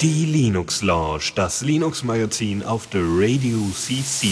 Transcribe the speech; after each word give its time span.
Die 0.00 0.24
Linux 0.24 0.80
Lounge, 0.80 1.32
das 1.34 1.60
Linux 1.60 2.04
Magazin 2.04 2.62
auf 2.62 2.86
der 2.86 3.02
Radio 3.04 3.58
CC. 3.74 4.28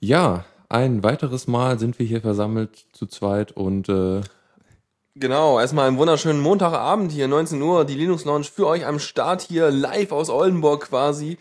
Ja, 0.00 0.44
ein 0.68 1.02
weiteres 1.02 1.46
Mal 1.46 1.78
sind 1.78 1.98
wir 1.98 2.04
hier 2.04 2.20
versammelt 2.20 2.86
zu 2.92 3.06
zweit 3.06 3.52
und 3.52 3.88
äh, 3.88 4.20
Genau, 5.14 5.58
erstmal 5.58 5.88
einen 5.88 5.96
wunderschönen 5.96 6.40
Montagabend 6.40 7.12
hier, 7.12 7.28
19 7.28 7.62
Uhr, 7.62 7.86
die 7.86 7.94
Linux 7.94 8.26
Lounge 8.26 8.44
für 8.44 8.66
euch 8.66 8.84
am 8.84 8.98
Start 8.98 9.40
hier, 9.40 9.70
live 9.70 10.12
aus 10.12 10.28
Oldenburg 10.28 10.88
quasi. 10.88 11.38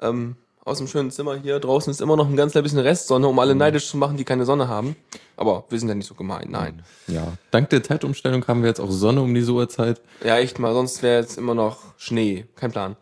Ähm, 0.00 0.34
aus 0.64 0.78
dem 0.78 0.86
schönen 0.86 1.10
Zimmer 1.10 1.36
hier. 1.36 1.58
Draußen 1.58 1.90
ist 1.90 2.00
immer 2.00 2.16
noch 2.16 2.28
ein 2.28 2.36
ganz 2.36 2.52
klein 2.52 2.64
bisschen 2.64 2.78
Restsonne, 2.78 3.26
um 3.26 3.38
alle 3.38 3.54
neidisch 3.54 3.88
zu 3.88 3.96
machen, 3.96 4.16
die 4.16 4.24
keine 4.24 4.44
Sonne 4.44 4.68
haben. 4.68 4.96
Aber 5.36 5.64
wir 5.68 5.78
sind 5.78 5.88
ja 5.88 5.94
nicht 5.94 6.06
so 6.06 6.14
gemein, 6.14 6.48
nein. 6.50 6.82
ja, 7.08 7.32
dank 7.50 7.70
der 7.70 7.82
Zeitumstellung 7.82 8.46
haben 8.46 8.62
wir 8.62 8.68
jetzt 8.68 8.80
auch 8.80 8.90
Sonne 8.90 9.22
um 9.22 9.34
diese 9.34 9.52
Uhrzeit. 9.52 10.00
Ja, 10.24 10.38
echt 10.38 10.58
mal, 10.58 10.72
sonst 10.72 11.02
wäre 11.02 11.20
jetzt 11.20 11.38
immer 11.38 11.54
noch 11.54 11.78
Schnee. 11.96 12.46
Kein 12.54 12.70
Plan. 12.70 12.96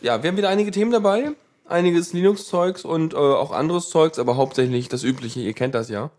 Ja, 0.00 0.22
wir 0.22 0.28
haben 0.30 0.36
wieder 0.36 0.48
einige 0.48 0.70
Themen 0.70 0.90
dabei. 0.90 1.30
Einiges 1.66 2.12
Linux-Zeugs 2.12 2.84
und 2.84 3.14
äh, 3.14 3.16
auch 3.16 3.50
anderes 3.50 3.88
Zeugs, 3.88 4.18
aber 4.18 4.36
hauptsächlich 4.36 4.88
das 4.88 5.02
Übliche, 5.02 5.40
ihr 5.40 5.54
kennt 5.54 5.74
das 5.74 5.88
ja. 5.88 6.10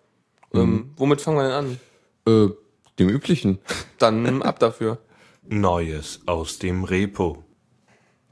Ähm, 0.53 0.91
womit 0.97 1.21
fangen 1.21 1.37
wir 1.37 1.43
denn 1.43 1.51
an? 1.51 1.79
Äh, 2.27 2.53
dem 2.97 3.09
üblichen. 3.09 3.59
Dann 3.99 4.41
ab 4.41 4.57
dafür. 4.59 4.97
Neues 5.43 6.21
aus 6.25 6.57
dem 6.57 6.83
Repo. 6.83 7.43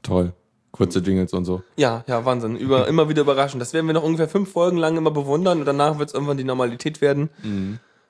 Toll. 0.02 0.32
Kurze 0.74 0.98
Jingles 0.98 1.32
und 1.32 1.44
so. 1.44 1.62
Ja, 1.76 2.02
ja, 2.08 2.24
Wahnsinn. 2.24 2.56
Über, 2.56 2.88
immer 2.88 3.08
wieder 3.08 3.22
überraschend. 3.22 3.62
Das 3.62 3.72
werden 3.72 3.86
wir 3.86 3.94
noch 3.94 4.02
ungefähr 4.02 4.28
fünf 4.28 4.50
Folgen 4.50 4.76
lang 4.76 4.96
immer 4.96 5.12
bewundern 5.12 5.60
und 5.60 5.66
danach 5.66 6.00
wird 6.00 6.08
es 6.08 6.14
irgendwann 6.14 6.36
die 6.36 6.44
Normalität 6.44 7.00
werden. 7.00 7.30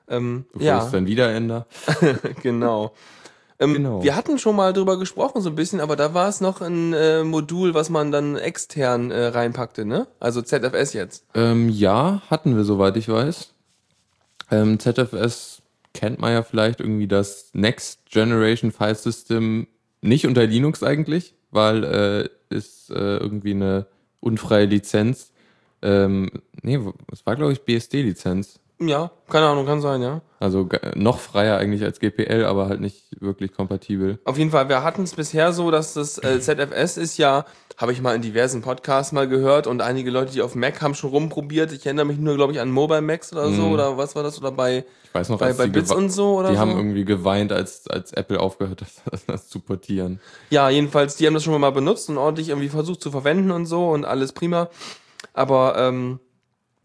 Ähm, 0.09 0.45
Bevor 0.51 0.65
ja, 0.65 0.83
es 0.83 0.91
dann 0.91 1.05
wieder 1.05 1.31
ändert. 1.31 1.67
genau. 2.41 2.93
Ähm, 3.59 3.73
Genau. 3.73 4.03
Wir 4.03 4.15
hatten 4.15 4.39
schon 4.39 4.55
mal 4.55 4.73
drüber 4.73 4.97
gesprochen, 4.97 5.41
so 5.41 5.49
ein 5.49 5.55
bisschen, 5.55 5.79
aber 5.79 5.95
da 5.95 6.15
war 6.15 6.27
es 6.27 6.41
noch 6.41 6.59
ein 6.59 6.93
äh, 6.93 7.23
Modul, 7.23 7.75
was 7.75 7.89
man 7.89 8.11
dann 8.11 8.35
extern 8.35 9.11
äh, 9.11 9.27
reinpackte, 9.27 9.85
ne? 9.85 10.07
Also 10.19 10.41
ZFS 10.41 10.93
jetzt. 10.93 11.23
Ähm, 11.35 11.69
ja, 11.69 12.23
hatten 12.29 12.55
wir, 12.55 12.63
soweit 12.63 12.97
ich 12.97 13.07
weiß. 13.07 13.53
Ähm, 14.49 14.79
ZFS 14.79 15.61
kennt 15.93 16.19
man 16.19 16.33
ja 16.33 16.41
vielleicht 16.41 16.79
irgendwie 16.79 17.07
das 17.07 17.51
Next 17.53 17.99
Generation 18.09 18.71
File 18.71 18.95
System 18.95 19.67
nicht 20.01 20.27
unter 20.27 20.45
Linux 20.45 20.83
eigentlich, 20.83 21.35
weil 21.51 21.83
äh, 21.83 22.29
ist 22.55 22.89
äh, 22.89 23.17
irgendwie 23.17 23.51
eine 23.51 23.87
unfreie 24.19 24.65
Lizenz. 24.65 25.31
Ähm, 25.81 26.29
nee, 26.61 26.79
es 27.11 27.25
war 27.25 27.35
glaube 27.35 27.53
ich 27.53 27.61
BSD-Lizenz. 27.61 28.59
Ja, 28.79 29.11
keine 29.29 29.47
Ahnung, 29.47 29.65
kann 29.65 29.79
sein, 29.79 30.01
ja. 30.01 30.21
Also 30.39 30.67
noch 30.95 31.19
freier 31.19 31.57
eigentlich 31.57 31.83
als 31.83 31.99
GPL, 31.99 32.43
aber 32.43 32.67
halt 32.67 32.81
nicht 32.81 33.21
wirklich 33.21 33.53
kompatibel. 33.53 34.19
Auf 34.25 34.37
jeden 34.37 34.51
Fall, 34.51 34.67
wir 34.67 34.83
hatten 34.83 35.03
es 35.03 35.15
bisher 35.15 35.53
so, 35.53 35.71
dass 35.71 35.93
das 35.93 36.17
äh, 36.17 36.41
ZFS 36.41 36.97
ist 36.97 37.17
ja, 37.17 37.45
habe 37.77 37.93
ich 37.93 38.01
mal 38.01 38.15
in 38.15 38.21
diversen 38.21 38.61
Podcasts 38.61 39.13
mal 39.13 39.29
gehört 39.29 39.65
und 39.65 39.81
einige 39.81 40.11
Leute, 40.11 40.33
die 40.33 40.41
auf 40.41 40.53
Mac 40.53 40.81
haben 40.81 40.93
schon 40.93 41.09
rumprobiert. 41.09 41.71
Ich 41.71 41.85
erinnere 41.85 42.05
mich 42.05 42.17
nur, 42.17 42.35
glaube 42.35 42.51
ich, 42.51 42.59
an 42.59 42.69
Mobile 42.69 43.01
Macs 43.01 43.31
oder 43.31 43.49
so 43.49 43.67
oder 43.67 43.97
was 43.97 44.15
war 44.15 44.23
das 44.23 44.37
oder 44.39 44.51
bei 44.51 44.83
Ich 45.05 45.13
weiß 45.13 45.29
noch, 45.29 45.39
bei, 45.39 45.53
bei 45.53 45.67
Bits 45.67 45.91
und 45.91 46.09
so 46.09 46.35
oder 46.39 46.49
die 46.49 46.55
so. 46.55 46.61
haben 46.61 46.75
irgendwie 46.75 47.05
geweint, 47.05 47.53
als, 47.53 47.87
als 47.87 48.11
Apple 48.11 48.39
aufgehört 48.39 48.81
hat, 48.81 48.91
das, 49.09 49.25
das 49.27 49.47
zu 49.47 49.61
portieren. 49.61 50.19
Ja, 50.49 50.69
jedenfalls, 50.69 51.15
die 51.15 51.27
haben 51.27 51.33
das 51.33 51.43
schon 51.45 51.59
mal 51.59 51.71
benutzt 51.71 52.09
und 52.09 52.17
ordentlich 52.17 52.49
irgendwie 52.49 52.69
versucht 52.69 53.01
zu 53.01 53.09
verwenden 53.09 53.51
und 53.51 53.67
so 53.67 53.89
und 53.89 54.03
alles 54.03 54.33
prima. 54.33 54.69
Aber 55.33 55.75
ähm, 55.77 56.19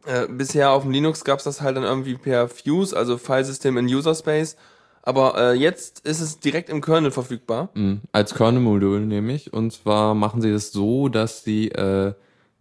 äh, 0.07 0.27
bisher 0.29 0.71
auf 0.71 0.83
dem 0.83 0.93
Linux 0.93 1.25
gab's 1.25 1.45
das 1.45 1.61
halt 1.61 1.77
dann 1.77 1.85
irgendwie 1.85 2.15
per 2.15 2.49
Fuse, 2.49 2.97
also 2.97 3.19
Filesystem 3.19 3.77
in 3.77 3.87
User 3.87 4.15
Space. 4.15 4.57
Aber 5.03 5.37
äh, 5.39 5.53
jetzt 5.55 6.07
ist 6.07 6.21
es 6.21 6.41
direkt 6.41 6.69
im 6.69 6.81
Kernel 6.81 7.11
verfügbar. 7.11 7.71
Mhm, 7.75 8.03
Als 8.13 8.35
Kernel-Modul 8.35 9.01
nämlich. 9.01 9.53
Und 9.53 9.73
zwar 9.73 10.15
machen 10.15 10.43
sie 10.43 10.53
das 10.53 10.73
so, 10.73 11.09
dass 11.09 11.43
sie 11.43 11.69
äh, 11.69 12.13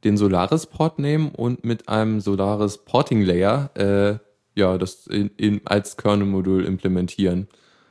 den 0.06 0.16
Solaris-Port 0.16 1.00
nehmen 1.00 1.32
und 1.32 1.66
mit 1.66 1.90
einem 1.90 2.22
Solaris 2.22 2.78
Porting 2.78 3.24
Layer 3.24 3.70
äh, 3.76 4.26
ja, 4.56 4.78
das 4.78 5.08
in, 5.08 5.32
in, 5.38 5.62
als 5.66 5.98
Kernel-Modul 5.98 6.66
implementieren. 6.66 7.48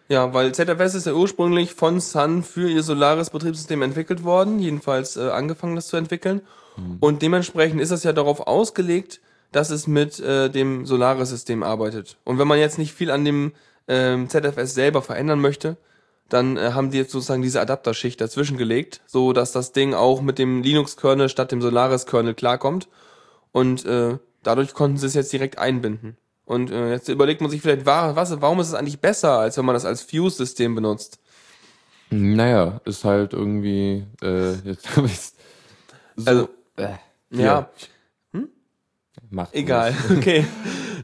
Ja, 0.09 0.33
weil 0.33 0.53
ZFS 0.53 0.95
ist 0.95 1.07
ja 1.07 1.13
ursprünglich 1.13 1.75
von 1.75 2.01
Sun 2.01 2.43
für 2.43 2.71
ihr 2.71 2.83
Solaris-Betriebssystem 2.83 3.83
entwickelt 3.83 4.25
worden, 4.25 4.59
jedenfalls 4.59 5.19
äh, 5.19 5.29
angefangen, 5.29 5.77
das 5.77 5.89
zu 5.89 5.97
entwickeln. 5.97 6.43
Und 7.01 7.23
dementsprechend 7.23 7.81
ist 7.81 7.91
es 7.91 8.05
ja 8.05 8.13
darauf 8.13 8.47
ausgelegt, 8.47 9.21
dass 9.53 9.71
es 9.71 9.87
mit 9.87 10.21
äh, 10.21 10.49
dem 10.51 10.85
Solaris-System 10.87 11.63
arbeitet. 11.63 12.17
Und 12.25 12.39
wenn 12.39 12.49
man 12.49 12.59
jetzt 12.59 12.79
nicht 12.79 12.93
viel 12.93 13.11
an 13.11 13.25
dem 13.25 13.53
ähm, 13.89 14.29
ZFS 14.29 14.75
selber 14.75 15.01
verändern 15.03 15.41
möchte, 15.41 15.77
dann 16.29 16.57
äh, 16.59 16.73
haben 16.73 16.91
die 16.91 16.99
jetzt 16.99 17.13
sozusagen 17.13 17.41
diese 17.43 17.61
Adapterschicht 17.61 18.21
dazwischen 18.21 18.59
gelegt, 18.59 19.01
so 19.07 19.33
dass 19.33 19.53
das 19.53 19.73
Ding 19.73 19.95
auch 19.95 20.21
mit 20.21 20.39
dem 20.39 20.63
Linux-Kernel 20.63 21.29
statt 21.31 21.53
dem 21.53 21.63
Solaris-Kernel 21.63 22.35
klarkommt. 22.35 22.89
Und 23.53 23.87
äh, 23.87 24.19
dadurch 24.43 24.75
konnten 24.75 24.99
sie 24.99 25.07
es 25.07 25.15
jetzt 25.15 25.33
direkt 25.33 25.57
einbinden. 25.59 26.19
Und 26.45 26.71
äh, 26.71 26.91
jetzt 26.91 27.09
überlegt 27.09 27.41
man 27.41 27.51
sich 27.51 27.63
vielleicht, 27.63 27.87
wa- 27.87 28.15
was, 28.15 28.39
warum 28.43 28.61
ist 28.61 28.69
es 28.69 28.75
eigentlich 28.75 29.01
besser, 29.01 29.39
als 29.39 29.57
wenn 29.57 29.65
man 29.65 29.75
das 29.75 29.87
als 29.87 30.03
Fuse-System 30.03 30.75
benutzt? 30.75 31.19
Naja, 32.11 32.81
ist 32.85 33.05
halt 33.05 33.33
irgendwie, 33.35 34.07
äh, 34.23 34.53
jetzt 34.65 34.97
habe 34.97 35.07
ich 35.07 35.19
so, 36.17 36.27
Also, 36.27 36.49
äh, 36.77 36.95
Ja, 37.31 37.69
macht 39.31 39.55
egal. 39.55 39.95
Okay. 40.17 40.45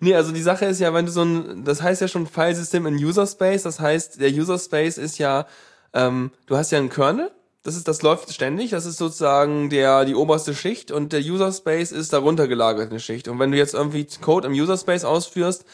Nee, 0.01 0.15
also 0.15 0.33
die 0.33 0.43
Sache 0.43 0.67
ist 0.67 0.81
ja, 0.81 0.93
wenn 0.93 1.07
du 1.07 1.13
so 1.13 1.23
ein, 1.23 1.65
das 1.65 1.81
heißt 1.81 2.01
ja 2.01 2.09
schon 2.09 2.27
Filesystem 2.27 2.85
in 2.87 2.97
User 2.97 3.27
Space, 3.27 3.63
das 3.63 3.81
heißt, 3.81 4.21
der 4.21 4.31
User 4.31 4.59
Space 4.59 4.99
ist 4.99 5.19
ja, 5.19 5.47
ähm, 5.93 6.31
du 6.47 6.57
hast 6.57 6.73
ja 6.73 6.79
einen 6.79 6.91
Kernel, 6.91 7.31
das 7.63 7.77
ist, 7.77 7.89
das 7.89 8.03
läuft 8.03 8.33
ständig, 8.33 8.71
das 8.71 8.85
ist 8.85 8.99
sozusagen 8.99 9.71
der, 9.71 10.05
die 10.05 10.15
oberste 10.15 10.55
Schicht 10.55 10.91
und 10.91 11.13
der 11.15 11.21
User 11.21 11.51
Space 11.51 11.93
ist 11.93 12.13
darunter 12.13 12.47
gelagert 12.47 12.91
eine 12.91 13.01
Schicht. 13.01 13.27
Und 13.29 13.39
wenn 13.39 13.51
du 13.51 13.57
jetzt 13.57 13.73
irgendwie 13.73 14.07
Code 14.21 14.47
im 14.47 14.53
User 14.53 14.77
Space 14.77 15.05
ausführst, 15.05 15.65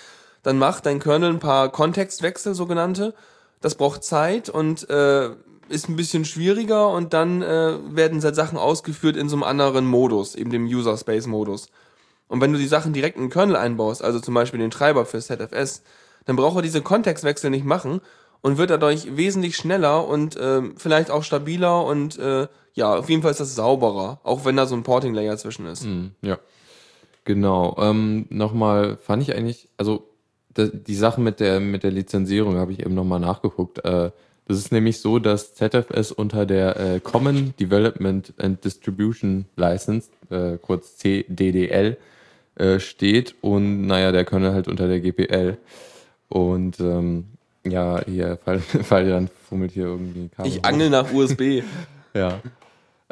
dann 0.44 0.56
macht 0.56 0.86
dein 0.86 1.00
Kernel 1.00 1.30
ein 1.30 1.40
paar 1.40 1.70
Kontextwechsel, 1.70 2.54
sogenannte. 2.54 3.14
Das 3.60 3.74
braucht 3.74 4.04
Zeit 4.04 4.48
und 4.48 4.88
äh, 4.88 5.30
ist 5.68 5.88
ein 5.88 5.96
bisschen 5.96 6.24
schwieriger 6.24 6.88
und 6.90 7.12
dann 7.12 7.42
äh, 7.42 7.76
werden 7.90 8.22
halt 8.22 8.36
Sachen 8.36 8.56
ausgeführt 8.56 9.16
in 9.16 9.28
so 9.28 9.36
einem 9.36 9.42
anderen 9.42 9.86
Modus, 9.86 10.36
eben 10.36 10.50
dem 10.50 10.66
User 10.66 10.96
Space 10.96 11.26
Modus. 11.26 11.68
Und 12.30 12.40
wenn 12.40 12.52
du 12.52 12.58
die 12.60 12.68
Sachen 12.68 12.92
direkt 12.92 13.16
in 13.16 13.24
den 13.24 13.30
Kernel 13.30 13.56
einbaust, 13.56 14.04
also 14.04 14.20
zum 14.20 14.34
Beispiel 14.34 14.60
den 14.60 14.70
Treiber 14.70 15.04
für 15.04 15.18
ZFS, 15.18 15.82
dann 16.26 16.36
braucht 16.36 16.56
er 16.56 16.62
diese 16.62 16.80
Kontextwechsel 16.80 17.50
nicht 17.50 17.64
machen 17.64 18.00
und 18.40 18.56
wird 18.56 18.70
dadurch 18.70 19.16
wesentlich 19.16 19.56
schneller 19.56 20.06
und 20.06 20.38
ähm, 20.40 20.74
vielleicht 20.76 21.10
auch 21.10 21.24
stabiler 21.24 21.84
und 21.84 22.18
äh, 22.20 22.46
ja, 22.74 22.94
auf 22.94 23.10
jeden 23.10 23.22
Fall 23.22 23.32
ist 23.32 23.40
das 23.40 23.56
sauberer, 23.56 24.20
auch 24.22 24.44
wenn 24.44 24.56
da 24.56 24.66
so 24.66 24.76
ein 24.76 24.84
Porting-Layer 24.84 25.36
zwischen 25.38 25.66
ist. 25.66 25.84
Mhm, 25.84 26.12
ja. 26.22 26.38
Genau. 27.24 27.76
Ähm, 27.80 28.26
nochmal 28.30 28.96
fand 28.96 29.24
ich 29.24 29.34
eigentlich, 29.34 29.68
also 29.76 30.06
die 30.56 30.94
Sache 30.94 31.20
mit 31.20 31.40
der 31.40 31.58
mit 31.58 31.82
der 31.82 31.90
Lizenzierung 31.90 32.56
habe 32.56 32.72
ich 32.72 32.80
eben 32.80 32.94
nochmal 32.94 33.20
nachgeguckt. 33.20 33.84
Äh, 33.84 34.12
das 34.46 34.58
ist 34.58 34.70
nämlich 34.70 35.00
so, 35.00 35.18
dass 35.18 35.54
ZFS 35.54 36.12
unter 36.12 36.46
der 36.46 36.76
äh, 36.78 37.00
Common 37.00 37.54
Development 37.58 38.32
and 38.38 38.64
Distribution 38.64 39.46
License, 39.56 40.10
äh, 40.30 40.58
kurz 40.58 40.96
CDDL, 40.96 41.96
äh, 42.60 42.78
steht 42.80 43.34
und 43.40 43.86
naja, 43.86 44.12
der 44.12 44.24
Kernel 44.24 44.52
halt 44.52 44.68
unter 44.68 44.86
der 44.86 45.00
GPL. 45.00 45.56
Und 46.28 46.78
ähm, 46.80 47.24
ja, 47.66 48.00
hier, 48.06 48.36
Fall, 48.44 48.60
Fall 48.60 49.08
dann 49.08 49.28
fummelt 49.48 49.72
hier 49.72 49.84
irgendwie 49.86 50.28
Kabel 50.28 50.50
Ich 50.50 50.64
angel 50.64 50.90
nach 50.90 51.12
USB. 51.12 51.62
Ja. 52.12 52.40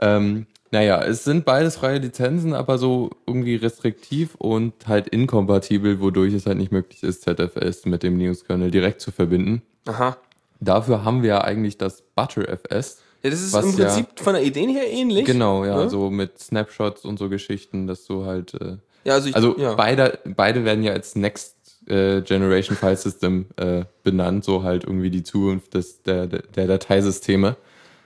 Ähm, 0.00 0.46
naja, 0.72 1.00
es 1.04 1.22
sind 1.22 1.44
beides 1.44 1.76
freie 1.76 1.98
Lizenzen, 1.98 2.52
aber 2.52 2.76
so 2.78 3.10
irgendwie 3.28 3.54
restriktiv 3.54 4.34
und 4.34 4.72
halt 4.88 5.06
inkompatibel, 5.08 6.00
wodurch 6.00 6.34
es 6.34 6.46
halt 6.46 6.58
nicht 6.58 6.72
möglich 6.72 7.04
ist, 7.04 7.22
ZFS 7.22 7.86
mit 7.86 8.02
dem 8.02 8.18
Linux-Kernel 8.18 8.72
direkt 8.72 9.00
zu 9.00 9.12
verbinden. 9.12 9.62
Aha. 9.86 10.16
Dafür 10.60 11.04
haben 11.04 11.22
wir 11.22 11.28
ja 11.28 11.40
eigentlich 11.42 11.78
das 11.78 12.02
ButterFS. 12.16 13.00
Ja, 13.22 13.30
das 13.30 13.40
ist 13.40 13.52
Was 13.52 13.64
im 13.66 13.78
ja- 13.78 13.86
Prinzip 13.86 14.06
von 14.18 14.34
der 14.34 14.42
Idee 14.42 14.66
her 14.66 14.90
ähnlich. 14.90 15.24
Genau, 15.24 15.64
ja, 15.64 15.76
Ne? 15.84 15.88
so 15.90 16.10
mit 16.10 16.38
Snapshots 16.40 17.04
und 17.04 17.18
so 17.20 17.28
Geschichten, 17.28 17.86
dass 17.86 18.04
du 18.04 18.24
halt. 18.26 18.54
Äh, 18.54 18.78
Ja, 19.04 19.14
also 19.14 19.28
ich, 19.28 19.34
also 19.36 19.56
ja. 19.58 19.74
beide, 19.74 20.18
beide 20.24 20.64
werden 20.64 20.82
ja 20.84 20.92
als 20.92 21.16
Next 21.16 21.56
äh, 21.86 22.20
Generation 22.22 22.76
File 22.76 22.96
System 22.96 23.46
äh, 23.56 23.84
benannt, 24.02 24.44
so 24.44 24.62
halt 24.62 24.84
irgendwie 24.84 25.10
die 25.10 25.22
Zukunft 25.22 25.74
des, 25.74 26.02
der, 26.02 26.26
der, 26.26 26.42
der 26.42 26.66
Dateisysteme. 26.66 27.56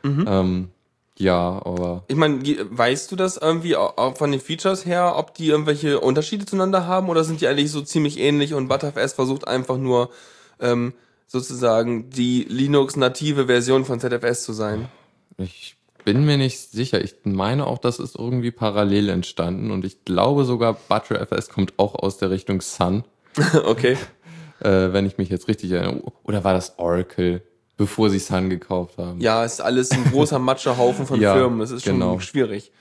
Mhm. 0.03 0.25
Ähm, 0.29 0.69
ja, 1.19 1.61
aber 1.65 2.05
Ich 2.09 2.17
meine, 2.17 2.41
weißt 2.71 3.13
du 3.13 3.17
das 3.17 3.37
irgendwie 3.37 3.77
au- 3.77 3.93
auch 3.97 4.17
von 4.17 4.31
den 4.31 4.41
Features 4.41 4.87
her, 4.87 5.15
ob 5.17 5.35
die 5.35 5.49
irgendwelche 5.49 6.01
Unterschiede 6.01 6.47
zueinander 6.47 6.87
haben 6.87 7.09
oder 7.09 7.23
sind 7.25 7.41
die 7.41 7.47
eigentlich 7.49 7.71
so 7.71 7.83
ziemlich 7.83 8.19
ähnlich 8.19 8.55
und 8.55 8.69
ButterFS 8.69 9.13
versucht 9.13 9.47
einfach 9.47 9.77
nur 9.77 10.11
ähm, 10.61 10.95
sozusagen 11.27 12.11
die 12.11 12.45
Linux-native 12.49 13.47
Version 13.47 13.85
von 13.85 14.01
ZFS 14.01 14.43
zu 14.45 14.53
sein? 14.53 14.89
Ich 15.39 15.77
bin 16.05 16.25
mir 16.25 16.37
nicht 16.37 16.59
sicher. 16.71 17.03
Ich 17.03 17.17
meine 17.25 17.67
auch, 17.67 17.79
das 17.79 17.99
ist 17.99 18.17
irgendwie 18.17 18.51
parallel 18.51 19.09
entstanden 19.09 19.71
und 19.71 19.85
ich 19.85 20.05
glaube 20.05 20.45
sogar, 20.45 20.75
ButterFS 20.75 21.49
kommt 21.49 21.75
auch 21.79 21.95
aus 21.95 22.19
der 22.19 22.31
Richtung 22.31 22.61
Sun, 22.61 23.05
okay. 23.65 23.97
äh, 24.61 24.93
wenn 24.93 25.07
ich 25.07 25.19
mich 25.19 25.29
jetzt 25.29 25.49
richtig 25.49 25.71
erinnere. 25.73 26.13
Oder 26.25 26.45
war 26.45 26.55
das 26.55 26.79
Oracle, 26.79 27.43
bevor 27.77 28.11
sie 28.11 28.19
Sun 28.19 28.51
gekauft 28.51 28.99
haben? 28.99 29.21
Ja, 29.21 29.45
ist 29.45 29.61
alles 29.61 29.91
ein 29.91 30.05
großer 30.05 30.39
Matschehaufen 30.39 31.07
von 31.07 31.21
Ja, 31.21 31.35
Firmen. 31.35 31.59
Das 31.59 31.71
ist 31.71 31.85
schon 31.85 31.95
genau. 31.95 32.19
schwierig. 32.19 32.73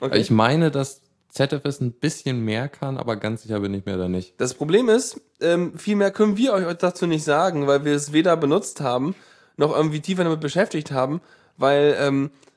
Okay. 0.00 0.18
Ich 0.18 0.30
meine, 0.30 0.70
dass 0.70 1.00
ZFS 1.30 1.80
ein 1.80 1.92
bisschen 1.92 2.44
mehr 2.44 2.68
kann, 2.68 2.98
aber 2.98 3.16
ganz 3.16 3.42
sicher 3.42 3.60
bin 3.60 3.72
ich 3.72 3.86
mir 3.86 3.96
da 3.96 4.06
nicht. 4.06 4.34
Das 4.38 4.52
Problem 4.52 4.90
ist, 4.90 5.20
ähm, 5.40 5.78
viel 5.78 5.96
mehr 5.96 6.10
können 6.10 6.36
wir 6.36 6.52
euch 6.52 6.66
dazu 6.76 7.06
nicht 7.06 7.24
sagen, 7.24 7.66
weil 7.66 7.86
wir 7.86 7.94
es 7.94 8.12
weder 8.12 8.36
benutzt 8.36 8.82
haben, 8.82 9.14
noch 9.56 9.74
irgendwie 9.74 10.00
tiefer 10.00 10.24
damit 10.24 10.40
beschäftigt 10.40 10.92
haben, 10.92 11.22
weil 11.56 11.96
ähm, 11.98 12.26
äh, 12.26 12.51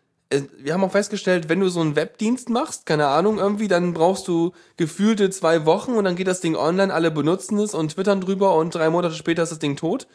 wir 0.58 0.74
haben 0.74 0.84
auch 0.84 0.92
festgestellt, 0.92 1.50
wenn 1.50 1.60
du 1.60 1.70
so 1.70 1.82
einen 1.82 1.96
Webdienst 1.96 2.50
machst, 2.50 2.86
keine 2.86 3.08
Ahnung, 3.08 3.38
irgendwie, 3.38 3.68
dann 3.68 3.94
brauchst 3.94 4.28
du 4.28 4.54
gefühlte 4.76 5.30
zwei 5.30 5.66
Wochen 5.66 5.92
und 5.94 6.04
dann 6.04 6.16
geht 6.16 6.28
das 6.28 6.42
Ding 6.42 6.56
online, 6.56 6.94
alle 6.94 7.12
benutzen 7.12 7.60
es 7.60 7.74
und 7.76 7.94
twittern 7.94 8.22
drüber 8.22 8.56
und 8.56 8.74
drei 8.74 8.90
Monate 8.90 9.14
später 9.16 9.44
ist 9.44 9.52
das 9.52 9.60
Ding 9.60 9.76
tot. 9.76 10.08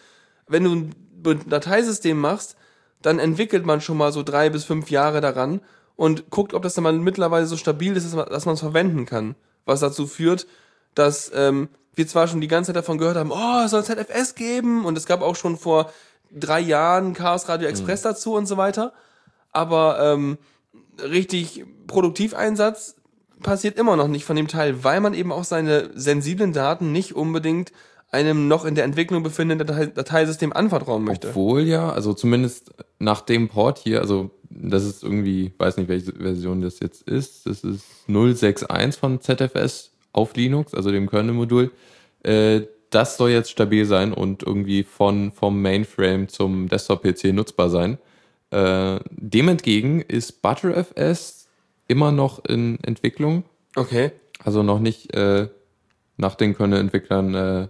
Wenn 0.49 0.65
du 0.65 0.73
ein 1.31 1.49
Dateisystem 1.49 2.19
machst, 2.19 2.57
dann 3.03 3.19
entwickelt 3.19 3.65
man 3.65 3.81
schon 3.81 3.97
mal 3.97 4.13
so 4.13 4.23
drei 4.23 4.51
bis 4.51 4.65
fünf 4.65 4.91
Jahre 4.91 5.21
daran 5.21 5.61
und 5.97 6.31
guckt, 6.31 6.55
ob 6.55 6.63
das 6.63 6.75
dann 6.75 6.85
mal 6.85 6.93
mittlerweile 6.93 7.47
so 7.47 7.57
stabil 7.57 7.97
ist, 7.97 8.05
dass 8.13 8.45
man- 8.47 8.55
es 8.55 8.61
verwenden 8.61 9.07
kann. 9.07 9.37
Was 9.65 9.81
dazu 9.81 10.07
führt, 10.07 10.47
dass 10.95 11.31
ähm, 11.35 11.69
wir 11.95 12.07
zwar 12.09 12.27
schon 12.27 12.41
die 12.41 12.49
ganze 12.49 12.69
Zeit 12.69 12.77
davon 12.77 12.99
gehört 12.99 13.17
haben, 13.17 13.31
oh, 13.31 13.63
es 13.65 13.71
soll 13.71 13.85
ZFS 13.85 14.35
geben 14.35 14.85
und 14.85 14.99
es 14.99 15.07
gab 15.07 15.23
auch 15.23 15.37
schon 15.37 15.57
vor 15.57 15.93
drei 16.33 16.61
Jahren 16.61 17.15
Chaos 17.15 17.49
Radio 17.49 17.69
Express 17.69 18.03
dazu 18.03 18.35
und 18.35 18.47
so 18.47 18.57
weiter, 18.57 18.93
aber 19.53 19.99
ähm, 20.01 20.39
richtig 21.03 21.65
Produktiveinsatz 21.87 22.97
passiert 23.43 23.79
immer 23.79 23.97
noch 23.97 24.09
nicht 24.09 24.25
von 24.25 24.37
dem 24.37 24.49
Teil, 24.49 24.85
weil 24.85 25.01
man 25.01 25.15
eben 25.15 25.33
auch 25.33 25.45
seine 25.45 25.91
sensiblen 25.95 26.53
Daten 26.53 26.93
nicht 26.93 27.15
unbedingt 27.15 27.73
einem 28.11 28.49
noch 28.49 28.65
in 28.65 28.75
der 28.75 28.85
Entwicklung 28.85 29.23
befindenden 29.23 29.67
Datei 29.67 29.87
Dateisystem 29.87 30.53
anvertrauen 30.53 31.05
möchte. 31.05 31.29
Obwohl 31.29 31.63
ja, 31.63 31.91
also 31.91 32.13
zumindest 32.13 32.73
nach 32.99 33.21
dem 33.21 33.49
Port 33.49 33.79
hier, 33.79 34.01
also 34.01 34.31
das 34.51 34.85
ist 34.85 35.05
irgendwie, 35.05 35.53
weiß 35.59 35.77
nicht, 35.77 35.89
welche 35.89 36.13
Version 36.13 36.61
das 36.61 36.81
jetzt 36.81 37.03
ist, 37.03 37.47
das 37.47 37.63
ist 37.63 37.85
061 38.09 38.99
von 38.99 39.21
ZFS 39.21 39.93
auf 40.13 40.35
Linux, 40.35 40.75
also 40.75 40.91
dem 40.91 41.09
Kernel-Modul. 41.09 41.71
Äh, 42.25 42.63
das 42.91 43.17
soll 43.17 43.31
jetzt 43.31 43.51
stabil 43.51 43.85
sein 43.85 44.13
und 44.13 44.43
irgendwie 44.43 44.83
von, 44.83 45.31
vom 45.31 45.63
Mainframe 45.63 46.29
zum 46.29 46.69
Desktop-PC 46.69 47.33
nutzbar 47.33 47.71
sein. 47.71 47.99
Äh, 48.51 48.99
dem 49.11 49.49
entgegen 49.49 50.01
ist 50.01 50.43
ButterFS 50.43 51.49
immer 51.89 52.13
noch 52.13 52.45
in 52.45 52.79
Entwicklung, 52.83 53.45
Okay. 53.77 54.13
also 54.43 54.63
noch 54.63 54.81
nicht 54.81 55.15
äh, 55.15 55.49
nach 56.17 56.35
den 56.35 56.57
Kernel-Entwicklern 56.57 57.35
äh, 57.35 57.69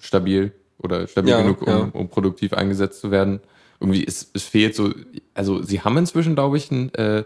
stabil 0.00 0.52
oder 0.78 1.06
stabil 1.06 1.30
Ja, 1.30 1.42
genug, 1.42 1.62
um, 1.62 1.68
ja. 1.68 1.90
um 1.92 2.08
produktiv 2.08 2.52
eingesetzt 2.52 3.00
zu 3.00 3.10
werden. 3.10 3.40
Irgendwie, 3.80 4.04
es, 4.06 4.30
es 4.34 4.44
fehlt 4.44 4.74
so, 4.74 4.92
also 5.34 5.62
sie 5.62 5.80
haben 5.80 5.96
inzwischen, 5.98 6.34
glaube 6.34 6.56
ich, 6.56 6.70
ein 6.70 6.94
äh, 6.94 7.24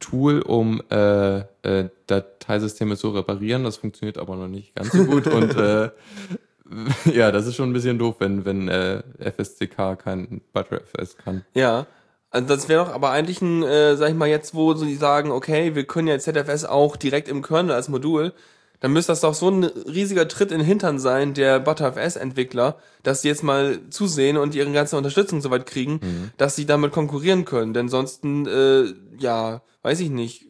Tool, 0.00 0.40
um 0.42 0.82
äh, 0.90 1.38
äh, 1.62 1.88
Dateisysteme 2.06 2.96
zu 2.96 3.10
reparieren. 3.10 3.64
Das 3.64 3.76
funktioniert 3.76 4.18
aber 4.18 4.36
noch 4.36 4.48
nicht 4.48 4.74
ganz 4.74 4.92
so 4.92 5.04
gut. 5.04 5.26
Und 5.26 5.54
äh, 5.56 5.90
ja, 7.12 7.30
das 7.30 7.46
ist 7.46 7.56
schon 7.56 7.70
ein 7.70 7.72
bisschen 7.72 7.98
doof, 7.98 8.16
wenn, 8.18 8.44
wenn 8.44 8.68
äh, 8.68 9.02
FSCK 9.18 9.98
kein 9.98 10.40
ButterFS 10.52 11.16
kann. 11.16 11.44
Ja. 11.54 11.86
Also 12.30 12.48
das 12.48 12.68
wäre 12.68 12.84
doch 12.84 12.92
aber 12.92 13.10
eigentlich 13.10 13.40
ein, 13.42 13.62
äh, 13.62 13.96
sag 13.96 14.08
ich 14.08 14.16
mal, 14.16 14.28
jetzt, 14.28 14.54
wo 14.54 14.74
sie 14.74 14.96
sagen, 14.96 15.30
okay, 15.30 15.76
wir 15.76 15.84
können 15.84 16.08
ja 16.08 16.18
ZFS 16.18 16.64
auch 16.64 16.96
direkt 16.96 17.28
im 17.28 17.42
Kernel 17.42 17.70
als 17.72 17.88
Modul, 17.88 18.32
dann 18.80 18.92
müsste 18.92 19.12
das 19.12 19.20
doch 19.20 19.34
so 19.34 19.48
ein 19.48 19.62
riesiger 19.62 20.26
Tritt 20.26 20.50
in 20.50 20.58
den 20.58 20.66
Hintern 20.66 20.98
sein, 20.98 21.32
der 21.32 21.60
ButterFS-Entwickler, 21.60 22.76
dass 23.04 23.22
sie 23.22 23.28
jetzt 23.28 23.44
mal 23.44 23.78
zusehen 23.88 24.36
und 24.36 24.56
ihre 24.56 24.72
ganze 24.72 24.96
Unterstützung 24.96 25.40
soweit 25.40 25.64
kriegen, 25.64 26.00
dass 26.36 26.56
sie 26.56 26.66
damit 26.66 26.90
konkurrieren 26.90 27.44
können. 27.44 27.72
Denn 27.72 27.88
sonst, 27.88 28.24
äh, 28.24 28.92
ja, 29.16 29.62
weiß 29.82 30.00
ich 30.00 30.10
nicht, 30.10 30.48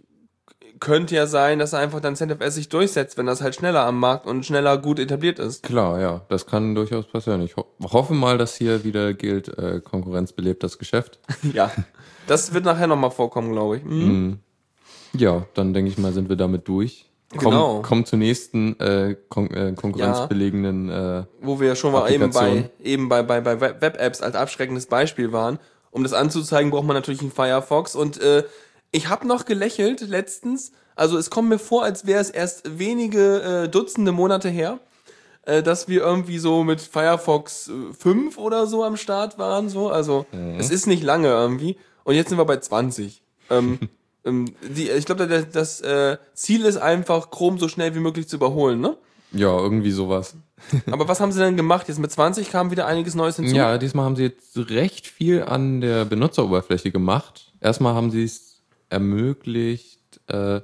könnte 0.80 1.14
ja 1.14 1.26
sein, 1.26 1.58
dass 1.58 1.72
einfach 1.74 2.00
dann 2.00 2.16
ZFS 2.16 2.54
sich 2.56 2.68
durchsetzt, 2.68 3.16
wenn 3.16 3.26
das 3.26 3.40
halt 3.42 3.54
schneller 3.54 3.84
am 3.86 3.98
Markt 4.00 4.26
und 4.26 4.44
schneller 4.44 4.76
gut 4.78 4.98
etabliert 4.98 5.38
ist. 5.38 5.62
Klar, 5.62 6.00
ja, 6.00 6.22
das 6.28 6.46
kann 6.46 6.74
durchaus 6.74 7.06
passieren. 7.06 7.42
Ich 7.42 7.56
ho 7.56 7.64
hoffe 7.82 8.14
mal, 8.14 8.38
dass 8.38 8.56
hier 8.56 8.84
wieder 8.84 9.14
gilt, 9.14 9.48
äh, 9.58 9.80
Konkurrenz 9.80 10.32
belebt 10.32 10.62
das 10.62 10.78
Geschäft. 10.78 11.18
Ja. 11.52 11.70
Das 12.26 12.54
wird 12.54 12.64
nachher 12.64 12.86
nochmal 12.86 13.10
vorkommen, 13.10 13.52
glaube 13.52 13.76
ich. 13.76 13.84
Mhm. 13.84 14.38
Ja, 15.12 15.44
dann 15.54 15.74
denke 15.74 15.90
ich 15.90 15.98
mal, 15.98 16.12
sind 16.12 16.28
wir 16.30 16.36
damit 16.36 16.66
durch. 16.68 17.06
Komm, 17.36 17.50
Genau. 17.52 17.82
Kommen 17.82 18.04
zur 18.06 18.18
nächsten 18.18 18.78
äh, 18.80 19.16
kon 19.28 19.50
äh, 19.50 19.72
konkurrenzbelegenen. 19.76 20.88
Äh, 20.88 21.24
wo 21.42 21.60
wir 21.60 21.74
schon 21.76 21.92
mal 21.92 22.10
eben 22.10 22.30
bei, 22.30 22.70
eben 22.82 23.08
bei, 23.08 23.22
bei, 23.22 23.40
bei 23.40 23.60
Web- 23.60 23.80
Web-Apps 23.82 24.22
als 24.22 24.36
abschreckendes 24.36 24.86
Beispiel 24.86 25.32
waren. 25.32 25.58
Um 25.90 26.02
das 26.02 26.12
anzuzeigen, 26.12 26.70
braucht 26.70 26.86
man 26.86 26.94
natürlich 26.96 27.20
einen 27.20 27.30
Firefox. 27.30 27.94
Und 27.94 28.20
äh, 28.20 28.44
ich 28.94 29.08
habe 29.08 29.26
noch 29.26 29.44
gelächelt 29.44 30.00
letztens. 30.02 30.72
Also 30.94 31.18
es 31.18 31.28
kommt 31.28 31.48
mir 31.48 31.58
vor, 31.58 31.82
als 31.82 32.06
wäre 32.06 32.20
es 32.20 32.30
erst 32.30 32.78
wenige 32.78 33.64
äh, 33.64 33.68
Dutzende 33.68 34.12
Monate 34.12 34.48
her, 34.48 34.78
äh, 35.42 35.62
dass 35.64 35.88
wir 35.88 36.00
irgendwie 36.00 36.38
so 36.38 36.62
mit 36.62 36.80
Firefox 36.80 37.68
äh, 37.68 37.92
5 37.92 38.38
oder 38.38 38.68
so 38.68 38.84
am 38.84 38.96
Start 38.96 39.36
waren. 39.36 39.68
So. 39.68 39.90
Also 39.90 40.26
es 40.58 40.70
ist 40.70 40.86
nicht 40.86 41.02
lange 41.02 41.28
irgendwie. 41.28 41.76
Und 42.04 42.14
jetzt 42.14 42.28
sind 42.28 42.38
wir 42.38 42.44
bei 42.44 42.58
20. 42.58 43.22
Ähm, 43.50 43.80
ähm, 44.24 44.54
die, 44.62 44.88
ich 44.90 45.06
glaube, 45.06 45.26
das, 45.26 45.50
das 45.50 45.80
äh, 45.80 46.18
Ziel 46.34 46.64
ist 46.64 46.76
einfach, 46.76 47.32
Chrome 47.32 47.58
so 47.58 47.66
schnell 47.66 47.96
wie 47.96 48.00
möglich 48.00 48.28
zu 48.28 48.36
überholen, 48.36 48.80
ne? 48.80 48.96
ja, 49.34 49.58
irgendwie 49.58 49.90
sowas. 49.90 50.36
Aber 50.90 51.08
was 51.08 51.20
haben 51.20 51.32
sie 51.32 51.40
denn 51.40 51.56
gemacht? 51.56 51.88
Jetzt 51.88 51.98
mit 51.98 52.10
20 52.10 52.50
kam 52.50 52.70
wieder 52.70 52.86
einiges 52.86 53.14
Neues 53.14 53.36
hinzu. 53.36 53.54
Ja, 53.54 53.76
diesmal 53.78 54.04
haben 54.04 54.16
sie 54.16 54.22
jetzt 54.22 54.56
recht 54.70 55.06
viel 55.06 55.42
an 55.42 55.80
der 55.80 56.04
Benutzeroberfläche 56.04 56.92
gemacht. 56.92 57.52
Erstmal 57.60 57.94
haben 57.94 58.10
sie 58.10 58.24
es 58.24 58.53
ermöglicht, 58.94 60.20
äh, 60.28 60.60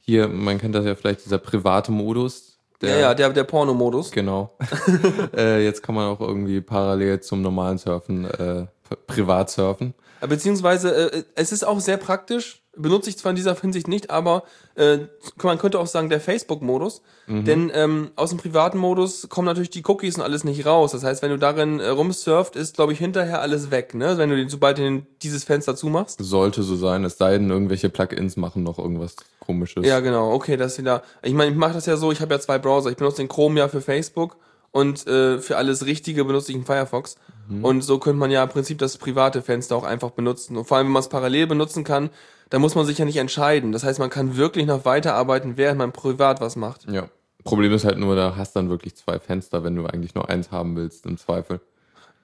hier, 0.00 0.28
man 0.28 0.58
kennt 0.58 0.74
das 0.74 0.84
ja 0.84 0.94
vielleicht, 0.94 1.24
dieser 1.24 1.38
private 1.38 1.92
Modus. 1.92 2.58
ja, 2.82 2.96
ja, 2.96 3.14
der, 3.14 3.30
der 3.30 3.44
Porno-Modus. 3.44 4.10
Genau. 4.10 4.56
äh, 5.36 5.64
jetzt 5.64 5.82
kann 5.82 5.94
man 5.94 6.08
auch 6.08 6.20
irgendwie 6.20 6.60
parallel 6.60 7.20
zum 7.20 7.40
normalen 7.40 7.78
Surfen 7.78 8.24
äh, 8.24 8.66
privat 9.06 9.50
surfen. 9.50 9.94
Beziehungsweise, 10.20 11.12
äh, 11.12 11.24
es 11.34 11.52
ist 11.52 11.64
auch 11.64 11.80
sehr 11.80 11.96
praktisch, 11.96 12.63
benutze 12.76 13.10
ich 13.10 13.18
zwar 13.18 13.30
in 13.30 13.36
dieser 13.36 13.54
Hinsicht 13.54 13.88
nicht, 13.88 14.10
aber 14.10 14.44
äh, 14.74 14.98
man 15.42 15.58
könnte 15.58 15.78
auch 15.78 15.86
sagen, 15.86 16.08
der 16.08 16.20
Facebook-Modus. 16.20 17.02
Denn 17.26 17.72
ähm, 17.74 18.10
aus 18.16 18.30
dem 18.30 18.38
privaten 18.38 18.76
Modus 18.76 19.30
kommen 19.30 19.46
natürlich 19.46 19.70
die 19.70 19.82
Cookies 19.86 20.16
und 20.16 20.22
alles 20.22 20.44
nicht 20.44 20.66
raus. 20.66 20.92
Das 20.92 21.04
heißt, 21.04 21.22
wenn 21.22 21.30
du 21.30 21.38
darin 21.38 21.80
äh, 21.80 21.88
rumsurft, 21.88 22.54
ist, 22.54 22.76
glaube 22.76 22.92
ich, 22.92 22.98
hinterher 22.98 23.40
alles 23.40 23.70
weg, 23.70 23.94
ne? 23.94 24.18
Wenn 24.18 24.28
du 24.28 24.36
den, 24.36 24.50
sobald 24.50 24.76
du 24.76 24.82
den, 24.82 25.06
dieses 25.22 25.42
Fenster 25.44 25.74
zumachst. 25.74 26.18
Sollte 26.20 26.62
so 26.62 26.76
sein, 26.76 27.02
es 27.04 27.16
sei 27.16 27.38
denn, 27.38 27.48
irgendwelche 27.48 27.88
Plugins 27.88 28.36
machen 28.36 28.62
noch 28.62 28.78
irgendwas 28.78 29.16
komisches. 29.40 29.86
Ja, 29.86 30.00
genau, 30.00 30.32
okay, 30.32 30.58
das 30.58 30.76
wieder. 30.76 31.02
Ich 31.22 31.32
meine, 31.32 31.52
ich 31.52 31.56
mache 31.56 31.72
das 31.72 31.86
ja 31.86 31.96
so, 31.96 32.12
ich 32.12 32.20
habe 32.20 32.34
ja 32.34 32.40
zwei 32.40 32.58
Browser. 32.58 32.90
Ich 32.90 32.96
benutze 32.96 33.22
den 33.22 33.28
Chrome 33.28 33.58
ja 33.58 33.68
für 33.68 33.80
Facebook 33.80 34.36
und 34.74 35.06
äh, 35.06 35.38
für 35.38 35.56
alles 35.56 35.86
Richtige 35.86 36.24
benutze 36.24 36.50
ich 36.50 36.56
einen 36.56 36.66
Firefox. 36.66 37.14
Und 37.62 37.82
so 37.82 37.98
könnte 37.98 38.18
man 38.18 38.32
ja 38.32 38.42
im 38.42 38.48
Prinzip 38.48 38.78
das 38.78 38.98
private 38.98 39.40
Fenster 39.40 39.76
auch 39.76 39.84
einfach 39.84 40.10
benutzen. 40.10 40.56
Und 40.56 40.64
vor 40.64 40.78
allem, 40.78 40.86
wenn 40.86 40.92
man 40.92 41.00
es 41.00 41.08
parallel 41.08 41.46
benutzen 41.46 41.84
kann, 41.84 42.10
dann 42.50 42.60
muss 42.60 42.74
man 42.74 42.84
sich 42.84 42.98
ja 42.98 43.04
nicht 43.04 43.18
entscheiden. 43.18 43.70
Das 43.70 43.84
heißt, 43.84 44.00
man 44.00 44.10
kann 44.10 44.36
wirklich 44.36 44.66
noch 44.66 44.84
weiterarbeiten, 44.84 45.56
während 45.56 45.78
man 45.78 45.92
privat 45.92 46.40
was 46.40 46.56
macht. 46.56 46.90
Ja. 46.90 47.08
Problem 47.44 47.72
ist 47.72 47.84
halt 47.84 47.98
nur, 47.98 48.16
da 48.16 48.34
hast 48.36 48.56
dann 48.56 48.68
wirklich 48.68 48.96
zwei 48.96 49.20
Fenster, 49.20 49.62
wenn 49.62 49.76
du 49.76 49.86
eigentlich 49.86 50.14
nur 50.14 50.28
eins 50.28 50.50
haben 50.50 50.74
willst, 50.74 51.06
im 51.06 51.18
Zweifel. 51.18 51.60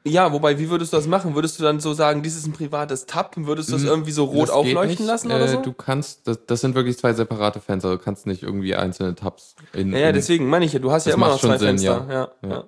Ja, 0.03 0.33
wobei, 0.33 0.59
wie 0.59 0.71
würdest 0.71 0.93
du 0.93 0.97
das 0.97 1.07
machen? 1.07 1.35
Würdest 1.35 1.59
du 1.59 1.63
dann 1.63 1.79
so 1.79 1.93
sagen, 1.93 2.23
dies 2.23 2.35
ist 2.35 2.47
ein 2.47 2.53
privates 2.55 3.05
Tab? 3.05 3.37
Würdest 3.37 3.69
du 3.69 3.75
das 3.75 3.83
irgendwie 3.85 4.13
so 4.13 4.25
rot 4.25 4.35
Mhm. 4.35 4.39
Das 4.39 4.49
geht 4.49 4.55
aufleuchten 4.77 4.89
nicht. 5.05 5.07
lassen 5.13 5.27
oder 5.29 5.45
äh, 5.45 5.49
so? 5.49 5.61
Du 5.61 5.73
kannst, 5.75 6.27
das, 6.27 6.39
das 6.47 6.63
sind 6.63 6.75
wirklich 6.75 6.97
zwei 6.97 7.13
separate 7.13 7.61
Fenster, 7.61 7.91
du 7.91 7.99
kannst 7.99 8.27
nicht 8.27 8.43
irgendwie 8.43 8.75
einzelne 8.75 9.15
Tabs 9.15 9.57
in. 9.75 9.93
ja, 9.93 9.99
ja, 9.99 10.09
in 10.09 10.15
deswegen 10.15 10.49
meine 10.49 10.65
ich 10.65 10.73
ja, 10.73 10.79
du 10.79 10.91
hast 10.91 11.05
ja 11.07 11.11
Das 11.11 11.17
immer 11.19 11.27
noch 11.27 11.33
macht 11.35 11.41
schon 11.43 11.51
zwei 11.51 11.59
Sinn, 11.59 11.69
Fenster. 11.79 12.07
ja. 12.09 12.29
Ja. 12.43 12.49
Ja. 12.49 12.65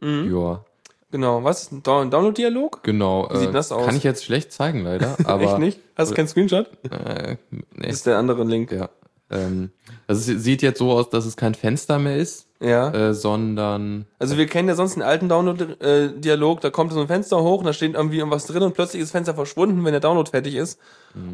Ja. 0.00 0.24
Ja, 0.30 0.64
Genau. 1.10 1.42
Was? 1.42 1.72
Ein 1.72 1.82
Down- 1.82 2.10
Download-Dialog? 2.10 2.82
genau. 2.84 3.28
Wie 3.32 3.38
sieht 3.38 3.54
das 3.54 3.72
aus? 3.72 3.86
Kann 3.86 3.96
ich 3.96 4.04
jetzt 4.04 4.24
schlecht 4.24 4.52
zeigen, 4.52 4.84
leider. 4.84 5.16
Aber, 5.24 5.42
Echt 5.44 5.58
nicht? 5.58 5.80
Hast 5.96 6.10
du 6.10 6.14
keinen 6.14 6.28
Screenshot? 6.28 6.66
Äh, 6.90 7.36
nee. 7.50 7.62
Das 7.78 7.94
ist 7.94 8.06
der 8.06 8.18
andere 8.18 8.44
Link. 8.44 8.70
Ja. 8.70 8.90
Ähm, 9.30 9.70
also 10.06 10.32
es 10.32 10.42
sieht 10.44 10.62
jetzt 10.62 10.78
so 10.78 10.92
aus, 10.92 11.08
dass 11.10 11.24
es 11.26 11.36
kein 11.36 11.54
Fenster 11.54 11.98
mehr 11.98 12.16
ist, 12.16 12.46
Ja. 12.60 12.90
äh, 12.92 13.14
sondern 13.14 14.06
Also 14.18 14.36
wir 14.36 14.46
kennen 14.46 14.68
ja 14.68 14.74
sonst 14.74 14.94
einen 14.94 15.02
alten 15.02 15.28
Download-Dialog, 15.28 16.60
da 16.60 16.70
kommt 16.70 16.92
so 16.92 17.00
ein 17.00 17.06
Fenster 17.06 17.40
hoch 17.42 17.58
und 17.60 17.66
da 17.66 17.72
steht 17.72 17.94
irgendwie 17.94 18.18
irgendwas 18.18 18.46
drin 18.46 18.62
und 18.64 18.74
plötzlich 18.74 19.00
ist 19.00 19.08
das 19.08 19.12
Fenster 19.12 19.34
verschwunden, 19.34 19.84
wenn 19.84 19.92
der 19.92 20.00
Download 20.00 20.28
fertig 20.28 20.54
ist. 20.56 20.78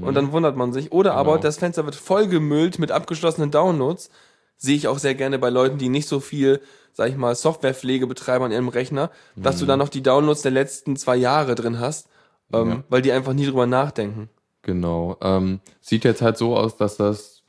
Und 0.02 0.14
dann 0.14 0.32
wundert 0.32 0.56
man 0.56 0.72
sich. 0.72 0.92
Oder 0.92 1.14
aber 1.14 1.32
Genau. 1.32 1.42
das 1.42 1.58
Fenster 1.58 1.84
wird 1.84 1.94
vollgemüllt 1.94 2.78
mit 2.78 2.90
abgeschlossenen 2.92 3.50
Downloads. 3.50 4.10
Sehe 4.56 4.76
ich 4.76 4.86
auch 4.88 4.98
sehr 4.98 5.14
gerne 5.14 5.38
bei 5.38 5.50
Leuten, 5.50 5.78
die 5.78 5.88
nicht 5.88 6.08
so 6.08 6.20
viel, 6.20 6.60
sag 6.92 7.08
ich 7.08 7.16
mal, 7.16 7.34
Softwarepflege 7.34 8.06
betreiben 8.06 8.44
an 8.44 8.52
ihrem 8.52 8.68
Rechner, 8.68 9.10
dass 9.34 9.58
du 9.58 9.66
dann 9.66 9.78
noch 9.78 9.88
die 9.88 10.02
Downloads 10.02 10.42
der 10.42 10.52
letzten 10.52 10.96
zwei 10.96 11.16
Jahre 11.16 11.54
drin 11.54 11.80
hast, 11.80 12.08
ähm, 12.52 12.68
Ja. 12.68 12.84
weil 12.88 13.02
die 13.02 13.12
einfach 13.12 13.32
nie 13.32 13.46
drüber 13.46 13.66
nachdenken. 13.66 14.28
Genau. 14.62 15.16
Ähm, 15.22 15.60
sieht 15.80 16.04
jetzt 16.04 16.22
halt 16.22 16.36
so 16.38 16.56
aus, 16.56 16.76
dass 16.76 16.96
das 16.96 17.42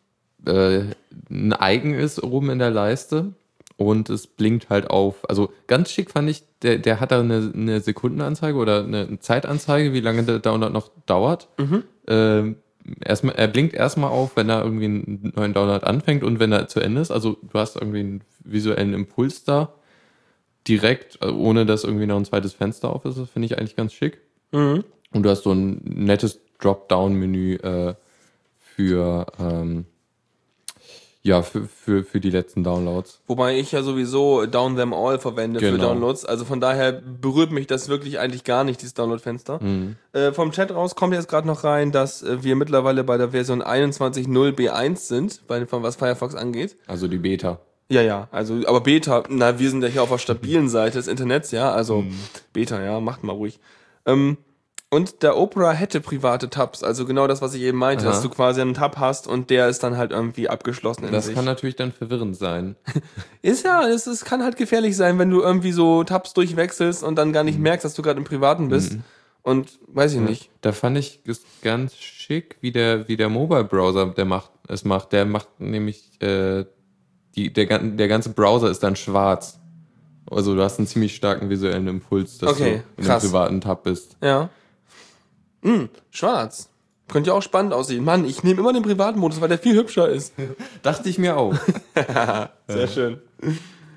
äh, 0.46 0.82
ein 1.29 1.55
Icon 1.62 1.94
ist 1.94 2.22
oben 2.24 2.50
in 2.50 2.60
der 2.60 2.72
Leiste 2.72 3.34
und 3.77 4.10
es 4.10 4.27
blinkt 4.27 4.70
halt 4.70 4.89
auf. 4.89 5.27
Also 5.29 5.51
ganz 5.67 5.91
schick 5.91 6.12
fand 6.12 6.29
ich, 6.29 6.44
der, 6.62 6.77
der 6.77 7.00
hat 7.00 7.12
da 7.12 7.20
eine, 7.20 7.51
eine 7.53 7.79
Sekundenanzeige 7.82 8.58
oder 8.58 8.84
eine 8.84 9.20
Zeitanzeige, 9.20 9.94
wie 9.94 10.00
lange 10.00 10.24
der 10.24 10.39
Download 10.39 10.72
noch 10.72 10.89
dauert. 11.05 11.50
Ähm, 12.08 12.58
erstmal, 13.01 13.36
er 13.36 13.48
blinkt 13.48 13.74
erstmal 13.74 14.12
auf, 14.12 14.36
wenn 14.38 14.50
er 14.50 14.63
irgendwie 14.63 14.86
einen 14.86 15.34
neuen 15.36 15.53
Download 15.53 15.86
anfängt 15.86 16.24
und 16.24 16.39
wenn 16.39 16.51
er 16.51 16.67
zu 16.67 16.79
Ende 16.79 17.01
ist. 17.01 17.12
Also 17.12 17.38
du 17.41 17.60
hast 17.60 17.75
irgendwie 17.75 18.00
einen 18.00 18.22
visuellen 18.44 18.94
Impuls 18.94 19.44
da 19.44 19.74
direkt, 20.67 21.20
äh, 21.22 21.27
ohne 21.27 21.65
dass 21.65 21.84
irgendwie 21.84 22.05
noch 22.05 22.17
ein 22.17 22.25
zweites 22.25 22.53
Fenster 22.53 22.89
auf 22.89 23.05
ist. 23.05 23.17
Das 23.17 23.29
finde 23.29 23.48
ich 23.48 23.58
eigentlich 23.58 23.75
ganz 23.75 23.94
schick. 23.94 24.20
Und 25.12 25.24
du 25.24 25.29
hast 25.29 25.44
so 25.44 25.51
ein 25.51 25.82
nettes 25.84 26.39
Dropdown-Menü 26.60 27.55
äh, 27.55 27.96
für, 28.60 29.25
ähm, 29.39 29.86
ja, 31.25 31.41
für, 31.41 31.67
für, 31.67 32.03
für 32.03 32.20
die 32.20 32.29
letzten 32.29 32.63
Downloads. 32.63 33.20
Wobei 33.25 33.58
ich 33.58 33.72
ja 33.72 33.82
sowieso 33.82 34.46
Down 34.46 34.75
Them 34.75 34.94
All 34.94 35.17
verwende 35.17 35.60
für 35.60 35.72
Genau. 35.72 35.89
Downloads. 35.89 36.24
Also 36.24 36.46
von 36.46 36.62
daher 36.62 36.91
berührt 36.91 37.51
mich 37.51 37.65
das 37.65 37.89
wirklich 37.89 38.20
eigentlich 38.20 38.44
gar 38.44 38.63
nicht, 38.63 38.79
dieses 38.79 38.94
Download-Fenster. 38.94 39.60
Äh, 40.13 40.34
vom 40.34 40.51
Chat 40.51 40.72
raus 40.72 40.94
kommt 40.94 41.15
jetzt 41.15 41.27
gerade 41.27 41.48
noch 41.48 41.63
rein, 41.63 41.91
dass 41.91 42.22
äh, 42.22 42.44
wir 42.44 42.55
mittlerweile 42.55 43.03
bei 43.03 43.17
der 43.17 43.32
Version 43.32 43.63
21.0 43.63 44.27
B1 44.51 44.98
sind, 44.98 45.48
bei, 45.48 45.65
von 45.65 45.82
was 45.82 45.96
Firefox 45.96 46.36
angeht. 46.36 46.77
Also 46.86 47.08
die 47.08 47.17
Beta. 47.17 47.60
Ja, 47.89 48.03
ja, 48.03 48.27
also, 48.32 48.62
aber 48.67 48.82
Beta, 48.82 49.24
na, 49.29 49.58
wir 49.58 49.70
sind 49.72 49.82
ja 49.82 49.88
hier 49.89 50.03
auf 50.03 50.10
der 50.10 50.20
stabilen 50.20 50.70
Seite 50.70 51.00
des 51.00 51.08
Internets, 51.08 51.50
ja, 51.51 51.72
also 51.72 52.03
Beta, 52.53 52.84
ja, 52.84 53.00
macht 53.00 53.24
mal 53.24 53.34
ruhig. 53.34 53.60
Ähm, 54.05 54.38
und 54.92 55.24
der 55.24 55.38
Opera 55.38 55.72
hätte 55.72 56.00
private 56.00 56.50
Tabs, 56.50 56.84
also 56.84 57.06
genau 57.06 57.27
das, 57.27 57.42
was 57.42 57.54
ich 57.54 57.62
eben 57.63 57.77
meinte, 57.77 58.06
Aha. 58.06 58.12
dass 58.13 58.22
du 58.22 58.30
quasi 58.30 58.62
einen 58.62 58.74
Tab 58.75 58.98
hast 58.98 59.27
und 59.27 59.50
der 59.50 59.68
ist 59.68 59.84
dann 59.84 59.98
halt 59.98 60.12
irgendwie 60.12 60.48
abgeschlossen 60.48 61.06
in 61.06 61.12
Das 61.12 61.25
sich. 61.25 61.36
kann 61.36 61.44
natürlich 61.46 61.75
dann 61.75 61.92
verwirrend 61.92 62.38
sein. 62.38 62.75
Ist 63.42 63.65
ja, 63.65 63.86
es, 63.88 64.08
es 64.08 64.24
kann 64.25 64.44
halt 64.44 64.58
gefährlich 64.58 64.96
sein, 64.96 65.20
wenn 65.20 65.30
du 65.30 65.42
irgendwie 65.42 65.72
so 65.72 66.04
Tabs 66.04 66.34
durchwechselst 66.34 67.04
und 67.04 67.15
dann 67.15 67.34
gar 67.34 67.44
nicht 67.44 67.60
merkst, 67.60 67.84
dass 67.84 67.94
du 67.96 68.01
gerade 68.01 68.20
im 68.20 68.24
Privaten 68.25 68.70
bist. 68.70 68.98
Und 69.44 69.77
weiß 69.88 70.13
ich 70.13 70.20
nicht. 70.22 70.50
Da 70.62 70.72
fand 70.72 70.98
ich 70.98 71.20
es 71.27 71.42
ganz 71.62 71.96
schick, 71.96 72.58
wie 72.62 72.72
der, 72.72 73.08
wie 73.08 73.15
der 73.18 73.30
Mobile-Browser 73.30 74.08
der 74.08 74.25
macht, 74.25 74.50
es 74.68 74.86
macht. 74.86 75.12
Der 75.13 75.25
macht 75.25 75.60
nämlich, 75.60 76.20
äh, 76.22 76.65
die, 77.36 77.54
der, 77.54 77.77
der 77.80 78.08
ganze 78.08 78.30
Browser 78.30 78.72
ist 78.72 78.82
dann 78.82 78.96
schwarz. 78.96 79.60
Also 80.32 80.56
du 80.56 80.63
hast 80.63 80.80
einen 80.80 80.88
ziemlich 80.88 81.15
starken 81.15 81.50
visuellen 81.51 81.88
Impuls, 81.88 82.39
dass 82.39 82.54
Okay, 82.54 82.82
du 82.96 83.01
in 83.01 83.06
krass. 83.08 83.22
einem 83.24 83.32
privaten 83.32 83.62
Tab 83.62 83.84
bist. 83.84 84.18
Ja. 84.24 84.50
Hm, 85.66 85.90
schwarz. 86.12 86.70
Könnte 87.08 87.30
ja 87.30 87.36
auch 87.36 87.42
spannend 87.42 87.74
aussehen. 87.74 88.04
Mann, 88.04 88.26
ich 88.26 88.44
nehme 88.44 88.60
immer 88.62 88.74
den 88.74 88.84
Privatmodus, 88.84 89.42
weil 89.42 89.50
der 89.50 89.60
viel 89.60 89.76
hübscher 89.76 90.10
ist. 90.10 90.34
Dachte 90.84 91.10
ich 91.10 91.18
mir 91.18 91.38
auch. 91.38 91.54
Sehr 92.68 92.88
schön. 92.88 93.22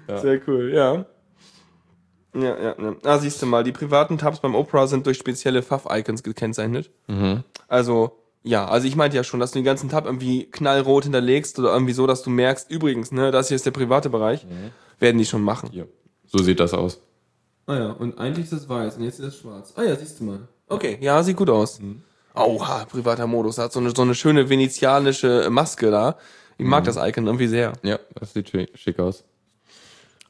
Sehr 0.06 0.40
cool, 0.46 0.72
ja. 0.74 1.04
Ja, 2.34 2.58
ja, 2.58 2.74
ja. 2.78 2.96
Ah, 3.04 3.18
siehst 3.18 3.40
du 3.42 3.46
mal, 3.46 3.64
die 3.64 3.72
privaten 3.72 4.18
Tabs 4.18 4.40
beim 4.40 4.54
Opera 4.54 4.86
sind 4.86 5.06
durch 5.06 5.18
spezielle 5.18 5.62
Pfaff-Icons 5.62 6.22
gekennzeichnet. 6.22 6.90
Also, 7.66 8.12
ja, 8.42 8.66
also 8.66 8.86
ich 8.86 8.96
meinte 8.96 9.16
ja 9.16 9.24
schon, 9.24 9.40
dass 9.40 9.52
du 9.52 9.58
den 9.58 9.64
ganzen 9.64 9.88
Tab 9.88 10.04
irgendwie 10.06 10.44
knallrot 10.50 11.04
hinterlegst 11.04 11.58
oder 11.58 11.72
irgendwie 11.72 11.92
so, 11.94 12.06
dass 12.06 12.22
du 12.22 12.30
merkst, 12.30 12.70
übrigens, 12.70 13.10
ne, 13.12 13.30
das 13.30 13.48
hier 13.48 13.56
ist 13.56 13.66
der 13.66 13.70
private 13.72 14.10
Bereich, 14.10 14.46
werden 14.98 15.18
die 15.18 15.26
schon 15.26 15.42
machen. 15.42 15.70
ja. 15.72 15.84
So 16.26 16.38
sieht 16.42 16.60
das 16.60 16.74
aus. 16.74 17.00
Ah 17.66 17.74
ja, 17.76 17.90
und 17.90 18.18
eigentlich 18.18 18.44
ist 18.44 18.52
das 18.52 18.68
weiß 18.68 18.96
und 18.96 19.04
jetzt 19.04 19.18
ist 19.18 19.26
das 19.26 19.36
schwarz. 19.36 19.72
Ah 19.76 19.82
ja, 19.82 19.96
siehst 19.96 20.20
du 20.20 20.24
mal. 20.24 20.48
Okay, 20.68 20.98
ja, 21.00 21.22
sieht 21.22 21.36
gut 21.36 21.50
aus. 21.50 21.80
Oha, 22.34 22.84
privater 22.84 23.26
Modus. 23.26 23.58
Hat 23.58 23.72
so 23.72 23.80
eine, 23.80 23.90
so 23.94 24.02
eine 24.02 24.14
schöne 24.14 24.48
venezianische 24.48 25.48
Maske 25.50 25.90
da. 25.90 26.16
Ich 26.58 26.66
mag 26.66 26.84
das 26.84 26.96
Icon 26.96 27.26
irgendwie 27.26 27.46
sehr. 27.46 27.72
Ja, 27.82 27.98
das 28.14 28.32
sieht 28.32 28.50
schick, 28.50 28.76
schick 28.76 28.98
aus. 28.98 29.24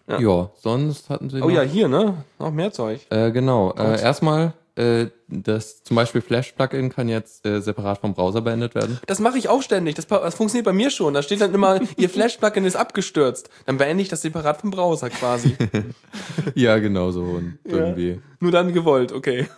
Ja. 0.07 0.21
Ja. 0.21 0.51
sonst 0.57 1.11
hatten 1.11 1.29
sie 1.29 1.43
Oh 1.43 1.51
ja, 1.51 1.63
hier, 1.63 1.89
ne? 1.89 2.25
Noch 2.39 2.51
mehr 2.51 2.73
Zeug. 2.73 3.07
Äh, 3.11 3.31
genau. 3.31 3.73
Äh, 3.73 4.01
erstmal, 4.01 4.55
äh, 4.75 5.09
das 5.27 5.83
zum 5.83 5.97
Beispiel 5.97 6.21
Flash-Plugin 6.23 6.89
kann 6.91 7.09
jetzt 7.09 7.45
äh, 7.45 7.61
separat 7.61 7.99
vom 7.99 8.15
Browser 8.15 8.41
beendet 8.41 8.75
werden. 8.75 8.99
Das 9.07 9.19
mache 9.19 9.37
ich 9.37 9.49
auch 9.49 9.61
ständig. 9.61 9.97
Das, 9.97 10.07
das 10.07 10.35
funktioniert 10.35 10.65
bei 10.65 10.73
mir 10.73 10.91
schon. 10.91 11.13
Da 11.15 11.23
steht 11.23 11.41
dann 11.41 11.53
immer, 11.53 11.81
Ihr 11.97 12.09
Flash-Plugin 12.09 12.65
ist 12.65 12.77
abgestürzt. 12.77 13.51
Dann 13.67 13.77
beende 13.77 14.03
ich 14.03 14.09
das 14.09 14.23
separat 14.23 14.61
vom 14.61 14.71
Browser 14.71 15.11
quasi. 15.11 15.57
ja, 16.55 16.79
genau 16.79 17.11
so. 17.11 17.23
Und 17.23 17.59
irgendwie. 17.65 18.21
Nur 18.41 18.53
dann 18.53 18.73
gewollt, 18.73 19.13
okay. 19.13 19.49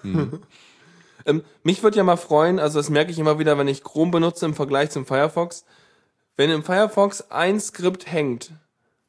Ähm, 1.31 1.43
mich 1.63 1.83
würde 1.83 1.97
ja 1.97 2.05
mal 2.05 2.17
freuen, 2.17 2.59
also 2.59 2.79
das 2.79 2.91
merke 2.91 3.11
ich 3.11 3.19
immer 3.19 3.39
wieder, 3.39 3.57
wenn 3.57 3.69
ich 3.69 3.85
Chrome 3.85 4.11
benutze 4.11 4.47
im 4.47 4.55
Vergleich 4.55 4.91
zum 4.91 5.07
Firefox. 5.07 5.65
Wenn 6.37 6.51
im 6.51 6.63
Firefox 6.63 7.31
ein 7.31 7.61
Skript 7.61 8.11
hängt, 8.11 8.53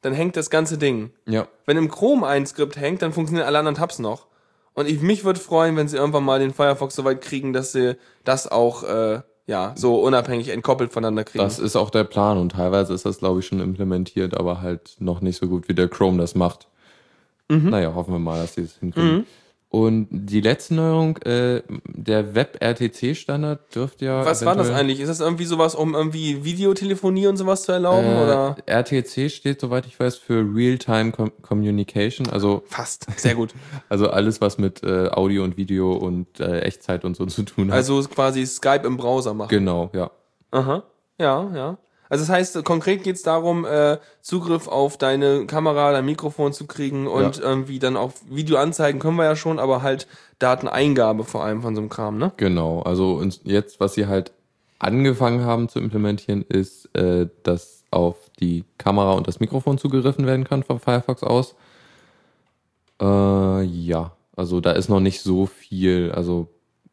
dann 0.02 0.12
hängt 0.12 0.36
das 0.36 0.50
ganze 0.50 0.78
Ding. 0.78 1.10
Ja. 1.26 1.48
Wenn 1.66 1.76
im 1.76 1.90
Chrome 1.90 2.26
ein 2.26 2.46
Skript 2.46 2.76
hängt, 2.76 3.02
dann 3.02 3.12
funktionieren 3.12 3.46
alle 3.46 3.58
anderen 3.58 3.76
Tabs 3.76 3.98
noch. 3.98 4.26
Und 4.74 4.88
ich, 4.88 5.00
mich 5.00 5.24
würde 5.24 5.40
freuen, 5.40 5.76
wenn 5.76 5.88
sie 5.88 5.96
irgendwann 5.96 6.24
mal 6.24 6.40
den 6.40 6.54
Firefox 6.54 6.94
so 6.94 7.04
weit 7.04 7.20
kriegen, 7.20 7.52
dass 7.52 7.72
sie 7.72 7.96
das 8.24 8.50
auch 8.50 8.84
äh, 8.84 9.20
ja 9.46 9.72
so 9.76 10.00
unabhängig 10.00 10.48
entkoppelt 10.48 10.92
voneinander 10.92 11.24
kriegen. 11.24 11.44
Das 11.44 11.58
ist 11.58 11.76
auch 11.76 11.90
der 11.90 12.04
Plan 12.04 12.38
und 12.38 12.52
teilweise 12.52 12.94
ist 12.94 13.04
das, 13.04 13.18
glaube 13.18 13.40
ich, 13.40 13.46
schon 13.46 13.60
implementiert, 13.60 14.36
aber 14.36 14.60
halt 14.62 14.96
noch 14.98 15.20
nicht 15.20 15.38
so 15.38 15.46
gut, 15.46 15.68
wie 15.68 15.74
der 15.74 15.88
Chrome 15.88 16.18
das 16.18 16.34
macht. 16.34 16.68
Mhm. 17.48 17.70
Naja, 17.70 17.94
hoffen 17.94 18.12
wir 18.12 18.18
mal, 18.18 18.40
dass 18.40 18.54
sie 18.54 18.62
es 18.62 18.78
hinkriegen. 18.78 19.26
Und 19.72 20.06
die 20.10 20.42
letzte 20.42 20.74
Neuerung, 20.74 21.16
äh, 21.22 21.62
der 21.86 22.34
Web-RTC-Standard 22.34 23.74
dürfte 23.74 24.04
ja. 24.04 24.22
Was 24.22 24.44
war 24.44 24.54
das 24.54 24.68
eigentlich? 24.68 25.00
Ist 25.00 25.08
das 25.08 25.20
irgendwie 25.20 25.46
sowas, 25.46 25.74
um 25.74 25.94
irgendwie 25.94 26.44
Videotelefonie 26.44 27.26
und 27.26 27.38
sowas 27.38 27.62
zu 27.62 27.72
erlauben? 27.72 28.06
oder? 28.06 28.56
Äh, 28.66 28.72
RTC 28.72 29.30
steht, 29.30 29.62
soweit 29.62 29.86
ich 29.86 29.98
weiß, 29.98 30.18
für 30.18 30.44
Real-Time 30.54 31.12
Com 31.12 31.32
Communication, 31.40 32.28
also, 32.28 32.62
Fast. 32.66 33.06
Sehr 33.16 33.34
gut. 33.34 33.54
also 33.88 34.10
alles, 34.10 34.42
was 34.42 34.58
mit 34.58 34.82
äh, 34.82 35.08
Audio 35.08 35.42
und 35.42 35.56
Video 35.56 35.94
und 35.94 36.38
äh, 36.38 36.60
Echtzeit 36.60 37.06
und 37.06 37.16
so 37.16 37.24
zu 37.24 37.42
tun 37.42 37.70
hat. 37.70 37.76
Also 37.76 38.02
quasi 38.02 38.44
Skype 38.44 38.86
im 38.86 38.98
Browser 38.98 39.32
machen. 39.32 39.48
genau, 39.48 39.88
ja. 39.94 40.10
Aha. 40.50 40.82
Ja, 41.18 41.50
ja. 41.54 41.78
Also 42.12 42.24
das 42.26 42.28
heißt, 42.28 42.64
konkret 42.64 43.04
geht 43.04 43.16
es 43.16 43.22
darum, 43.22 43.64
äh, 43.64 43.96
Zugriff 44.20 44.68
auf 44.68 44.98
deine 44.98 45.46
Kamera, 45.46 45.92
dein 45.92 46.04
Mikrofon 46.04 46.52
zu 46.52 46.66
kriegen 46.66 47.06
und 47.06 47.38
Ja. 47.38 47.42
irgendwie 47.42 47.78
dann 47.78 47.96
auch 47.96 48.12
Video 48.28 48.58
anzeigen 48.58 48.98
können 48.98 49.16
wir 49.16 49.24
ja 49.24 49.34
schon, 49.34 49.58
aber 49.58 49.80
halt 49.80 50.06
Dateneingabe 50.38 51.24
vor 51.24 51.42
allem 51.42 51.62
von 51.62 51.74
so 51.74 51.80
einem 51.80 51.88
Kram, 51.88 52.18
ne? 52.18 52.30
Genau, 52.36 52.82
also 52.82 53.14
und 53.14 53.40
jetzt, 53.44 53.80
was 53.80 53.94
sie 53.94 54.08
halt 54.08 54.30
angefangen 54.78 55.46
haben 55.46 55.70
zu 55.70 55.78
implementieren, 55.78 56.44
ist, 56.46 56.94
äh, 56.94 57.28
dass 57.44 57.84
auf 57.90 58.16
die 58.40 58.64
Kamera 58.76 59.12
und 59.12 59.26
das 59.26 59.40
Mikrofon 59.40 59.78
zugegriffen 59.78 60.26
werden 60.26 60.44
kann 60.44 60.64
von 60.64 60.80
Firefox 60.80 61.22
aus. 61.22 61.54
Äh, 63.00 63.62
ja, 63.62 64.12
also 64.36 64.60
da 64.60 64.72
ist 64.72 64.90
noch 64.90 65.00
nicht 65.00 65.22
so 65.22 65.46
viel. 65.46 66.12
Also 66.12 66.48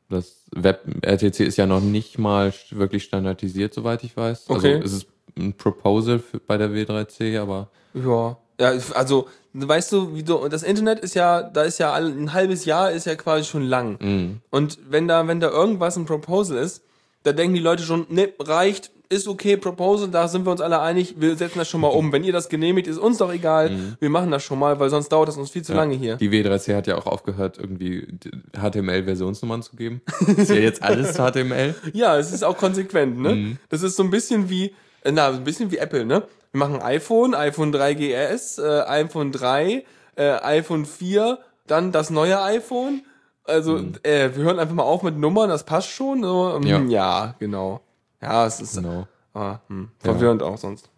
das 0.10 0.39
Web-RTC 0.52 1.42
ist 1.42 1.58
ja 1.58 1.66
noch 1.66 1.82
nicht 1.82 2.18
mal 2.18 2.54
wirklich 2.72 3.04
standardisiert, 3.04 3.74
soweit 3.74 4.04
ich 4.04 4.16
weiß. 4.16 4.46
Okay. 4.50 4.76
Also 4.76 4.86
es 4.86 4.94
ist 4.94 5.08
ein 5.38 5.54
Proposal 5.54 6.20
für, 6.20 6.40
bei 6.40 6.58
der 6.58 6.70
W3C, 6.70 7.40
aber 7.40 7.70
Ja. 7.94 8.38
Ja, 8.60 8.74
also, 8.94 9.30
weißt 9.54 9.94
du, 9.94 10.16
wie 10.16 10.24
du, 10.24 10.50
das 10.50 10.64
Internet 10.64 11.00
ist 11.00 11.14
ja, 11.14 11.44
da 11.44 11.62
ist 11.62 11.78
ja 11.78 11.94
ein 11.94 12.34
halbes 12.34 12.66
Jahr 12.66 12.92
ist 12.92 13.06
ja 13.06 13.16
quasi 13.16 13.46
schon 13.46 13.64
lang. 13.64 14.42
Und 14.50 14.80
wenn 14.90 15.08
da, 15.08 15.26
wenn 15.30 15.40
da 15.40 15.50
irgendwas 15.50 15.96
ein 15.96 16.06
Proposal 16.06 16.58
ist, 16.58 16.84
da 17.24 17.32
denken 17.34 17.54
die 17.56 17.62
Leute 17.62 17.84
schon, 17.84 18.06
ne, 18.10 18.30
reicht, 18.40 18.92
ist 19.12 19.28
okay, 19.28 19.58
Proposal, 19.58 20.10
da 20.10 20.28
sind 20.28 20.46
wir 20.46 20.52
uns 20.52 20.62
alle 20.62 20.82
einig, 20.82 21.16
wir 21.18 21.36
setzen 21.36 21.58
das 21.58 21.68
schon 21.68 21.82
mal 21.82 21.88
um. 21.88 22.12
Wenn 22.12 22.24
ihr 22.24 22.32
das 22.32 22.48
genehmigt, 22.48 22.88
ist 22.88 23.00
uns 23.00 23.18
doch 23.18 23.34
egal, 23.34 23.72
wir 24.00 24.10
machen 24.12 24.30
das 24.30 24.44
schon 24.44 24.60
mal, 24.60 24.80
weil 24.80 24.92
sonst 24.92 25.10
dauert 25.10 25.28
das 25.30 25.38
uns 25.38 25.50
viel 25.50 25.64
zu 25.64 25.74
lange 25.74 25.96
hier. 25.96 26.18
die 26.18 26.30
W3C 26.30 26.76
hat 26.76 26.86
ja 26.86 26.96
auch 26.96 27.08
aufgehört, 27.08 27.58
irgendwie 27.58 28.08
HTML-Versionsnummern 28.56 29.64
zu 29.64 29.76
geben. 29.76 30.02
ist 30.38 30.50
ja 30.50 30.58
jetzt 30.58 30.84
alles 30.84 31.16
HTML. 31.18 31.74
Ja, 31.94 32.18
es 32.18 32.32
ist 32.32 32.44
auch 32.44 32.58
konsequent, 32.58 33.20
ne? 33.20 33.58
Das 33.70 33.82
ist 33.82 33.96
so 33.96 34.04
ein 34.04 34.12
bisschen 34.12 34.50
wie, 34.50 34.76
äh, 35.04 35.12
na, 35.12 35.30
ein 35.30 35.44
bisschen 35.44 35.72
wie 35.72 35.78
Apple, 35.78 36.06
ne? 36.06 36.24
Wir 36.52 36.60
machen 36.60 36.82
iPhone, 36.82 37.34
iPhone 37.34 37.74
3GS, 37.74 38.62
äh, 38.62 38.82
iPhone 38.88 39.32
3, 39.32 39.86
äh, 40.16 40.24
iPhone 40.42 40.86
4, 40.86 41.40
dann 41.68 41.92
das 41.92 42.10
neue 42.12 42.42
iPhone. 42.42 43.02
Also, 43.50 43.78
äh, 44.04 44.30
wir 44.36 44.44
hören 44.44 44.60
einfach 44.60 44.76
mal 44.76 44.84
auf 44.84 45.04
mit 45.04 45.18
Nummern, 45.18 45.50
das 45.50 45.66
passt 45.66 45.90
schon. 45.90 46.24
So, 46.24 46.54
ähm, 46.56 46.64
Ja. 46.64 46.80
ja. 46.82 47.36
genau. 47.40 47.82
Ja, 48.22 48.46
es 48.46 48.60
ist 48.62 48.76
Genau. 48.76 49.08
ah, 49.34 49.60
hm, 49.68 49.90
verwirrend 50.00 50.44
auch 50.44 50.58
sonst. 50.58 50.90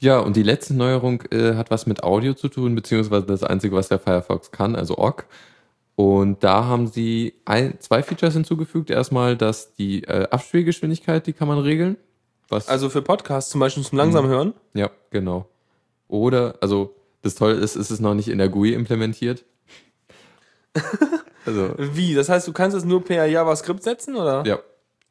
Ja, 0.00 0.18
und 0.18 0.34
die 0.36 0.42
letzte 0.42 0.74
Neuerung 0.74 1.22
äh, 1.30 1.54
hat 1.54 1.70
was 1.70 1.86
mit 1.86 2.02
Audio 2.02 2.34
zu 2.34 2.48
tun, 2.48 2.74
beziehungsweise 2.74 3.24
das 3.26 3.42
Einzige, 3.44 3.76
was 3.76 3.88
der 3.88 3.98
Firefox 4.00 4.50
kann, 4.50 4.74
also 4.74 4.98
OGG. 4.98 5.24
Und 5.94 6.42
da 6.42 6.64
haben 6.64 6.86
sie 6.88 7.34
ein, 7.44 7.78
zwei 7.80 8.02
Features 8.02 8.32
hinzugefügt. 8.32 8.90
Erstmal, 8.90 9.36
dass 9.36 9.74
die 9.74 10.02
äh, 10.04 10.26
Abspielgeschwindigkeit, 10.30 11.26
die 11.26 11.32
kann 11.34 11.46
man 11.48 11.58
regeln. 11.58 11.96
Was, 12.48 12.66
Also 12.68 12.88
für 12.90 13.02
Podcasts 13.02 13.50
zum 13.50 13.60
Beispiel 13.60 13.84
zum 13.84 13.98
langsam 13.98 14.26
hören. 14.26 14.54
ja, 14.74 14.90
genau. 15.10 15.46
Oder, 16.08 16.56
also 16.60 16.94
das 17.22 17.34
Tolle 17.36 17.54
ist, 17.54 17.76
ist 17.76 17.90
es 17.90 18.00
noch 18.00 18.14
nicht 18.14 18.28
in 18.28 18.38
der 18.38 18.48
GUI 18.48 18.72
implementiert. 18.72 19.44
also, 21.46 21.74
Wie? 21.78 22.14
Das 22.14 22.28
heißt, 22.28 22.46
du 22.46 22.52
kannst 22.52 22.76
es 22.76 22.84
nur 22.84 23.04
per 23.04 23.26
JavaScript 23.26 23.82
setzen, 23.82 24.16
oder? 24.16 24.44
ja. 24.46 24.58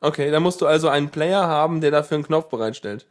Okay, 0.03 0.31
dann 0.31 0.41
musst 0.41 0.59
du 0.61 0.65
also 0.65 0.87
einen 0.89 1.09
Player 1.09 1.47
haben, 1.47 1.79
der 1.79 1.91
dafür 1.91 2.15
einen 2.15 2.25
Knopf 2.25 2.49
bereitstellt. 2.49 3.05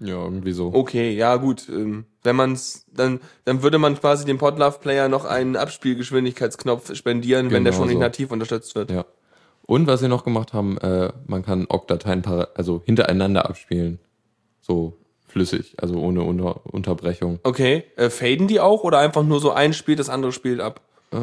Ja, 0.00 0.14
irgendwie 0.16 0.50
so. 0.52 0.72
Okay, 0.74 1.12
ja 1.12 1.36
gut. 1.36 1.68
Ähm, 1.68 2.06
wenn 2.24 2.34
man's, 2.34 2.84
dann, 2.92 3.20
dann 3.44 3.62
würde 3.62 3.78
man 3.78 3.98
quasi 3.98 4.24
dem 4.24 4.38
Podlove-Player 4.38 5.08
noch 5.08 5.24
einen 5.24 5.54
Abspielgeschwindigkeitsknopf 5.54 6.94
spendieren, 6.96 7.52
wenn 7.52 7.62
der 7.62 7.72
Genau 7.72 7.82
schon 7.82 7.88
nicht 7.88 7.98
so. 7.98 8.00
nativ 8.00 8.32
unterstützt 8.32 8.74
wird. 8.74 8.90
Ja. 8.90 9.04
Und 9.66 9.86
was 9.86 10.00
sie 10.00 10.08
noch 10.08 10.24
gemacht 10.24 10.52
haben, 10.52 10.76
äh, 10.78 11.12
man 11.26 11.44
kann 11.44 11.66
OGG-Dateien 11.68 12.24
also 12.54 12.82
hintereinander 12.84 13.48
abspielen. 13.48 14.00
So 14.60 14.98
flüssig, 15.28 15.74
also 15.80 15.96
ohne 15.96 16.22
Unter 16.22 16.60
Unterbrechung. 16.66 17.38
Okay, 17.44 17.84
äh, 17.96 18.10
faden 18.10 18.48
die 18.48 18.60
auch 18.60 18.82
oder 18.82 18.98
einfach 18.98 19.22
nur 19.22 19.40
so 19.40 19.52
ein 19.52 19.72
spielt, 19.72 20.00
das 20.00 20.08
andere 20.08 20.32
spielt 20.32 20.60
ab? 20.60 20.80
Äh, 21.12 21.16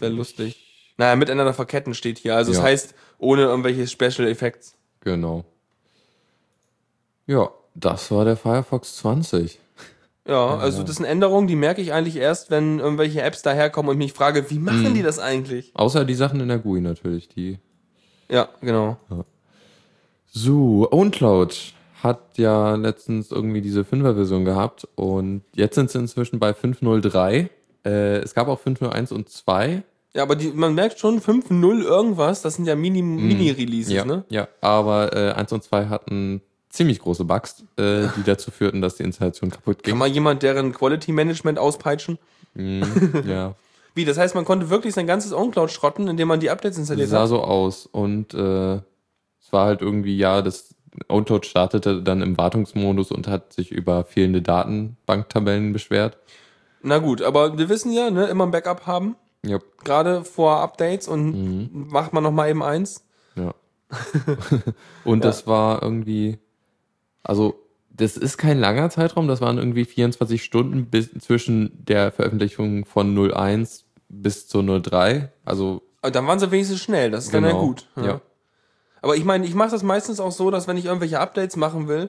wäre 0.00 0.12
lustig. 0.12 0.60
Naja, 0.96 1.16
miteinander 1.16 1.54
verketten 1.54 1.94
steht 1.94 2.18
hier. 2.18 2.36
Also 2.36 2.52
das 2.52 2.58
Ja. 2.58 2.64
heißt, 2.64 2.94
ohne 3.18 3.42
irgendwelche 3.42 3.86
Special 3.86 4.28
Effects. 4.28 4.74
genau. 5.00 5.44
Ja, 7.26 7.50
das 7.74 8.10
war 8.10 8.24
der 8.26 8.36
Firefox 8.36 8.96
20. 8.98 9.58
Ja, 10.28 10.56
also 10.58 10.82
das 10.82 10.96
sind 10.96 11.04
Änderungen, 11.06 11.46
die 11.48 11.56
merke 11.56 11.80
ich 11.82 11.92
eigentlich 11.92 12.16
erst, 12.16 12.50
wenn 12.50 12.78
irgendwelche 12.80 13.22
Apps 13.22 13.42
daherkommen 13.42 13.90
und 13.90 13.98
mich 13.98 14.12
frage, 14.12 14.50
wie 14.50 14.58
machen 14.58 14.90
Mhm. 14.90 14.94
die 14.94 15.02
das 15.02 15.18
eigentlich? 15.18 15.70
Außer 15.74 16.04
die 16.04 16.14
Sachen 16.14 16.40
in 16.40 16.48
der 16.48 16.58
GUI 16.58 16.80
natürlich, 16.80 17.28
die 17.28 17.58
Ja, 18.28 18.48
genau. 18.62 18.96
So, 20.26 20.88
OwnCloud 20.90 21.74
hat 22.02 22.38
ja 22.38 22.74
letztens 22.74 23.30
irgendwie 23.30 23.60
diese 23.60 23.84
5er-Version 23.84 24.44
gehabt 24.44 24.86
und 24.94 25.42
jetzt 25.54 25.74
sind 25.74 25.90
sie 25.90 25.98
inzwischen 25.98 26.38
bei 26.38 26.52
5.03. 26.54 27.48
Äh, 27.84 28.18
es 28.18 28.34
gab 28.34 28.48
auch 28.48 28.60
5.01 28.60 29.12
und 29.12 29.28
2. 29.28 29.82
Ja, 30.14 30.22
aber 30.22 30.36
die, 30.36 30.48
man 30.52 30.74
merkt 30.74 30.98
schon, 31.00 31.20
5.0 31.20 31.82
irgendwas, 31.82 32.40
das 32.42 32.54
sind 32.54 32.66
ja 32.66 32.76
Mini- 32.76 33.02
Mini-Releases, 33.02 33.90
Mhm. 33.90 33.96
Ja, 33.96 34.04
ne? 34.04 34.24
ja 34.28 34.48
aber 34.60 35.12
äh, 35.16 35.32
1 35.32 35.52
und 35.52 35.62
2 35.64 35.86
hatten 35.86 36.40
ziemlich 36.70 37.00
große 37.00 37.24
Bugs, 37.24 37.64
äh, 37.76 38.08
die 38.16 38.22
dazu 38.24 38.50
führten, 38.50 38.80
dass 38.80 38.96
die 38.96 39.02
Installation 39.02 39.50
kaputt 39.50 39.82
Kann 39.82 39.92
ging. 39.92 39.98
mal 39.98 40.08
jemand 40.08 40.42
deren 40.42 40.72
Quality 40.72 41.12
Management 41.12 41.58
auspeitschen? 41.58 42.18
ja, 43.26 43.54
Wie, 43.94 44.04
das 44.04 44.16
heißt, 44.18 44.34
man 44.34 44.44
konnte 44.44 44.70
wirklich 44.70 44.94
sein 44.94 45.06
ganzes 45.06 45.32
OwnCloud 45.32 45.70
schrotten, 45.70 46.08
indem 46.08 46.28
man 46.28 46.40
die 46.40 46.50
Updates 46.50 46.78
installiert 46.78 47.08
sah 47.08 47.22
hat? 47.22 47.28
so 47.28 47.42
aus 47.42 47.86
und 47.86 48.34
äh, 48.34 48.74
es 48.76 49.52
war 49.52 49.66
halt 49.66 49.82
irgendwie, 49.82 50.16
ja, 50.16 50.40
das 50.42 50.74
OwnCloud 51.08 51.44
startete 51.46 52.02
dann 52.02 52.22
im 52.22 52.38
Wartungsmodus 52.38 53.10
und 53.10 53.26
hat 53.26 53.52
sich 53.52 53.72
über 53.72 54.04
fehlende 54.04 54.42
Datenbanktabellen 54.42 55.72
beschwert. 55.72 56.18
Na 56.86 56.98
gut, 56.98 57.22
aber 57.22 57.56
wir 57.58 57.68
wissen 57.68 57.90
ja, 57.92 58.10
ne, 58.10 58.26
immer 58.26 58.44
ein 58.44 58.50
Backup 58.50 58.86
haben, 58.86 59.16
Ja, 59.44 59.58
gerade 59.82 60.24
vor 60.24 60.58
Updates 60.60 61.08
und 61.08 61.32
Mhm. 61.32 61.86
macht 61.90 62.12
man 62.12 62.22
noch 62.22 62.30
mal 62.32 62.48
eben 62.50 62.62
eins. 62.62 63.04
Ja. 63.36 63.54
und 65.04 65.24
das 65.24 65.46
war 65.46 65.82
irgendwie, 65.82 66.38
also 67.22 67.54
das 67.90 68.16
ist 68.16 68.38
kein 68.38 68.58
langer 68.58 68.90
Zeitraum, 68.90 69.28
das 69.28 69.40
waren 69.40 69.58
irgendwie 69.58 69.84
24 69.84 70.42
Stunden 70.42 70.86
bis 70.86 71.10
zwischen 71.20 71.84
der 71.84 72.10
Veröffentlichung 72.12 72.84
von 72.86 73.14
01 73.16 73.84
bis 74.08 74.48
zur 74.48 74.62
03. 74.80 75.30
Also 75.44 75.82
Aber 76.02 76.10
dann 76.10 76.26
waren 76.26 76.38
sie 76.38 76.50
wenigstens 76.50 76.80
schnell, 76.80 77.10
das 77.10 77.26
ist 77.26 77.34
dann 77.34 77.44
ja 77.44 77.50
Genau, 77.52 77.64
gut. 77.66 77.86
ja. 77.96 78.20
Aber 79.02 79.16
ich 79.16 79.24
meine, 79.24 79.46
ich 79.46 79.54
mache 79.54 79.70
das 79.70 79.82
meistens 79.82 80.18
auch 80.20 80.32
so, 80.32 80.50
dass 80.50 80.66
wenn 80.66 80.76
ich 80.78 80.86
irgendwelche 80.86 81.20
Updates 81.20 81.56
machen 81.56 81.88
will, 81.88 82.08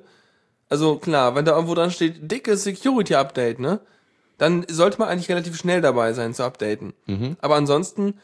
also 0.70 0.98
klar, 0.98 1.36
wenn 1.36 1.46
da 1.46 1.54
irgendwo 1.54 1.76
dran 1.76 1.92
steht, 1.92 2.32
dicke 2.32 2.56
Security-Update, 2.58 3.60
ne? 3.60 3.80
Dann 4.38 4.66
sollte 4.70 5.00
man 5.00 5.08
eigentlich 5.08 5.30
relativ 5.30 5.58
schnell 5.58 5.82
dabei 5.82 6.14
sein 6.14 6.34
zu 6.34 6.44
updaten. 6.44 6.94
Mhm. 7.06 7.38
Aber 7.40 7.56
ansonsten, 7.56 8.16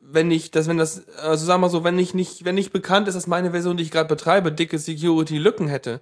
wenn 0.00 0.30
ich, 0.30 0.50
das, 0.50 0.68
wenn 0.68 0.78
das, 0.78 1.08
also 1.18 1.44
sag 1.44 1.60
mal 1.60 1.70
so, 1.70 1.84
wenn 1.84 1.98
ich 1.98 2.14
nicht, 2.14 2.44
wenn 2.44 2.54
nicht 2.54 2.72
bekannt 2.72 3.08
ist, 3.08 3.14
dass 3.14 3.26
meine 3.26 3.50
Version, 3.50 3.76
die 3.76 3.82
ich 3.82 3.90
gerade 3.90 4.08
betreibe, 4.08 4.52
dicke 4.52 4.78
Security-Lücken 4.78 5.68
hätte, 5.68 6.00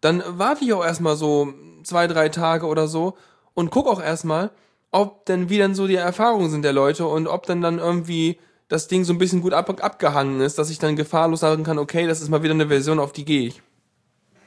dann 0.00 0.22
warte 0.26 0.64
ich 0.64 0.72
auch 0.72 0.84
erstmal 0.84 1.16
so 1.16 1.52
zwei, 1.82 2.06
drei 2.06 2.28
Tage 2.28 2.66
oder 2.66 2.86
so 2.88 3.16
und 3.54 3.70
guck 3.70 3.86
auch 3.88 4.02
erstmal, 4.02 4.50
ob 4.90 5.26
denn 5.26 5.48
wie 5.48 5.58
dann 5.58 5.74
so 5.74 5.86
die 5.86 5.96
Erfahrungen 5.96 6.50
sind 6.50 6.62
der 6.62 6.72
Leute 6.72 7.06
und 7.06 7.26
ob 7.26 7.46
dann 7.46 7.62
dann 7.62 7.78
irgendwie 7.78 8.38
das 8.68 8.88
Ding 8.88 9.04
so 9.04 9.12
ein 9.12 9.18
bisschen 9.18 9.42
gut 9.42 9.52
ab, 9.52 9.82
abgehangen 9.82 10.40
ist, 10.40 10.58
dass 10.58 10.70
ich 10.70 10.78
dann 10.78 10.96
gefahrlos 10.96 11.40
sagen 11.40 11.64
kann, 11.64 11.78
okay, 11.78 12.06
das 12.06 12.20
ist 12.20 12.28
mal 12.28 12.42
wieder 12.42 12.54
eine 12.54 12.68
Version, 12.68 12.98
auf 12.98 13.12
die 13.12 13.24
gehe 13.24 13.48
ich. 13.48 13.62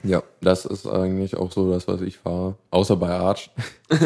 Ja, 0.03 0.23
das 0.41 0.65
ist 0.65 0.87
eigentlich 0.87 1.35
auch 1.37 1.51
so 1.51 1.71
das, 1.71 1.87
was 1.87 2.01
ich 2.01 2.17
fahre. 2.17 2.55
Außer 2.71 2.95
bei 2.95 3.09
Arch. 3.09 3.49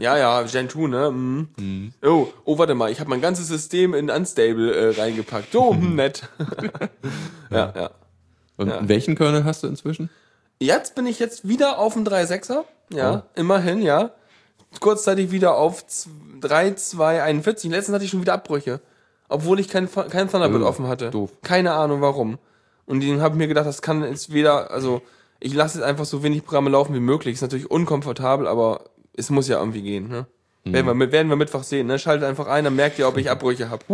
Ja, 0.00 0.16
ja, 0.16 0.42
Gen 0.42 0.68
2, 0.68 0.86
ne? 0.88 1.10
Mhm. 1.10 1.92
Oh, 2.02 2.28
oh, 2.44 2.56
warte 2.58 2.74
mal, 2.74 2.90
ich 2.90 3.00
habe 3.00 3.10
mein 3.10 3.20
ganzes 3.20 3.48
System 3.48 3.92
in 3.94 4.08
Unstable 4.10 4.72
äh, 4.74 5.00
reingepackt. 5.00 5.54
Oh, 5.56 5.74
nett. 5.80 6.28
ja, 7.50 7.72
ja. 7.76 7.90
Und 8.56 8.68
Ja. 8.68 8.80
welchen 8.88 9.16
Kernel 9.16 9.44
hast 9.44 9.62
du 9.64 9.66
inzwischen? 9.66 10.10
Jetzt 10.60 10.94
bin 10.94 11.06
ich 11.06 11.18
jetzt 11.18 11.48
wieder 11.48 11.78
auf 11.78 11.94
dem 11.94 12.04
3.6er. 12.04 12.64
Ja, 12.90 13.24
Oh. 13.26 13.30
immerhin, 13.40 13.82
ja. 13.82 14.10
Kurzzeitig 14.80 15.30
wieder 15.32 15.56
auf 15.56 15.84
3.241. 16.40 17.70
Letztens 17.70 17.94
hatte 17.94 18.04
ich 18.04 18.10
schon 18.10 18.20
wieder 18.20 18.34
Abbrüche. 18.34 18.80
Obwohl 19.28 19.58
ich 19.58 19.68
kein, 19.68 19.88
Th- 19.88 20.08
kein 20.10 20.28
Thunderbird 20.30 20.62
Oh, 20.62 20.66
offen 20.66 20.86
hatte. 20.86 21.10
doof. 21.10 21.30
Keine 21.42 21.72
Ahnung 21.72 22.00
warum. 22.00 22.38
Und 22.86 23.00
den 23.00 23.20
habe 23.20 23.34
ich 23.34 23.38
mir 23.38 23.48
gedacht, 23.48 23.66
das 23.66 23.82
kann 23.82 24.02
jetzt 24.04 24.32
weder, 24.32 24.70
also 24.70 25.02
ich 25.40 25.54
lasse 25.54 25.78
jetzt 25.78 25.86
einfach 25.86 26.04
so 26.04 26.22
wenig 26.22 26.44
Programme 26.44 26.70
laufen 26.70 26.94
wie 26.94 27.00
möglich. 27.00 27.34
Ist 27.34 27.42
natürlich 27.42 27.70
unkomfortabel, 27.70 28.46
aber 28.46 28.84
es 29.16 29.30
muss 29.30 29.48
ja 29.48 29.58
irgendwie 29.58 29.82
gehen. 29.82 30.08
Ne? 30.08 30.26
Mhm. 30.64 30.72
Werden, 30.72 30.86
wir, 30.86 30.94
mit- 30.94 31.12
werden 31.12 31.28
wir 31.28 31.36
Mittwoch 31.36 31.62
sehen. 31.62 31.86
Ne? 31.86 31.98
Schaltet 31.98 32.26
einfach 32.28 32.46
ein, 32.46 32.64
dann 32.64 32.76
merkt 32.76 32.98
ihr, 32.98 33.06
ob 33.08 33.16
ich 33.18 33.30
Abbrüche 33.30 33.68
habe. 33.70 33.84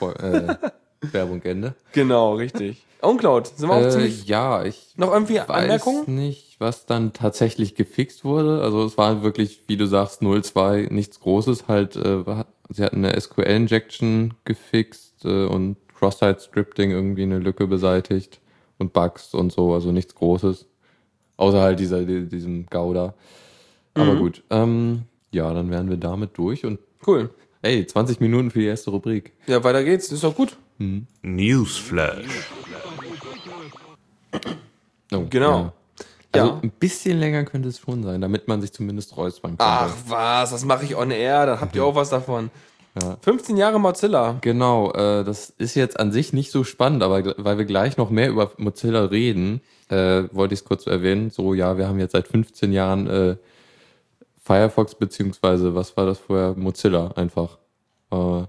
Äh, 0.00 0.54
Werbung 1.12 1.42
Ende. 1.42 1.74
Genau, 1.92 2.34
richtig. 2.34 2.84
OwnCloud, 3.00 3.48
sind 3.58 3.68
wir 3.68 3.74
auch 3.74 3.80
Äh, 3.82 3.90
ziemlich. 3.90 4.26
ja, 4.26 4.64
ich 4.64 4.92
Noch 4.96 5.12
irgendwie 5.12 5.34
weiß 5.38 5.48
Anmerkungen? 5.50 6.04
nicht, 6.14 6.56
was 6.60 6.86
dann 6.86 7.12
tatsächlich 7.12 7.74
gefixt 7.74 8.24
wurde. 8.24 8.62
Also 8.62 8.84
es 8.84 8.96
war 8.96 9.24
wirklich, 9.24 9.64
wie 9.66 9.76
du 9.76 9.86
sagst, 9.86 10.22
0.2, 10.22 10.92
nichts 10.92 11.18
Großes. 11.18 11.66
Halt, 11.66 11.96
äh, 11.96 12.22
sie 12.70 12.84
hatten 12.84 13.04
eine 13.04 13.20
SQL-Injection 13.20 14.34
gefixt 14.44 15.24
äh, 15.24 15.46
und 15.46 15.76
Cross-Site-Scripting 15.98 16.92
irgendwie 16.92 17.22
eine 17.24 17.40
Lücke 17.40 17.66
beseitigt 17.66 18.40
und 18.82 18.92
Bugs 18.92 19.32
und 19.32 19.50
so, 19.52 19.72
also 19.72 19.90
nichts 19.92 20.14
Großes. 20.14 20.66
Außer 21.38 21.60
halt 21.62 21.80
dieser, 21.80 22.04
die- 22.04 22.28
diesem 22.28 22.66
Gouda. 22.66 23.14
Aber 23.94 24.16
gut, 24.16 24.42
ähm, 24.50 25.02
ja, 25.32 25.52
dann 25.54 25.70
wären 25.70 25.88
wir 25.88 25.96
damit 25.96 26.36
durch 26.36 26.64
und 26.66 26.78
Cool. 27.06 27.30
ey, 27.62 27.86
20 27.86 28.20
Minuten 28.20 28.50
für 28.50 28.58
die 28.60 28.66
erste 28.66 28.90
Rubrik. 28.90 29.32
Ja, 29.46 29.62
weiter 29.64 29.82
geht's. 29.84 30.12
Ist 30.12 30.24
doch 30.24 30.34
gut. 30.36 30.56
Newsflash. 31.22 32.26
Oh, 35.14 35.26
Genau. 35.30 35.58
Ja. 35.60 35.72
Also 36.34 36.48
Ja. 36.48 36.60
ein 36.62 36.70
bisschen 36.70 37.18
länger 37.18 37.44
könnte 37.44 37.68
es 37.68 37.78
schon 37.78 38.02
sein, 38.02 38.22
damit 38.22 38.48
man 38.48 38.62
sich 38.62 38.72
zumindest 38.72 39.16
räuspern 39.18 39.50
könnte. 39.58 39.64
Ach 39.64 39.94
was, 40.08 40.50
das 40.50 40.64
mache 40.64 40.84
ich 40.86 40.96
on 40.96 41.10
air, 41.10 41.44
da 41.44 41.60
habt 41.60 41.76
ihr 41.76 41.84
auch 41.84 41.94
was 41.94 42.08
davon. 42.08 42.50
Ja. 43.00 43.16
15 43.22 43.56
Jahre 43.56 43.80
Mozilla. 43.80 44.36
Genau, 44.42 44.92
äh, 44.92 45.24
das 45.24 45.50
ist 45.50 45.74
jetzt 45.74 45.98
an 45.98 46.12
sich 46.12 46.32
nicht 46.32 46.50
so 46.50 46.62
spannend, 46.62 47.02
aber 47.02 47.34
weil 47.38 47.56
wir 47.56 47.64
gleich 47.64 47.96
noch 47.96 48.10
mehr 48.10 48.28
über 48.28 48.52
Mozilla 48.58 49.04
reden, 49.04 49.62
äh, 49.88 50.24
wollte 50.32 50.54
ich 50.54 50.60
es 50.60 50.64
kurz 50.66 50.86
erwähnen. 50.86 51.30
So, 51.30 51.54
ja, 51.54 51.78
wir 51.78 51.88
haben 51.88 51.98
jetzt 51.98 52.12
seit 52.12 52.28
15 52.28 52.72
Jahren 52.72 53.06
äh, 53.06 53.36
Firefox, 54.42 54.94
beziehungsweise, 54.94 55.74
was 55.74 55.96
war 55.96 56.04
das 56.04 56.18
vorher? 56.18 56.54
Mozilla 56.54 57.12
einfach. 57.16 57.58
Äh, 58.10 58.44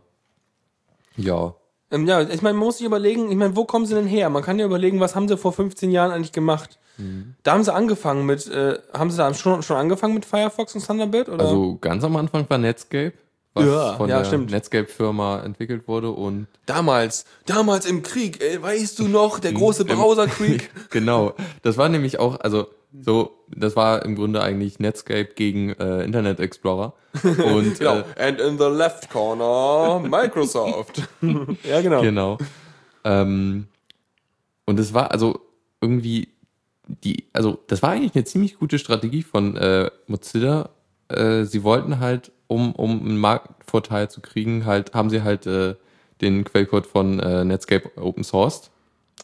ja. 1.17 1.53
Ähm, 1.91 2.07
ja, 2.07 2.21
ich 2.21 2.41
meine, 2.41 2.57
man 2.57 2.65
muss 2.65 2.79
sich 2.79 2.87
überlegen, 2.87 3.31
ich 3.31 3.37
meine, 3.37 3.55
wo 3.55 3.65
kommen 3.65 3.85
sie 3.85 3.95
denn 3.95 4.07
her? 4.07 4.29
Man 4.29 4.43
kann 4.43 4.59
ja 4.59 4.65
überlegen, 4.65 4.99
was 4.99 5.15
haben 5.15 5.27
sie 5.27 5.37
vor 5.37 5.53
15 5.53 5.91
Jahren 5.91 6.11
eigentlich 6.11 6.31
gemacht? 6.31 6.79
Mhm. 6.97 7.35
Da 7.43 7.53
haben 7.53 7.63
sie 7.63 7.73
angefangen 7.73 8.25
mit, 8.25 8.47
äh, 8.49 8.79
haben 8.93 9.11
sie 9.11 9.17
da 9.17 9.33
schon, 9.33 9.61
schon 9.63 9.77
angefangen 9.77 10.15
mit 10.15 10.25
Firefox 10.25 10.75
und 10.75 10.85
Thunderbird? 10.85 11.29
Oder? 11.29 11.45
Also 11.45 11.77
ganz 11.79 12.03
am 12.03 12.15
Anfang 12.15 12.49
war 12.49 12.57
Netscape, 12.57 13.13
was 13.53 13.65
Ja, 13.65 13.93
von 13.93 14.09
ja, 14.09 14.21
der. 14.21 14.39
Netscape-Firma 14.39 15.41
entwickelt 15.41 15.87
wurde 15.87 16.11
und 16.11 16.47
damals, 16.65 17.25
damals 17.45 17.85
im 17.85 18.03
Krieg, 18.03 18.41
ey, 18.41 18.61
weißt 18.61 18.99
du 18.99 19.07
noch, 19.07 19.39
der 19.39 19.53
große 19.53 19.85
Browserkrieg? 19.85 20.69
genau. 20.89 21.35
Das 21.61 21.77
war 21.77 21.89
nämlich 21.89 22.19
auch, 22.19 22.39
also 22.39 22.67
so, 23.01 23.39
das 23.47 23.75
war 23.75 24.05
im 24.05 24.15
Grunde 24.15 24.41
eigentlich 24.41 24.79
Netscape 24.79 25.29
gegen 25.35 25.71
äh, 25.71 26.03
Internet 26.03 26.39
Explorer. 26.39 26.93
Und 27.23 27.79
genau. 27.79 27.99
äh, 28.15 28.27
And 28.29 28.39
in 28.39 28.57
the 28.57 28.65
left 28.65 29.09
corner, 29.09 29.99
Microsoft. 30.07 31.01
ja, 31.63 31.81
genau. 31.81 32.01
genau. 32.01 32.37
Ähm, 33.03 33.67
und 34.65 34.79
es 34.79 34.93
war 34.93 35.11
also 35.11 35.41
irgendwie 35.81 36.29
die, 36.87 37.27
also 37.33 37.59
das 37.67 37.81
war 37.81 37.91
eigentlich 37.91 38.15
eine 38.15 38.23
ziemlich 38.23 38.57
gute 38.57 38.79
Strategie 38.79 39.23
von 39.23 39.55
äh, 39.57 39.89
Mozilla. 40.07 40.69
Äh, 41.09 41.43
sie 41.43 41.63
wollten 41.63 41.99
halt, 41.99 42.31
um, 42.53 42.73
um 42.73 42.99
einen 43.01 43.17
Marktvorteil 43.17 44.09
zu 44.09 44.21
kriegen, 44.21 44.65
halt, 44.65 44.93
haben 44.93 45.09
sie 45.09 45.23
halt 45.23 45.45
äh, 45.47 45.75
den 46.21 46.43
Quellcode 46.43 46.85
von 46.87 47.19
äh, 47.19 47.43
Netscape 47.43 47.91
open 47.97 48.23
sourced 48.23 48.69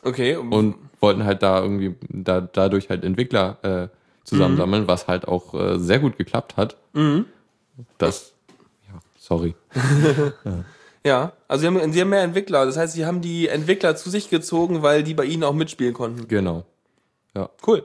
Okay. 0.04 0.36
und 0.36 0.76
wollten 1.00 1.24
halt 1.26 1.42
da 1.44 1.62
irgendwie 1.62 1.96
da, 2.10 2.42
dadurch 2.42 2.90
halt 2.90 3.04
Entwickler 3.04 3.58
äh, 3.64 3.88
zusammensammeln, 4.26 4.88
was 4.88 5.08
halt 5.08 5.28
auch 5.28 5.54
äh, 5.54 5.78
sehr 5.80 6.00
gut 6.00 6.18
geklappt 6.18 6.58
hat. 6.58 6.78
Das, 7.98 8.34
ja, 8.88 9.00
sorry. 9.18 9.56
Ja, 11.06 11.32
also 11.48 11.62
sie 11.62 11.68
haben, 11.68 11.94
sie 11.94 12.02
haben 12.02 12.10
mehr 12.10 12.24
Entwickler. 12.24 12.66
Das 12.66 12.76
heißt, 12.76 12.94
sie 12.94 13.06
haben 13.06 13.22
die 13.22 13.48
Entwickler 13.48 13.96
zu 13.96 14.10
sich 14.10 14.30
gezogen, 14.30 14.82
weil 14.82 15.02
die 15.02 15.14
bei 15.14 15.24
ihnen 15.24 15.46
auch 15.46 15.54
mitspielen 15.54 15.94
konnten. 15.94 16.28
Genau. 16.28 16.66
Ja. 17.34 17.50
Cool. 17.66 17.84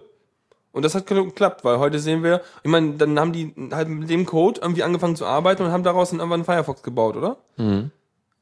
Und 0.74 0.84
das 0.84 0.96
hat 0.96 1.06
geklappt, 1.06 1.64
weil 1.64 1.78
heute 1.78 2.00
sehen 2.00 2.24
wir, 2.24 2.40
ich 2.64 2.70
meine, 2.70 2.94
dann 2.94 3.18
haben 3.18 3.32
die 3.32 3.54
halt 3.70 3.88
mit 3.88 4.10
dem 4.10 4.26
Code 4.26 4.60
irgendwie 4.60 4.82
angefangen 4.82 5.14
zu 5.14 5.24
arbeiten 5.24 5.62
und 5.62 5.70
haben 5.70 5.84
daraus 5.84 6.10
dann 6.10 6.18
irgendwann 6.18 6.40
einen 6.40 6.44
Firefox 6.44 6.82
gebaut, 6.82 7.16
oder? 7.16 7.36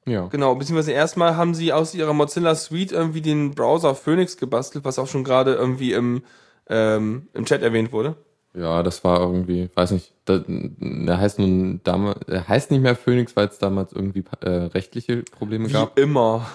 Ja. 0.06 0.26
Genau, 0.28 0.54
beziehungsweise 0.54 0.92
erstmal 0.92 1.36
haben 1.36 1.54
sie 1.54 1.74
aus 1.74 1.94
ihrer 1.94 2.14
Mozilla 2.14 2.54
Suite 2.54 2.90
irgendwie 2.92 3.20
den 3.20 3.50
Browser 3.50 3.94
Phoenix 3.94 4.38
gebastelt, 4.38 4.84
was 4.86 4.98
auch 4.98 5.08
schon 5.08 5.24
gerade 5.24 5.52
irgendwie 5.52 5.92
im, 5.92 6.22
ähm, 6.68 7.28
im 7.34 7.44
Chat 7.44 7.62
erwähnt 7.62 7.92
wurde. 7.92 8.16
Ja, 8.54 8.82
das 8.82 9.04
war 9.04 9.20
irgendwie, 9.20 9.68
weiß 9.74 9.90
nicht, 9.90 10.12
da, 10.24 10.42
der 10.46 11.18
heißt 11.18 11.38
nun 11.38 11.80
damals, 11.84 12.20
er 12.28 12.48
heißt 12.48 12.70
nicht 12.70 12.80
mehr 12.80 12.96
Phoenix, 12.96 13.36
weil 13.36 13.48
es 13.48 13.58
damals 13.58 13.92
irgendwie 13.92 14.24
äh, 14.40 14.48
rechtliche 14.48 15.18
Probleme 15.22 15.68
Wie 15.68 15.72
gab. 15.72 15.98
immer. 15.98 16.46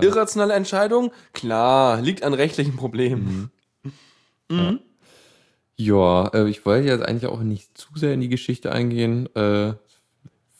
Irrationale 0.00 0.54
Entscheidung? 0.54 1.12
Klar, 1.34 2.00
liegt 2.00 2.22
an 2.24 2.32
rechtlichen 2.32 2.76
Problemen. 2.76 3.50
Ja, 4.50 4.78
äh, 5.88 6.48
ich 6.48 6.64
wollte 6.66 6.88
jetzt 6.88 7.04
eigentlich 7.04 7.26
auch 7.30 7.40
nicht 7.40 7.76
zu 7.76 7.88
sehr 7.94 8.12
in 8.14 8.20
die 8.20 8.28
Geschichte 8.28 8.72
eingehen. 8.72 9.28
Äh, 9.34 9.72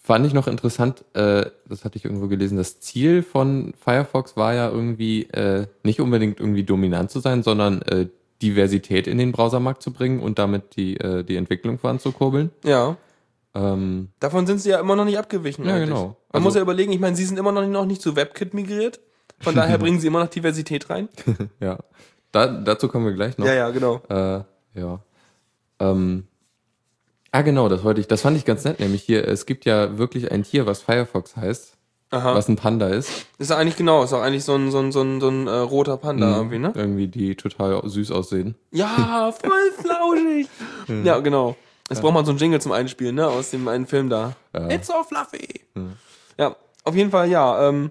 fand 0.03 0.27
ich 0.27 0.33
noch 0.33 0.47
interessant, 0.47 1.05
äh, 1.15 1.47
das 1.69 1.85
hatte 1.85 1.97
ich 1.99 2.05
irgendwo 2.05 2.27
gelesen, 2.29 2.57
das 2.57 2.81
Ziel 2.81 3.23
von 3.23 3.75
Firefox 3.79 4.37
war 4.37 4.55
ja 4.55 4.69
irgendwie 4.71 5.25
äh, 5.31 5.67
nicht 5.85 6.01
unbedingt 6.01 6.41
irgendwie 6.41 6.65
dominant 6.65 7.11
zu 7.11 7.21
sein, 7.21 7.43
sondern 7.43 7.83
äh, 7.83 8.09
Diversität 8.43 9.07
in 9.07 9.19
den 9.19 9.33
Browsermarkt 9.33 9.83
zu 9.83 9.93
bringen 9.93 10.21
und 10.21 10.39
damit 10.39 10.75
die, 10.77 10.97
äh, 10.97 11.23
die 11.23 11.37
Entwicklung 11.37 11.79
voranzukurbeln. 11.79 12.51
Ja. 12.65 12.97
Ähm, 13.55 14.09
Davon 14.21 14.47
sind 14.47 14.61
sie 14.61 14.71
ja 14.71 14.81
immer 14.81 14.97
noch 14.97 15.05
nicht 15.05 15.19
abgewichen. 15.19 15.65
Ja, 15.67 15.75
eigentlich. 15.75 15.89
genau. 15.91 16.03
Man 16.05 16.17
Also- 16.33 16.45
muss 16.45 16.55
ja 16.55 16.63
überlegen, 16.63 16.93
ich 16.93 17.01
meine, 17.01 17.15
sie 17.17 17.25
sind 17.25 17.39
immer 17.39 17.53
noch 17.53 17.61
nicht, 17.61 17.71
noch 17.73 17.85
nicht 17.87 18.01
zu 18.03 18.17
WebKit 18.17 18.55
migriert. 18.55 19.01
Von 19.41 19.55
daher 19.55 19.77
bringen 19.79 20.01
sie 20.01 20.07
immer 20.07 20.21
noch 20.25 20.31
Diversität 20.31 20.89
rein. 20.91 21.09
ja, 21.61 21.79
da, 22.33 22.47
dazu 22.47 22.89
kommen 22.89 23.05
wir 23.07 23.13
gleich 23.13 23.37
noch. 23.39 23.47
Ja, 23.47 23.55
ja, 23.55 23.71
genau. 23.71 24.01
Ja. 24.09 25.01
Ähm, 25.81 26.25
ah, 27.33 27.43
genau, 27.43 27.69
das 27.69 27.83
wollte 27.85 28.01
ich, 28.01 28.09
das 28.09 28.23
fand 28.23 28.37
ich 28.37 28.45
ganz 28.45 28.65
nett, 28.65 28.81
nämlich 28.81 29.03
hier, 29.03 29.27
es 29.27 29.47
gibt 29.47 29.65
ja 29.65 29.99
wirklich 29.99 30.31
ein 30.31 30.43
Tier, 30.43 30.67
was 30.67 30.83
Firefox 30.83 31.37
heißt, 31.37 31.77
Aha. 32.11 32.35
was 32.35 32.49
ein 32.49 32.57
Panda 32.57 32.89
ist. 32.89 33.27
Ist 33.39 33.51
ja 33.51 33.57
eigentlich 33.57 33.77
genau, 33.77 34.05
ist 34.05 34.13
auch 34.13 34.23
eigentlich 34.23 34.45
so 34.45 34.55
ein, 34.55 34.71
so 34.71 34.79
ein, 34.79 34.93
so 34.93 35.01
ein, 35.01 35.21
so 35.21 35.29
ein 35.29 35.47
äh, 35.47 35.51
roter 35.51 35.97
Panda 35.97 36.37
irgendwie, 36.37 36.59
ne? 36.59 36.73
Irgendwie, 36.75 37.09
die 37.09 37.35
total 37.35 37.81
süß 37.89 38.11
aussehen. 38.11 38.55
Ja, 38.71 39.33
voll 39.43 39.73
flauschig. 39.79 40.49
ja, 41.05 41.19
genau. 41.21 41.57
Jetzt 41.89 42.03
braucht 42.03 42.15
man 42.15 42.25
so 42.25 42.31
einen 42.31 42.39
Jingle 42.39 42.61
zum 42.61 42.71
Einspielen, 42.71 43.17
ne? 43.17 43.27
Aus 43.27 43.51
dem 43.51 43.67
einen 43.67 43.87
Film 43.87 44.09
da. 44.11 44.37
It's 44.69 44.87
so 44.87 45.03
fluffy. 45.03 45.61
Ja, 46.39 46.55
auf 46.85 46.95
jeden 46.95 47.11
Fall, 47.11 47.29
ja. 47.29 47.69
Ähm, 47.69 47.91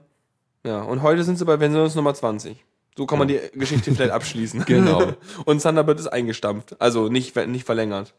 ja, 0.66 0.82
und 0.82 1.02
heute 1.02 1.24
sind 1.24 1.38
sie 1.38 1.46
bei 1.46 1.58
Version 1.58 1.90
Nummer 1.96 2.14
20. 2.14 2.64
So 3.00 3.06
kann 3.06 3.18
man 3.18 3.30
die 3.30 3.40
Geschichte 3.54 3.94
vielleicht 3.94 4.12
abschließen. 4.12 4.66
Genau. 4.66 5.14
und 5.46 5.64
Thunderbird 5.64 6.02
ist 6.02 6.08
eingestampft. 6.08 6.76
Also 6.82 7.08
nicht, 7.08 7.34
nicht 7.48 7.66
verlängert. 7.66 8.14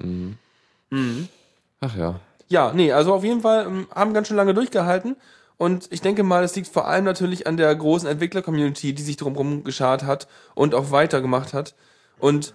Ach 1.82 1.94
ja. 1.94 2.18
Ja, 2.48 2.72
nee, 2.72 2.90
also 2.90 3.12
auf 3.12 3.22
jeden 3.22 3.42
Fall 3.42 3.66
ähm, 3.66 3.86
haben 3.94 4.14
ganz 4.14 4.28
schön 4.28 4.38
lange 4.38 4.54
durchgehalten. 4.54 5.16
Und 5.58 5.88
ich 5.90 6.00
denke 6.00 6.22
mal, 6.22 6.42
es 6.44 6.56
liegt 6.56 6.68
vor 6.68 6.88
allem 6.88 7.04
natürlich 7.04 7.46
an 7.46 7.58
der 7.58 7.76
großen 7.76 8.08
Entwickler-Community, 8.08 8.94
die 8.94 9.02
sich 9.02 9.18
drumherum 9.18 9.64
geschart 9.64 10.04
hat 10.04 10.28
und 10.54 10.74
auch 10.74 10.90
weitergemacht 10.90 11.52
hat. 11.52 11.74
Und 12.18 12.54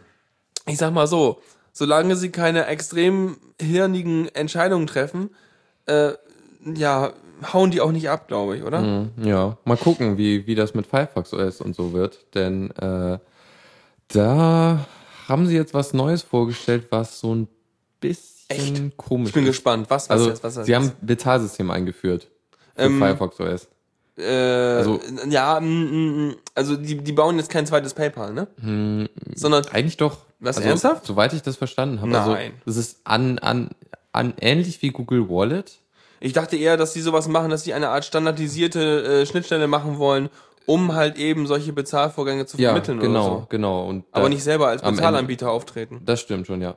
ich 0.66 0.80
sag 0.80 0.94
mal 0.94 1.06
so, 1.06 1.44
solange 1.74 2.16
sie 2.16 2.32
keine 2.32 2.66
extrem 2.66 3.38
hirnigen 3.62 4.30
Entscheidungen 4.34 4.88
treffen, 4.88 5.30
äh, 5.86 6.14
ja, 6.74 7.14
hauen 7.54 7.72
die 7.72 7.82
auch 7.82 7.92
nicht 7.92 8.10
ab, 8.10 8.28
glaube 8.28 8.58
ich, 8.58 8.64
oder? 8.64 8.80
Hm, 8.82 9.10
Ja, 9.24 9.58
mal 9.66 9.78
gucken, 9.78 10.18
wie, 10.18 10.48
wie 10.48 10.56
das 10.56 10.74
mit 10.74 10.88
Firefox 10.88 11.34
OS 11.34 11.62
und 11.62 11.76
so 11.76 11.94
wird, 11.94 12.26
denn 12.36 12.72
äh, 12.72 13.20
da 14.10 14.86
haben 15.28 15.48
sie 15.48 15.56
jetzt 15.56 15.74
was 15.74 15.94
Neues 15.94 16.22
vorgestellt, 16.22 16.88
was 16.92 17.20
so 17.20 17.34
ein 17.34 17.48
bisschen 18.00 18.94
komisch 18.98 19.30
Ich 19.30 19.34
bin 19.34 19.44
ist. 19.44 19.50
gespannt, 19.52 19.88
was, 19.90 20.10
was 20.10 20.12
Also, 20.12 20.30
jetzt, 20.30 20.44
was 20.44 20.66
sie 20.66 20.76
haben 20.76 20.86
ein 20.88 21.06
Bezahlsystem 21.06 21.72
eingeführt 21.72 22.28
für 22.76 22.84
Ähm, 22.84 23.00
Firefox 23.00 23.40
OS. 23.40 23.68
äh, 24.18 24.24
also- 24.24 25.00
ja, 25.30 25.60
mm, 25.60 25.66
mm, 25.66 26.28
mm, 26.30 26.36
also 26.54 26.76
die, 26.76 26.98
die 26.98 27.12
bauen 27.12 27.38
jetzt 27.38 27.50
kein 27.50 27.66
zweites 27.66 27.94
PayPal, 27.94 28.34
ne? 28.34 29.10
Sondern 29.36 29.66
Eigentlich 29.72 29.98
doch. 29.98 30.18
Was, 30.40 30.58
also, 30.58 30.70
ernsthaft? 30.70 31.06
Soweit 31.06 31.34
ich 31.34 31.42
das 31.42 31.56
verstanden 31.56 32.02
habe. 32.02 32.12
Nein. 32.12 32.54
Also, 32.66 32.70
es 32.70 32.78
ist 32.78 33.00
an, 33.04 33.40
an, 33.40 33.70
an 34.12 34.34
ähnlich 34.40 34.82
wie 34.82 34.90
Google 34.90 35.28
Wallet. 35.30 35.80
Ich 36.20 36.34
dachte 36.34 36.56
eher, 36.58 36.78
dass 36.78 36.94
die 36.94 37.02
sowas 37.02 37.28
machen, 37.28 37.50
dass 37.50 37.64
die 37.64 37.74
eine 37.74 37.90
Art 37.90 38.06
standardisierte 38.06 39.22
äh, 39.22 39.26
Schnittstelle 39.26 39.68
machen 39.68 39.98
wollen, 40.00 40.30
um 40.66 40.94
halt 40.96 41.18
eben 41.18 41.46
solche 41.48 41.74
Bezahlvorgänge 41.74 42.46
zu 42.46 42.58
Ja, 42.58 42.70
vermitteln 42.70 43.00
genau, 43.00 43.28
oder 43.28 43.40
so. 43.42 43.46
genau. 43.50 43.86
Und 43.88 44.06
Aber 44.12 44.30
nicht 44.30 44.44
selber 44.44 44.68
als 44.68 44.82
Ende- 44.82 44.96
Bezahlanbieter 44.96 45.52
auftreten. 45.52 46.02
Das 46.06 46.22
stimmt 46.22 46.48
schon, 46.48 46.62
ja. 46.62 46.76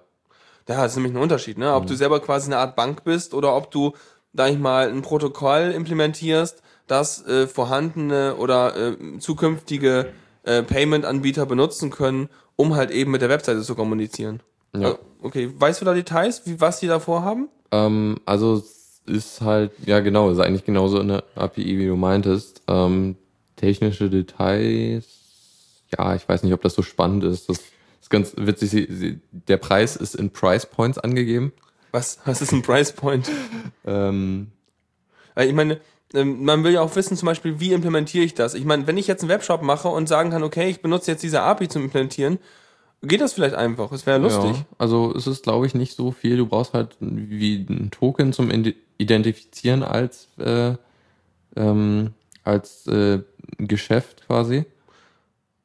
Ja, 0.68 0.82
das 0.82 0.92
ist 0.92 0.96
nämlich 0.96 1.14
ein 1.14 1.22
Unterschied, 1.22 1.56
ne? 1.56 1.66
Mhm. 1.70 1.72
Ob 1.76 1.86
du 1.86 1.94
selber 1.96 2.20
quasi 2.20 2.46
eine 2.46 2.58
Art 2.58 2.76
Bank 2.76 3.04
bist 3.04 3.32
oder 3.32 3.56
ob 3.56 3.70
du, 3.70 3.92
sag 4.34 4.50
ich 4.50 4.58
mal, 4.58 4.88
ein 4.90 5.00
Protokoll 5.00 5.72
implementierst, 5.74 6.62
das 6.86 7.26
äh, 7.26 7.46
vorhandene 7.46 8.36
oder 8.36 8.76
äh, 8.76 9.18
zukünftige 9.18 10.12
äh, 10.42 10.62
Payment-Anbieter 10.62 11.46
benutzen 11.46 11.90
können, 11.90 12.28
um 12.56 12.74
halt 12.76 12.90
eben 12.90 13.10
mit 13.12 13.22
der 13.22 13.28
Webseite 13.30 13.62
zu 13.62 13.74
kommunizieren. 13.74 14.42
Ja. 14.76 14.90
Äh, 14.90 14.94
okay, 15.22 15.50
weißt 15.56 15.80
du 15.80 15.84
da 15.86 15.94
Details, 15.94 16.42
wie, 16.46 16.60
was 16.60 16.80
die 16.80 16.86
da 16.86 16.98
vorhaben? 17.00 17.48
Ähm, 17.70 18.18
also 18.26 18.62
ist 19.08 19.40
halt, 19.40 19.72
ja 19.84 20.00
genau, 20.00 20.30
ist 20.30 20.38
eigentlich 20.38 20.64
genauso 20.64 21.00
eine 21.00 21.24
API, 21.34 21.78
wie 21.78 21.86
du 21.86 21.96
meintest. 21.96 22.62
Ähm, 22.68 23.16
technische 23.56 24.10
Details, 24.10 25.06
ja, 25.96 26.14
ich 26.14 26.28
weiß 26.28 26.42
nicht, 26.42 26.52
ob 26.52 26.62
das 26.62 26.74
so 26.74 26.82
spannend 26.82 27.24
ist. 27.24 27.48
Das 27.48 27.58
ist 28.00 28.10
ganz 28.10 28.34
witzig. 28.36 28.70
Sie, 28.70 28.86
sie, 28.90 29.20
der 29.30 29.56
Preis 29.56 29.96
ist 29.96 30.14
in 30.14 30.30
Price 30.30 30.66
Points 30.66 30.98
angegeben. 30.98 31.52
Was, 31.92 32.18
was 32.24 32.42
ist 32.42 32.52
ein 32.52 32.62
Price 32.62 32.92
Point? 32.92 33.30
Ähm, 33.86 34.48
Weil 35.34 35.48
ich 35.48 35.54
meine, 35.54 35.80
ähm, 36.12 36.44
man 36.44 36.62
will 36.62 36.72
ja 36.72 36.82
auch 36.82 36.94
wissen, 36.94 37.16
zum 37.16 37.24
Beispiel, 37.24 37.58
wie 37.60 37.72
implementiere 37.72 38.24
ich 38.24 38.34
das? 38.34 38.54
Ich 38.54 38.66
meine, 38.66 38.86
wenn 38.86 38.98
ich 38.98 39.06
jetzt 39.06 39.22
einen 39.22 39.30
Webshop 39.30 39.62
mache 39.62 39.88
und 39.88 40.08
sagen 40.08 40.30
kann, 40.30 40.42
okay, 40.42 40.68
ich 40.68 40.82
benutze 40.82 41.10
jetzt 41.10 41.22
diese 41.22 41.40
API 41.40 41.68
zum 41.68 41.84
Implementieren, 41.84 42.38
geht 43.02 43.20
das 43.20 43.32
vielleicht 43.32 43.54
einfach. 43.54 43.92
Es 43.92 44.04
wäre 44.04 44.18
lustig. 44.18 44.56
Ja, 44.56 44.66
also 44.76 45.14
es 45.14 45.26
ist, 45.26 45.44
glaube 45.44 45.66
ich, 45.66 45.74
nicht 45.74 45.94
so 45.94 46.10
viel. 46.10 46.36
Du 46.36 46.46
brauchst 46.46 46.74
halt 46.74 46.96
wie 47.00 47.66
ein 47.68 47.90
Token 47.90 48.32
zum 48.32 48.50
Identifizieren 48.98 49.82
als, 49.82 50.28
äh, 50.38 50.74
ähm, 51.56 52.12
als 52.44 52.86
äh, 52.86 53.20
Geschäft 53.58 54.26
quasi. 54.26 54.64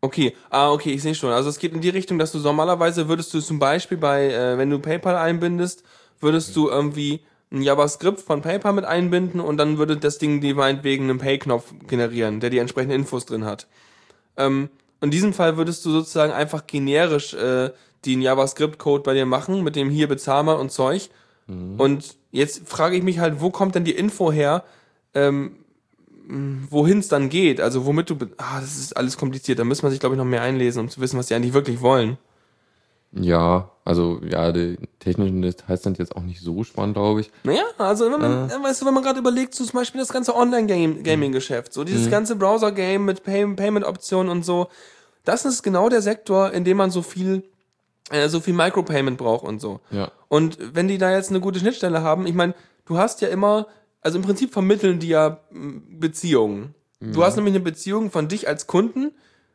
Okay, 0.01 0.35
ah, 0.49 0.71
okay, 0.71 0.91
ich 0.91 1.01
sehe 1.01 1.15
schon. 1.15 1.31
Also 1.31 1.49
es 1.49 1.59
geht 1.59 1.73
in 1.73 1.81
die 1.81 1.89
Richtung, 1.89 2.19
dass 2.19 2.31
du 2.31 2.39
normalerweise 2.39 3.07
würdest 3.07 3.33
du 3.33 3.39
zum 3.39 3.59
Beispiel 3.59 3.97
bei, 3.97 4.31
äh, 4.31 4.57
wenn 4.57 4.69
du 4.69 4.79
PayPal 4.79 5.15
einbindest, 5.15 5.83
würdest 6.19 6.55
du 6.55 6.69
irgendwie 6.69 7.21
ein 7.51 7.61
JavaScript 7.61 8.19
von 8.19 8.41
PayPal 8.41 8.73
mit 8.73 8.85
einbinden 8.85 9.39
und 9.39 9.57
dann 9.57 9.77
würde 9.77 9.97
das 9.97 10.17
Ding 10.17 10.41
dir 10.41 10.55
meinetwegen 10.55 11.09
einen 11.09 11.19
Pay-Knopf 11.19 11.73
generieren, 11.87 12.39
der 12.39 12.49
die 12.49 12.57
entsprechenden 12.57 12.99
Infos 12.99 13.25
drin 13.25 13.45
hat. 13.45 13.67
Ähm, 14.35 14.69
in 15.01 15.11
diesem 15.11 15.33
Fall 15.33 15.57
würdest 15.57 15.85
du 15.85 15.91
sozusagen 15.91 16.33
einfach 16.33 16.67
generisch 16.67 17.33
äh, 17.33 17.71
den 18.05 18.21
JavaScript-Code 18.21 19.03
bei 19.03 19.13
dir 19.13 19.25
machen, 19.25 19.63
mit 19.63 19.75
dem 19.75 19.89
hier 19.89 20.07
bezahlbar 20.07 20.59
und 20.59 20.71
Zeug. 20.71 21.09
Und 21.47 22.15
jetzt 22.33 22.67
frage 22.67 22.97
ich 22.97 23.03
mich 23.03 23.19
halt, 23.19 23.39
wo 23.39 23.49
kommt 23.49 23.75
denn 23.75 23.85
die 23.85 23.95
Info 23.95 24.31
her, 24.31 24.63
ähm, 25.13 25.55
wohin 26.69 26.99
es 26.99 27.07
dann 27.07 27.29
geht, 27.29 27.61
also 27.61 27.85
womit 27.85 28.09
du, 28.09 28.15
ah, 28.37 28.59
das 28.59 28.77
ist 28.77 28.97
alles 28.97 29.17
kompliziert, 29.17 29.59
da 29.59 29.63
müssen 29.63 29.83
wir 29.83 29.91
sich, 29.91 29.99
glaube 29.99 30.15
ich, 30.15 30.17
noch 30.17 30.25
mehr 30.25 30.41
einlesen, 30.41 30.81
um 30.81 30.89
zu 30.89 30.99
wissen, 30.99 31.17
was 31.17 31.27
die 31.27 31.35
eigentlich 31.35 31.53
wirklich 31.53 31.81
wollen. 31.81 32.17
Ja, 33.15 33.69
also 33.85 34.19
ja, 34.27 34.51
die 34.51 34.77
technischen 34.99 35.41
Details 35.43 35.83
sind 35.83 35.99
jetzt 35.99 36.15
auch 36.15 36.23
nicht 36.23 36.41
so 36.41 36.63
spannend, 36.63 36.95
glaube 36.95 37.21
ich. 37.21 37.31
Naja, 37.43 37.63
also 37.77 38.11
wenn 38.11 38.19
man, 38.19 38.49
äh, 38.49 38.63
weißt 38.63 38.81
du, 38.81 38.85
wenn 38.87 38.93
man 38.93 39.03
gerade 39.03 39.19
überlegt, 39.19 39.53
so 39.53 39.63
zum 39.63 39.79
Beispiel 39.79 39.99
das 40.01 40.11
ganze 40.11 40.35
Online-Gaming-Geschäft, 40.35 41.73
so 41.73 41.83
dieses 41.83 42.09
ganze 42.09 42.35
Browser-Game 42.35 43.05
mit 43.05 43.23
Pay 43.23 43.53
Payment-Optionen 43.53 44.31
und 44.31 44.43
so, 44.43 44.67
das 45.25 45.45
ist 45.45 45.61
genau 45.61 45.89
der 45.89 46.01
Sektor, 46.01 46.51
in 46.51 46.63
dem 46.63 46.77
man 46.77 46.89
so 46.89 47.03
viel, 47.03 47.35
äh, 47.37 47.52
so 48.27 48.39
viel 48.39 48.53
Micropayment 48.53 49.17
braucht 49.17 49.45
und 49.45 49.59
so. 49.59 49.79
Ja. 49.91 50.11
Und 50.27 50.57
wenn 50.75 50.87
die 50.87 50.97
da 50.97 51.11
jetzt 51.11 51.29
eine 51.29 51.39
gute 51.39 51.59
Schnittstelle 51.59 52.01
haben, 52.01 52.27
ich 52.27 52.33
meine, 52.33 52.53
du 52.85 52.97
hast 52.97 53.21
ja 53.21 53.27
immer, 53.27 53.67
also 54.01 54.17
im 54.17 54.23
Prinzip 54.23 54.53
vermitteln 54.53 54.99
die 54.99 55.09
ja 55.09 55.39
Beziehungen. 55.51 56.75
Du 57.11 57.23
hast 57.23 57.35
nämlich 57.35 57.53
eine 57.53 57.63
Beziehung 57.63 58.11
von 58.11 58.29
dich 58.29 58.47
als 58.47 58.65
Kunden 58.65 59.11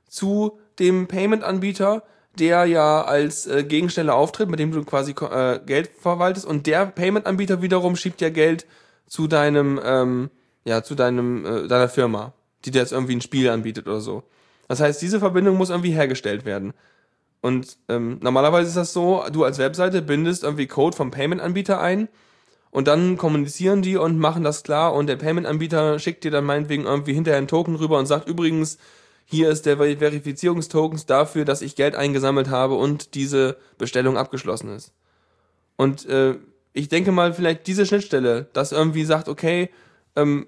zu 0.07 0.59
dem 0.79 1.09
Payment-Anbieter, 1.09 2.03
der 2.39 2.67
ja 2.67 3.03
als 3.03 3.47
äh, 3.47 3.65
Gegenstelle 3.65 4.13
auftritt, 4.13 4.51
mit 4.51 4.61
dem 4.61 4.71
du 4.71 4.85
quasi 4.85 5.13
äh, 5.13 5.59
Geld 5.65 5.89
verwaltest 5.99 6.47
und 6.47 6.67
der 6.67 6.87
Payment-Anbieter 6.87 7.63
wiederum 7.63 7.97
schiebt 7.97 8.21
ja 8.21 8.29
Geld 8.29 8.67
zu 9.07 9.27
deinem, 9.27 9.81
ähm, 9.83 10.31
ja, 10.65 10.83
zu 10.83 10.95
deinem, 10.95 11.45
äh, 11.45 11.69
deiner 11.69 11.89
Firma, 11.89 12.35
die 12.65 12.71
dir 12.71 12.81
jetzt 12.81 12.93
irgendwie 12.93 13.17
ein 13.17 13.23
Spiel 13.23 13.49
anbietet 13.49 13.87
oder 13.87 14.01
so. 14.01 14.25
Das 14.69 14.81
heißt, 14.81 15.01
diese 15.01 15.19
Verbindung 15.19 15.57
muss 15.57 15.71
irgendwie 15.71 15.93
hergestellt 15.93 16.45
werden. 16.45 16.75
Und 17.41 17.79
ähm, 17.89 18.19
normalerweise 18.21 18.69
ist 18.69 18.77
das 18.77 18.93
so, 18.93 19.23
du 19.33 19.45
als 19.45 19.59
Webseite 19.59 20.03
bindest 20.03 20.43
irgendwie 20.43 20.67
Code 20.67 20.97
vom 20.97 21.11
Payment-Anbieter 21.11 21.81
ein 21.81 22.09
Und 22.71 22.87
dann 22.87 23.17
kommunizieren 23.17 23.81
die 23.83 23.97
und 23.97 24.19
machen 24.19 24.45
das 24.45 24.63
klar 24.63 24.93
und 24.95 25.07
der 25.07 25.17
Payment-Anbieter 25.17 25.99
schickt 25.99 26.25
dir 26.25 26.31
dann 26.31 26.45
meinetwegen 26.45 26.85
irgendwie 26.85 27.15
hinterher 27.15 27.39
einen 27.39 27.49
Token 27.49 27.77
rüber 27.77 27.99
und 27.99 28.07
sagt 28.07 28.29
übrigens, 28.29 28.79
hier 29.25 29.51
ist 29.51 29.67
der 29.67 29.77
Ver- 29.77 29.99
Verifizierungstokens 29.99 31.07
dafür, 31.07 31.45
dass 31.45 31.63
ich 31.63 31.77
Geld 31.77 31.95
eingesammelt 31.95 32.51
habe 32.51 32.75
und 32.75 33.15
diese 33.15 33.57
Bestellung 33.79 34.17
abgeschlossen 34.17 34.75
ist. 34.75 34.93
Und 35.77 36.07
äh, 36.07 36.37
ich 36.73 36.89
denke 36.89 37.13
mal, 37.13 37.33
vielleicht 37.33 37.67
diese 37.67 37.87
Schnittstelle, 37.87 38.49
dass 38.53 38.73
irgendwie 38.73 39.05
sagt, 39.05 39.29
okay, 39.29 39.71
ähm, 40.17 40.47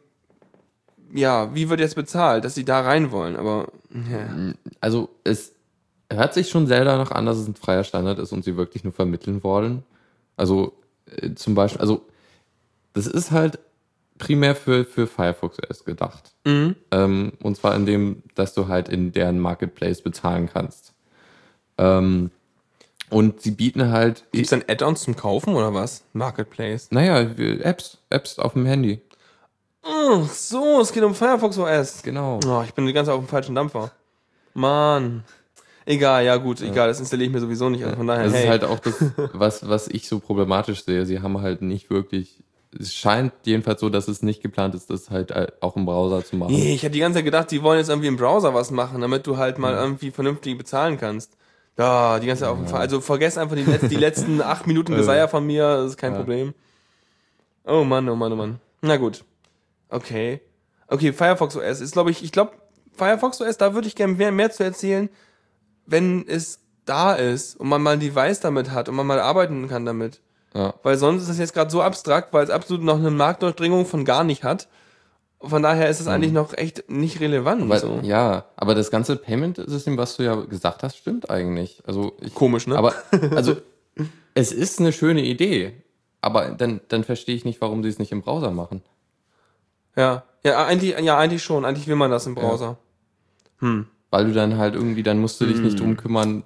ja, 1.12 1.55
wie 1.55 1.68
wird 1.68 1.81
jetzt 1.81 1.96
bezahlt, 1.96 2.44
dass 2.44 2.55
sie 2.55 2.64
da 2.64 2.81
rein 2.81 3.11
wollen, 3.11 3.37
aber 3.37 3.68
ja. 3.90 4.53
Also 4.81 5.09
es 5.24 5.53
hört 6.10 6.34
sich 6.34 6.48
schon 6.48 6.66
sehr 6.66 6.84
danach 6.84 7.10
an, 7.10 7.26
dass 7.26 7.38
es 7.38 7.46
ein 7.48 7.54
freier 7.54 7.84
Standard 7.84 8.18
ist 8.18 8.32
und 8.32 8.44
sie 8.44 8.56
wirklich 8.56 8.84
nur 8.84 8.92
vermitteln 8.92 9.42
wollen. 9.42 9.84
Also 10.36 10.72
äh, 11.06 11.34
zum 11.34 11.54
Beispiel, 11.54 11.80
also 11.80 12.06
das 12.92 13.06
ist 13.06 13.30
halt 13.30 13.58
primär 14.18 14.54
für, 14.54 14.84
für 14.84 15.06
Firefox 15.06 15.58
OS 15.68 15.84
gedacht. 15.84 16.32
Mhm. 16.44 16.76
Ähm, 16.90 17.32
und 17.42 17.56
zwar 17.56 17.74
in 17.74 17.86
dem, 17.86 18.22
dass 18.34 18.54
du 18.54 18.68
halt 18.68 18.88
in 18.88 19.12
deren 19.12 19.38
Marketplace 19.38 20.02
bezahlen 20.02 20.48
kannst. 20.52 20.92
Ähm, 21.78 22.30
und 23.08 23.40
sie 23.40 23.50
bieten 23.50 23.90
halt, 23.90 24.24
Gibt's 24.32 24.50
dann 24.50 24.64
Add-ons 24.68 25.02
zum 25.02 25.16
Kaufen 25.16 25.54
oder 25.54 25.74
was? 25.74 26.04
Marketplace. 26.12 26.88
naja, 26.90 27.20
Apps, 27.20 27.98
Apps 28.08 28.38
auf 28.38 28.52
dem 28.52 28.66
Handy. 28.66 29.00
Ach 29.82 30.28
so, 30.28 30.80
es 30.80 30.92
geht 30.92 31.02
um 31.02 31.14
Firefox 31.14 31.58
OS. 31.58 32.02
Genau. 32.02 32.38
Oh, 32.46 32.62
ich 32.64 32.74
bin 32.74 32.86
die 32.86 32.92
ganze 32.92 33.10
Zeit 33.10 33.18
auf 33.18 33.24
dem 33.24 33.28
falschen 33.28 33.54
Dampfer. 33.54 33.90
Mann. 34.54 35.24
Egal, 35.90 36.24
ja 36.24 36.37
gut, 36.37 36.61
egal, 36.62 36.87
das 36.87 37.00
installiere 37.00 37.26
ich 37.26 37.33
mir 37.35 37.40
sowieso 37.40 37.68
nicht. 37.68 37.83
Also 37.85 37.96
von 37.96 38.07
daher, 38.07 38.24
Das 38.24 38.35
hey. 38.35 38.44
ist 38.44 38.48
halt 38.48 38.64
auch 38.64 38.79
das, 38.79 38.94
was, 39.33 39.68
was 39.68 39.88
ich 39.88 40.07
so 40.09 40.20
problematisch 40.20 40.85
sehe. 40.85 41.05
Sie 41.05 41.20
haben 41.20 41.40
halt 41.40 41.62
nicht 41.62 41.90
wirklich, 41.90 42.44
es 42.79 42.94
scheint 42.94 43.33
jedenfalls 43.44 43.81
so, 43.81 43.88
dass 43.88 44.07
es 44.07 44.22
nicht 44.22 44.40
geplant 44.40 44.76
ist, 44.76 44.88
das 44.90 45.11
halt 45.11 45.33
auch 45.61 45.74
im 45.76 45.87
Browser 45.87 46.24
zu 46.24 46.37
machen. 46.37 46.55
Nee, 46.55 46.74
ich 46.74 46.85
hätte 46.85 46.92
die 46.92 47.00
ganze 47.00 47.16
Zeit 47.18 47.24
gedacht, 47.24 47.50
die 47.50 47.62
wollen 47.64 47.79
jetzt 47.79 47.88
irgendwie 47.88 48.07
im 48.07 48.16
Browser 48.16 48.55
was 48.55 48.70
machen, 48.70 49.00
damit 49.00 49.26
du 49.26 49.37
halt 49.37 49.59
mal 49.59 49.74
irgendwie 49.74 50.12
vernünftig 50.12 50.57
bezahlen 50.57 50.96
kannst. 50.96 51.37
Ja, 51.76 52.20
die 52.20 52.29
ganze 52.29 52.42
Zeit 52.42 52.50
auf 52.53 52.59
dem 52.59 52.68
Fall. 52.68 52.81
Also 52.83 53.00
vergesst 53.00 53.37
einfach 53.37 53.57
die, 53.57 53.64
letzten, 53.64 53.88
die 53.88 53.96
letzten 53.96 54.40
acht 54.42 54.68
Minuten 54.68 54.94
Desire 54.94 55.26
von 55.26 55.44
mir, 55.44 55.62
das 55.79 55.92
ist 55.92 55.96
kein 55.96 56.12
Ja. 56.12 56.18
Problem. 56.18 56.55
Oh 57.64 57.83
Mann, 57.85 58.09
oh 58.09 58.14
Mann, 58.14 58.33
oh 58.33 58.37
Mann. 58.37 58.61
Na 58.83 58.96
gut. 58.96 59.24
Okay. 59.88 60.40
Okay, 60.87 61.12
Firefox 61.12 61.57
OS 61.57 61.81
ist, 61.81 61.92
glaube 61.92 62.12
ich, 62.12 62.22
ich 62.22 62.31
glaube, 62.31 62.53
Firefox 62.96 63.40
OS, 63.40 63.57
da 63.57 63.74
würde 63.74 63.88
ich 63.88 63.96
gerne 63.96 64.12
mehr, 64.14 64.31
mehr 64.31 64.50
zu 64.50 64.62
erzählen, 64.62 65.09
wenn 65.86 66.26
es 66.26 66.60
da 66.84 67.14
ist 67.14 67.56
und 67.56 67.68
man 67.68 67.82
mal 67.82 67.92
ein 67.94 68.00
Device 68.00 68.40
damit 68.40 68.70
hat 68.70 68.88
und 68.88 68.96
man 68.96 69.06
mal 69.06 69.20
arbeiten 69.20 69.68
kann 69.68 69.84
damit. 69.84 70.20
Ja. 70.54 70.74
Weil 70.82 70.96
sonst 70.96 71.22
ist 71.22 71.28
das 71.30 71.38
jetzt 71.38 71.54
gerade 71.54 71.70
so 71.70 71.82
abstrakt, 71.82 72.32
weil 72.32 72.44
es 72.44 72.50
absolut 72.50 72.82
noch 72.82 72.98
eine 72.98 73.10
Marktdurchdringung 73.10 73.86
von 73.86 74.04
gar 74.04 74.24
nicht 74.24 74.42
hat. 74.42 74.68
Von 75.42 75.62
daher 75.62 75.88
ist 75.88 76.00
es 76.00 76.06
eigentlich 76.06 76.32
noch 76.32 76.52
echt 76.52 76.90
nicht 76.90 77.20
relevant. 77.20 77.66
Weil, 77.68 77.80
so. 77.80 78.00
Ja, 78.02 78.46
aber 78.56 78.74
das 78.74 78.90
ganze 78.90 79.16
Payment-System, 79.16 79.96
was 79.96 80.16
du 80.16 80.24
ja 80.24 80.34
gesagt 80.34 80.82
hast, 80.82 80.98
stimmt 80.98 81.30
eigentlich. 81.30 81.82
Also 81.86 82.12
ich, 82.20 82.34
Komisch, 82.34 82.66
ne? 82.66 82.76
Aber 82.76 82.94
also 83.34 83.56
es 84.34 84.52
ist 84.52 84.80
eine 84.80 84.92
schöne 84.92 85.22
Idee, 85.22 85.82
aber 86.20 86.50
dann, 86.50 86.80
dann 86.88 87.04
verstehe 87.04 87.34
ich 87.34 87.44
nicht, 87.44 87.60
warum 87.60 87.82
sie 87.82 87.88
es 87.88 87.98
nicht 87.98 88.12
im 88.12 88.20
Browser 88.20 88.50
machen. 88.50 88.82
Ja, 89.96 90.24
ja, 90.44 90.64
eigentlich, 90.66 90.98
ja, 90.98 91.16
eigentlich 91.16 91.42
schon. 91.42 91.64
Eigentlich 91.64 91.88
will 91.88 91.96
man 91.96 92.10
das 92.10 92.26
im 92.26 92.34
Browser. 92.34 92.76
Weil 94.12 94.26
du 94.26 94.32
dann 94.32 94.58
halt 94.58 94.74
irgendwie, 94.74 95.04
dann 95.04 95.20
musst 95.20 95.40
du 95.40 95.46
dich 95.46 95.60
nicht 95.62 95.78
Hm. 95.78 95.86
drum 95.86 95.96
kümmern, 95.96 96.42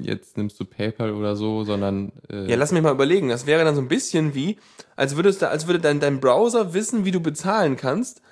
jetzt 0.00 0.38
nimmst 0.38 0.58
du 0.58 0.64
PayPal 0.64 1.12
oder 1.12 1.36
so, 1.36 1.62
sondern 1.64 2.12
äh, 2.30 2.50
Ja, 2.50 2.56
lass 2.56 2.72
mich 2.72 2.82
mal 2.82 2.92
überlegen. 2.92 3.28
Das 3.28 3.44
wäre 3.46 3.64
dann 3.64 3.74
so 3.74 3.82
ein 3.82 3.88
bisschen 3.88 4.34
wie, 4.34 4.56
als 4.96 5.14
würdest 5.16 5.42
du, 5.42 5.48
als 5.50 5.66
würde 5.66 5.78
dein, 5.78 6.00
dein 6.00 6.20
Browser 6.20 6.72
wissen, 6.72 7.04
wie 7.04 7.10
du 7.10 7.20
bezahlen 7.20 7.76
kannst, 7.76 8.22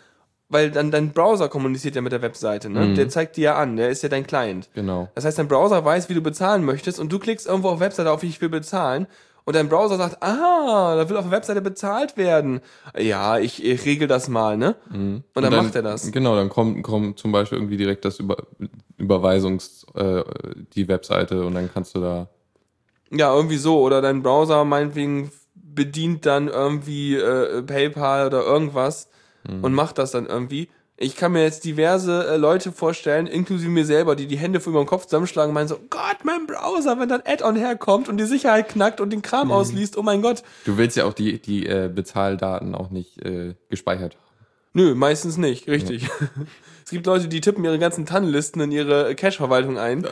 weil 0.48 0.70
dann 0.70 0.90
dein 0.90 1.12
Browser 1.12 1.48
kommuniziert 1.48 1.94
ja 1.94 2.00
mit 2.02 2.10
der 2.12 2.22
Webseite, 2.22 2.70
ne? 2.70 2.94
Der 2.94 3.08
zeigt 3.08 3.36
dir 3.36 3.42
ja 3.44 3.56
an, 3.56 3.76
der 3.76 3.90
ist 3.90 4.02
ja 4.02 4.08
dein 4.08 4.26
Client. 4.26 4.68
genau. 4.74 5.08
Das 5.14 5.24
heißt, 5.24 5.38
dein 5.38 5.46
Browser 5.46 5.84
weiß, 5.84 6.08
wie 6.08 6.14
du 6.14 6.22
bezahlen 6.22 6.64
möchtest 6.64 6.98
und 6.98 7.12
du 7.12 7.18
klickst 7.20 7.46
irgendwo 7.46 7.68
auf 7.68 7.80
Webseite 7.80 8.10
auf, 8.10 8.22
ich 8.24 8.40
will 8.40 8.48
bezahlen 8.48 9.06
und 9.44 9.57
dein 9.57 9.68
Browser 9.68 9.96
sagt, 9.96 10.22
ah, 10.22 10.94
da 10.96 11.09
will 11.09 11.16
auf 11.16 11.24
der 11.24 11.33
Webseite 11.33 11.61
bezahlt 11.61 12.16
werden. 12.16 12.61
Ja, 12.98 13.38
ich, 13.38 13.64
ich 13.64 13.85
regel 13.85 14.09
das 14.09 14.29
mal, 14.29 14.57
ne? 14.57 14.76
Und 15.35 15.42
dann, 15.42 15.55
macht 15.55 15.74
er 15.74 15.83
das. 15.83 16.11
Genau, 16.12 16.37
dann 16.37 16.48
kommt, 16.48 16.83
kommt 16.83 17.18
zum 17.18 17.33
Beispiel 17.33 17.59
irgendwie 17.59 17.76
direkt 17.76 18.05
das 18.05 18.18
Über, 18.18 18.37
Überweisungs, 18.96 19.87
äh, 19.94 20.22
die 20.74 20.88
Webseite 20.88 21.44
und 21.44 21.55
dann 21.55 21.70
kannst 21.72 21.94
du 21.94 22.00
da. 22.00 22.29
Ja, 23.11 23.35
irgendwie 23.35 23.57
so. 23.57 23.81
Oder 23.81 24.03
dein 24.03 24.22
Browser 24.22 24.64
meinetwegen 24.64 25.33
bedient 25.55 26.26
dann 26.26 26.48
irgendwie 26.48 27.16
äh, 27.16 27.62
PayPal 27.62 28.26
oder 28.26 28.44
irgendwas 28.44 29.09
und 29.62 29.72
macht 29.72 29.96
das 29.98 30.11
dann 30.11 30.26
irgendwie. 30.26 30.68
Ich 31.02 31.16
kann 31.16 31.32
mir 31.32 31.42
jetzt 31.42 31.64
diverse 31.64 32.28
äh, 32.28 32.36
Leute 32.36 32.72
vorstellen, 32.72 33.26
inklusive 33.26 33.70
mir 33.70 33.86
selber, 33.86 34.16
die 34.16 34.26
die 34.26 34.36
Hände 34.36 34.60
vor 34.60 34.72
über 34.72 34.82
den 34.82 34.86
Kopf 34.86 35.06
zusammenschlagen 35.06 35.48
und 35.48 35.54
meinen 35.54 35.66
so, 35.66 35.78
Gott, 35.88 36.18
mein 36.24 36.46
Browser, 36.46 37.00
wenn 37.00 37.08
dann 37.08 37.22
Add-on 37.24 37.56
herkommt 37.56 38.10
und 38.10 38.18
die 38.18 38.24
Sicherheit 38.24 38.68
knackt 38.68 39.00
und 39.00 39.08
den 39.08 39.22
Kram 39.22 39.50
ausliest, 39.50 39.96
oh 39.96 40.02
mein 40.02 40.20
Gott. 40.20 40.42
Du 40.66 40.76
willst 40.76 40.98
ja 40.98 41.06
auch 41.06 41.14
die, 41.14 41.40
die 41.40 41.64
äh, 41.64 41.90
Bezahldaten 41.92 42.74
auch 42.74 42.90
nicht 42.90 43.16
äh, 43.24 43.54
gespeichert 43.70 44.14
haben. 44.14 44.24
Nö, 44.74 44.94
meistens 44.94 45.38
nicht, 45.38 45.68
richtig. 45.68 46.06
Es 46.90 46.92
gibt 46.92 47.07
Leute, 47.07 47.29
die 47.29 47.40
tippen 47.40 47.64
ihre 47.64 47.79
ganzen 47.79 48.05
Tannenlisten 48.05 48.61
in 48.62 48.72
ihre 48.72 49.14
Cache-Verwaltung 49.14 49.79
ein, 49.79 50.05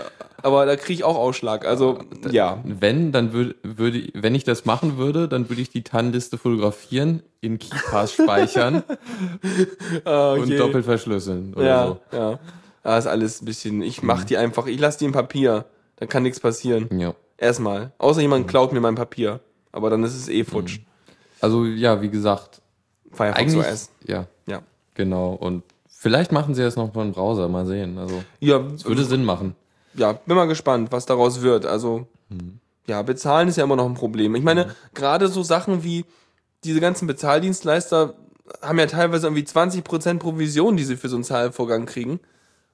aber 0.43 0.65
da 0.65 0.77
kriege 0.77 0.93
ich 0.93 1.03
auch 1.03 1.17
Ausschlag. 1.17 1.67
Also, 1.67 1.99
ja. 2.31 2.63
Wenn, 2.65 3.11
dann 3.11 3.33
würde, 3.33 3.57
würde, 3.65 3.99
ich- 3.99 4.13
wenn 4.15 4.33
ich 4.37 4.45
das 4.45 4.65
machen 4.65 4.97
würde, 4.97 5.27
dann 5.27 5.49
würde 5.49 5.61
ich 5.61 5.71
die 5.71 5.83
TAN-Liste 5.83 6.39
fotografieren, 6.39 7.25
in 7.41 7.59
KeyPass 7.59 8.13
speichern 8.13 8.85
Oh, 10.05 10.37
und 10.41 10.49
je. 10.51 10.57
doppelt 10.57 10.85
verschlüsseln 10.85 11.53
oder 11.55 11.67
Ja, 11.67 11.87
so. 11.87 12.17
ja. 12.17 12.39
Da 12.85 12.97
ist 12.99 13.09
alles 13.09 13.43
ein 13.43 13.47
bisschen, 13.47 13.83
ich 13.83 14.05
mach 14.05 14.23
die 14.23 14.37
einfach, 14.37 14.69
ich 14.69 14.79
lasse 14.79 15.01
die 15.01 15.07
im 15.07 15.13
Papier. 15.13 15.65
Da 15.97 16.07
kann 16.07 16.23
nichts 16.23 16.39
passieren. 16.39 16.89
Ja. 16.97 17.13
Erstmal. 17.39 17.91
Außer 17.99 18.21
jemand 18.21 18.47
klaut 18.47 18.73
mir 18.73 18.81
mein 18.81 18.95
Papier. 18.95 19.41
Aber 19.73 19.91
dann 19.91 20.05
ist 20.05 20.15
es 20.15 20.29
eh 20.29 20.45
futsch. 20.45 20.79
Also 21.41 21.65
ja, 21.65 22.01
wie 22.03 22.09
gesagt, 22.09 22.63
Firefox 23.11 23.41
eigentlich, 23.41 23.67
OS. 23.67 23.91
ja, 24.07 24.27
Ja. 24.47 24.63
genau. 24.95 25.33
Und 25.33 25.65
vielleicht 26.01 26.31
machen 26.33 26.55
sie 26.55 26.63
das 26.63 26.77
noch 26.77 26.93
von 26.93 27.13
Browser, 27.13 27.49
mal 27.49 27.67
sehen. 27.67 27.99
Also 27.99 28.23
Ja, 28.41 28.61
würde 28.85 29.05
Sinn 29.05 29.25
machen. 29.25 29.55
ja, 29.95 30.13
bin 30.13 30.37
mal 30.37 30.47
gespannt, 30.47 30.93
was 30.93 31.07
daraus 31.07 31.43
wird. 31.43 31.67
Also, 31.67 32.07
ja, 32.87 33.03
bezahlen 33.03 33.49
ist 33.49 33.57
ja 33.57 33.65
immer 33.65 33.77
noch 33.77 33.87
ein 33.87 33.95
Problem. 33.95 34.35
Ich 34.37 34.45
meine, 34.45 34.75
gerade 34.95 35.29
so 35.29 35.43
Sachen 35.43 35.83
wie 35.83 36.05
diese 36.65 36.81
ganzen 36.81 37.07
Bezahldienstleister 37.07 38.15
haben 38.63 38.79
ja 38.79 38.87
teilweise 38.87 39.27
irgendwie 39.27 39.43
20% 39.45 40.19
Provision, 40.19 40.77
die 40.77 40.85
sie 40.85 40.97
für 40.97 41.09
so 41.09 41.17
einen 41.17 41.25
Zahlvorgang 41.25 41.85
kriegen. 41.87 42.21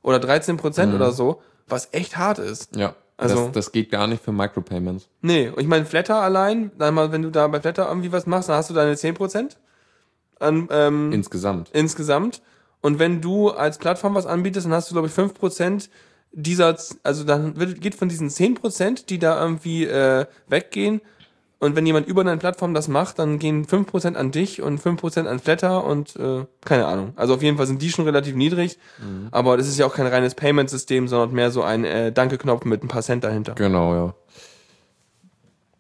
Oder 0.03 0.19
13% 0.19 0.95
oder 0.95 1.13
so, 1.13 1.41
was 1.67 1.89
echt 1.93 2.19
hart 2.19 2.39
ist. 2.39 2.77
Ja. 2.77 2.95
Also- 3.17 3.45
das, 3.47 3.53
das 3.53 3.73
geht 3.73 3.91
gar 3.91 4.07
nicht 4.07 4.23
für 4.23 4.33
Micropayments. 4.33 5.09
Nee, 5.23 5.49
und 5.49 5.61
ich 5.61 5.67
meine, 5.67 5.87
Flatter 5.87 6.17
allein, 6.21 6.71
dann 6.79 6.93
mal, 6.95 7.11
wenn 7.11 7.23
du 7.23 7.31
da 7.31 7.47
bei 7.49 7.61
Flatter 7.61 7.89
irgendwie 7.89 8.13
was 8.13 8.27
machst, 8.27 8.49
dann 8.51 8.57
hast 8.57 8.69
du 8.71 8.75
deine 8.75 8.95
10% 8.97 9.57
an, 10.41 10.69
ähm, 10.71 11.13
Insgesamt. 11.13 11.71
insgesamt. 11.73 12.43
Und 12.85 12.99
wenn 12.99 13.23
du 13.23 13.49
als 13.49 13.79
Plattform 13.79 14.15
was 14.15 14.27
anbietest, 14.27 14.67
dann 14.67 14.75
hast 14.75 14.91
du, 14.91 14.95
glaube 14.95 15.09
ich, 15.09 15.15
5% 15.15 15.89
dieser, 16.33 16.77
also 17.03 17.25
dann 17.25 17.57
wird, 17.57 17.81
geht 17.81 17.95
von 17.95 18.11
diesen 18.11 18.29
10%, 18.29 19.07
die 19.07 19.19
da 19.19 19.41
irgendwie 19.41 19.87
äh, 19.87 20.27
weggehen. 20.49 21.01
Und 21.61 21.77
wenn 21.77 21.87
jemand 21.87 22.07
über 22.09 22.25
deine 22.25 22.37
Plattform 22.37 22.75
das 22.75 22.89
macht, 22.89 23.19
dann 23.19 23.39
gehen 23.39 23.65
5% 23.65 24.17
an 24.17 24.33
dich 24.33 24.61
und 24.61 24.83
5% 24.83 25.25
an 25.25 25.39
Flatter 25.39 25.83
und 25.83 26.15
äh, 26.17 26.45
keine 26.63 26.85
Ahnung. 26.85 27.15
Also 27.17 27.33
auf 27.33 27.43
jeden 27.43 27.57
Fall 27.57 27.67
sind 27.67 27.81
die 27.81 27.89
schon 27.89 28.05
relativ 28.05 28.35
niedrig. 28.35 28.79
Aber 29.31 29.57
das 29.57 29.67
ist 29.67 29.79
ja 29.79 29.87
auch 29.87 29.95
kein 29.95 30.07
reines 30.07 30.35
Payment-System, 30.35 31.09
sondern 31.09 31.33
mehr 31.33 31.51
so 31.51 31.63
ein 31.63 31.87
äh, 31.87 32.13
Danke-Knopf 32.13 32.67
mit 32.67 32.85
ein 32.85 32.89
paar 32.89 33.01
Cent 33.01 33.25
dahinter. 33.25 33.55
Genau, 33.55 33.95
ja. 33.95 34.15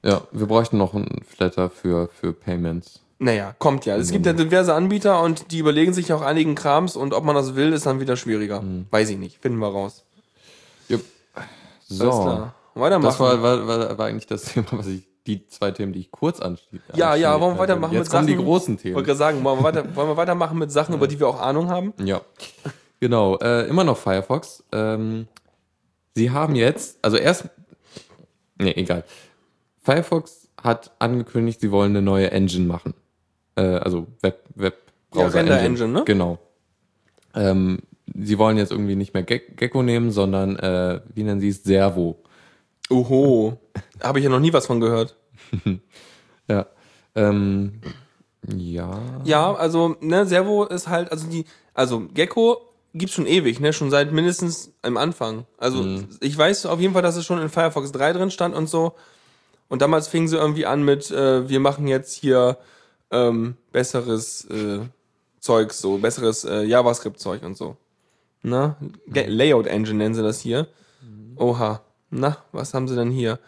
Ja, 0.02 0.22
wir 0.32 0.46
bräuchten 0.46 0.78
noch 0.78 0.94
einen 0.94 1.22
Flatter 1.22 1.68
für, 1.68 2.08
für 2.08 2.32
Payments. 2.32 3.03
Naja, 3.18 3.54
kommt 3.58 3.86
ja. 3.86 3.96
Es 3.96 4.10
gibt 4.10 4.26
ja 4.26 4.32
diverse 4.32 4.74
Anbieter 4.74 5.22
und 5.22 5.50
die 5.52 5.58
überlegen 5.58 5.92
sich 5.94 6.12
auch 6.12 6.22
einigen 6.22 6.54
Krams 6.54 6.96
und 6.96 7.14
ob 7.14 7.24
man 7.24 7.34
das 7.34 7.54
will, 7.54 7.72
ist 7.72 7.86
dann 7.86 8.00
wieder 8.00 8.16
schwieriger. 8.16 8.62
Weiß 8.90 9.08
ich 9.10 9.18
nicht. 9.18 9.38
Finden 9.40 9.58
wir 9.58 9.68
raus. 9.68 10.04
Jupp. 10.88 11.02
So. 11.86 12.10
Alles 12.10 12.22
klar. 12.22 12.54
Weitermachen. 12.74 13.08
Das 13.08 13.20
war, 13.20 13.42
war, 13.42 13.66
war, 13.68 13.98
war 13.98 14.06
eigentlich 14.06 14.26
das 14.26 14.42
Thema, 14.52 14.66
was 14.72 14.88
ich, 14.88 15.06
die 15.26 15.46
zwei 15.46 15.70
Themen, 15.70 15.92
die 15.92 16.00
ich 16.00 16.10
kurz 16.10 16.40
anschließe. 16.40 16.82
ja, 16.94 17.14
ja, 17.14 17.40
wollen 17.40 17.54
wir 17.54 17.60
weitermachen 17.60 17.92
Jetzt 17.94 18.06
mit 18.06 18.12
Sachen. 18.12 18.26
die 18.26 18.36
großen 18.36 18.74
Wollte 18.74 18.82
Themen. 18.82 19.04
gerade 19.04 19.16
sagen, 19.16 19.44
wollen 19.44 19.60
wir, 19.60 19.64
weiter, 19.64 19.96
wollen 19.96 20.08
wir 20.08 20.16
weitermachen 20.16 20.58
mit 20.58 20.72
Sachen, 20.72 20.94
über 20.94 21.06
die 21.06 21.18
wir 21.18 21.28
auch 21.28 21.40
Ahnung 21.40 21.70
haben? 21.70 21.94
Ja. 22.04 22.20
Genau, 23.00 23.36
äh, 23.38 23.66
immer 23.68 23.84
noch 23.84 23.96
Firefox. 23.96 24.64
Ähm, 24.72 25.28
sie 26.14 26.30
haben 26.30 26.54
jetzt, 26.56 26.98
also 27.02 27.16
erst, 27.16 27.48
nee, 28.58 28.72
egal. 28.72 29.04
Firefox 29.82 30.48
hat 30.62 30.92
angekündigt, 30.98 31.60
sie 31.60 31.70
wollen 31.70 31.92
eine 31.92 32.02
neue 32.02 32.30
Engine 32.30 32.66
machen. 32.66 32.94
Äh, 33.56 33.62
also 33.62 34.06
Web, 34.20 34.44
Web 34.54 34.76
Ja, 35.14 35.22
Browser 35.22 35.38
Render 35.38 35.60
Engine, 35.60 35.88
ne? 35.88 36.02
Genau. 36.04 36.38
Ähm, 37.34 37.78
sie 38.14 38.38
wollen 38.38 38.56
jetzt 38.56 38.70
irgendwie 38.72 38.96
nicht 38.96 39.14
mehr 39.14 39.22
Ge 39.22 39.40
Gecko 39.56 39.82
nehmen, 39.82 40.10
sondern, 40.10 40.56
äh, 40.56 41.00
wie 41.14 41.22
nennen 41.24 41.40
sie 41.40 41.48
es, 41.48 41.62
Servo. 41.64 42.16
Oho. 42.90 43.58
Habe 44.02 44.18
ich 44.18 44.24
ja 44.24 44.30
noch 44.30 44.40
nie 44.40 44.52
was 44.52 44.66
von 44.66 44.80
gehört. 44.80 45.16
Ja. 46.48 46.66
Ähm, 47.14 47.80
Ja. 48.46 49.00
Ja, 49.24 49.54
also, 49.54 49.96
ne, 50.00 50.26
Servo 50.26 50.64
ist 50.64 50.88
halt, 50.88 51.10
also 51.10 51.26
die, 51.28 51.46
also 51.72 52.02
Gecko 52.12 52.58
gibt's 52.92 53.14
schon 53.14 53.26
ewig, 53.26 53.60
ne, 53.60 53.72
schon 53.72 53.90
seit 53.90 54.12
mindestens 54.12 54.70
am 54.82 54.98
Anfang. 54.98 55.46
Also, 55.56 55.82
Mhm. 55.82 56.08
ich 56.20 56.36
weiß 56.36 56.66
auf 56.66 56.80
jeden 56.80 56.92
Fall, 56.92 57.00
dass 57.02 57.16
es 57.16 57.24
schon 57.24 57.40
in 57.40 57.48
Firefox 57.48 57.92
3 57.92 58.12
drin 58.12 58.30
stand 58.30 58.54
und 58.54 58.68
so. 58.68 58.92
Und 59.68 59.80
damals 59.80 60.06
fingen 60.08 60.28
sie 60.28 60.36
irgendwie 60.36 60.66
an 60.66 60.84
mit, 60.84 61.10
äh, 61.10 61.48
wir 61.48 61.60
machen 61.60 61.88
jetzt 61.88 62.12
hier 62.12 62.58
ähm, 63.10 63.56
besseres 63.72 64.44
äh, 64.46 64.80
Zeug, 65.40 65.72
so, 65.72 65.98
besseres 65.98 66.44
äh, 66.44 66.62
JavaScript-Zeug 66.62 67.42
und 67.42 67.56
so. 67.56 67.76
Na, 68.42 68.76
Ga- 69.10 69.26
Layout 69.26 69.66
Engine 69.66 69.98
nennen 69.98 70.14
sie 70.14 70.22
das 70.22 70.40
hier. 70.40 70.66
Oha. 71.36 71.82
Na, 72.10 72.36
was 72.52 72.74
haben 72.74 72.86
sie 72.88 72.94
denn 72.94 73.10
hier? 73.10 73.38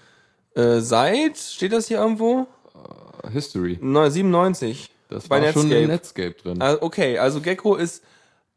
Äh, 0.55 0.81
seit, 0.81 1.37
steht 1.39 1.73
das 1.73 1.87
hier 1.89 1.99
irgendwo? 1.99 2.47
History. 3.33 3.79
Neu- 3.81 4.11
97. 4.11 4.91
Das 5.09 5.29
war 5.31 5.39
schon 5.53 5.69
Netscape. 5.69 5.83
in 5.83 5.89
Netscape 5.89 6.33
drin. 6.43 6.63
Ah, 6.63 6.77
Okay, 6.81 7.19
also 7.19 7.41
Gecko 7.41 7.77
ist 7.77 8.03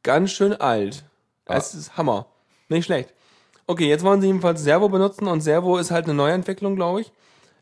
ganz 0.03 0.31
schön 0.31 0.53
alt. 0.53 1.03
Es 1.45 1.73
ist 1.73 1.97
Hammer. 1.97 2.27
Nicht 2.69 2.85
schlecht. 2.85 3.13
Okay, 3.67 3.87
jetzt 3.87 4.03
wollen 4.03 4.21
sie 4.21 4.27
jedenfalls 4.27 4.63
Servo 4.63 4.89
benutzen 4.89 5.27
und 5.27 5.41
Servo 5.41 5.77
ist 5.77 5.91
halt 5.91 6.05
eine 6.05 6.13
Neuentwicklung, 6.15 6.75
glaube 6.75 7.01
ich. 7.01 7.11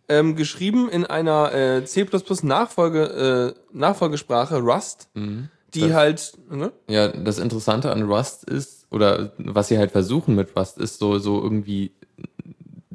Ähm, 0.10 0.36
geschrieben 0.36 0.88
in 0.90 1.06
einer 1.06 1.54
äh, 1.54 1.84
C 1.86 2.06
Nachfolge, 2.44 3.54
äh, 3.56 3.60
Nachfolgesprache 3.78 4.58
Rust, 4.60 5.10
die 5.16 5.82
Das- 5.82 5.94
halt, 5.94 6.34
ne? 6.50 6.72
Ja, 6.88 7.10
das 7.10 7.40
Interessante 7.40 7.92
an 7.92 8.04
Rust 8.04 8.46
ist, 8.46 8.88
oder 8.90 9.34
was 9.38 9.68
sie 9.68 9.78
halt 9.78 9.92
versuchen 9.92 10.36
mit 10.36 10.56
Rust, 10.56 10.78
ist 10.78 11.00
so, 11.00 11.20
so 11.20 11.42
irgendwie, 11.42 11.92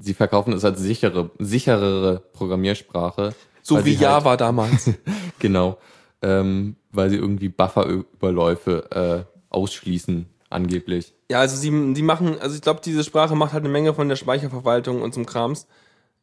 sie 0.01 0.15
verkaufen 0.15 0.55
es 0.55 0.65
als 0.65 0.81
sichere, 0.81 1.31
sicherere 1.39 2.23
Programmiersprache. 2.33 3.35
so 3.63 3.85
wie 3.85 3.91
halt- 3.91 4.01
Java 4.01 4.37
damals. 4.37 4.91
Genau. 5.39 5.77
Ähm, 6.23 6.77
weil 6.93 7.11
sie 7.11 7.17
irgendwie 7.17 7.49
Bufferüberläufe 7.49 8.91
äh, 8.91 9.25
ausschließen, 9.51 10.27
angeblich. 10.51 11.15
Ja, 11.31 11.41
also 11.41 11.57
sie, 11.57 11.95
die 11.95 12.03
machen, 12.03 12.39
also 12.41 12.55
ich 12.55 12.63
glaube, 12.63 12.81
diese 12.85 13.03
Sprache 13.05 13.35
macht 13.35 13.53
halt 13.53 13.65
eine 13.65 13.73
Menge 13.73 13.93
von 13.93 14.09
der 14.09 14.17
Speicherverwaltung 14.17 15.03
und 15.03 15.13
zum 15.15 15.27
Krams. 15.27 15.67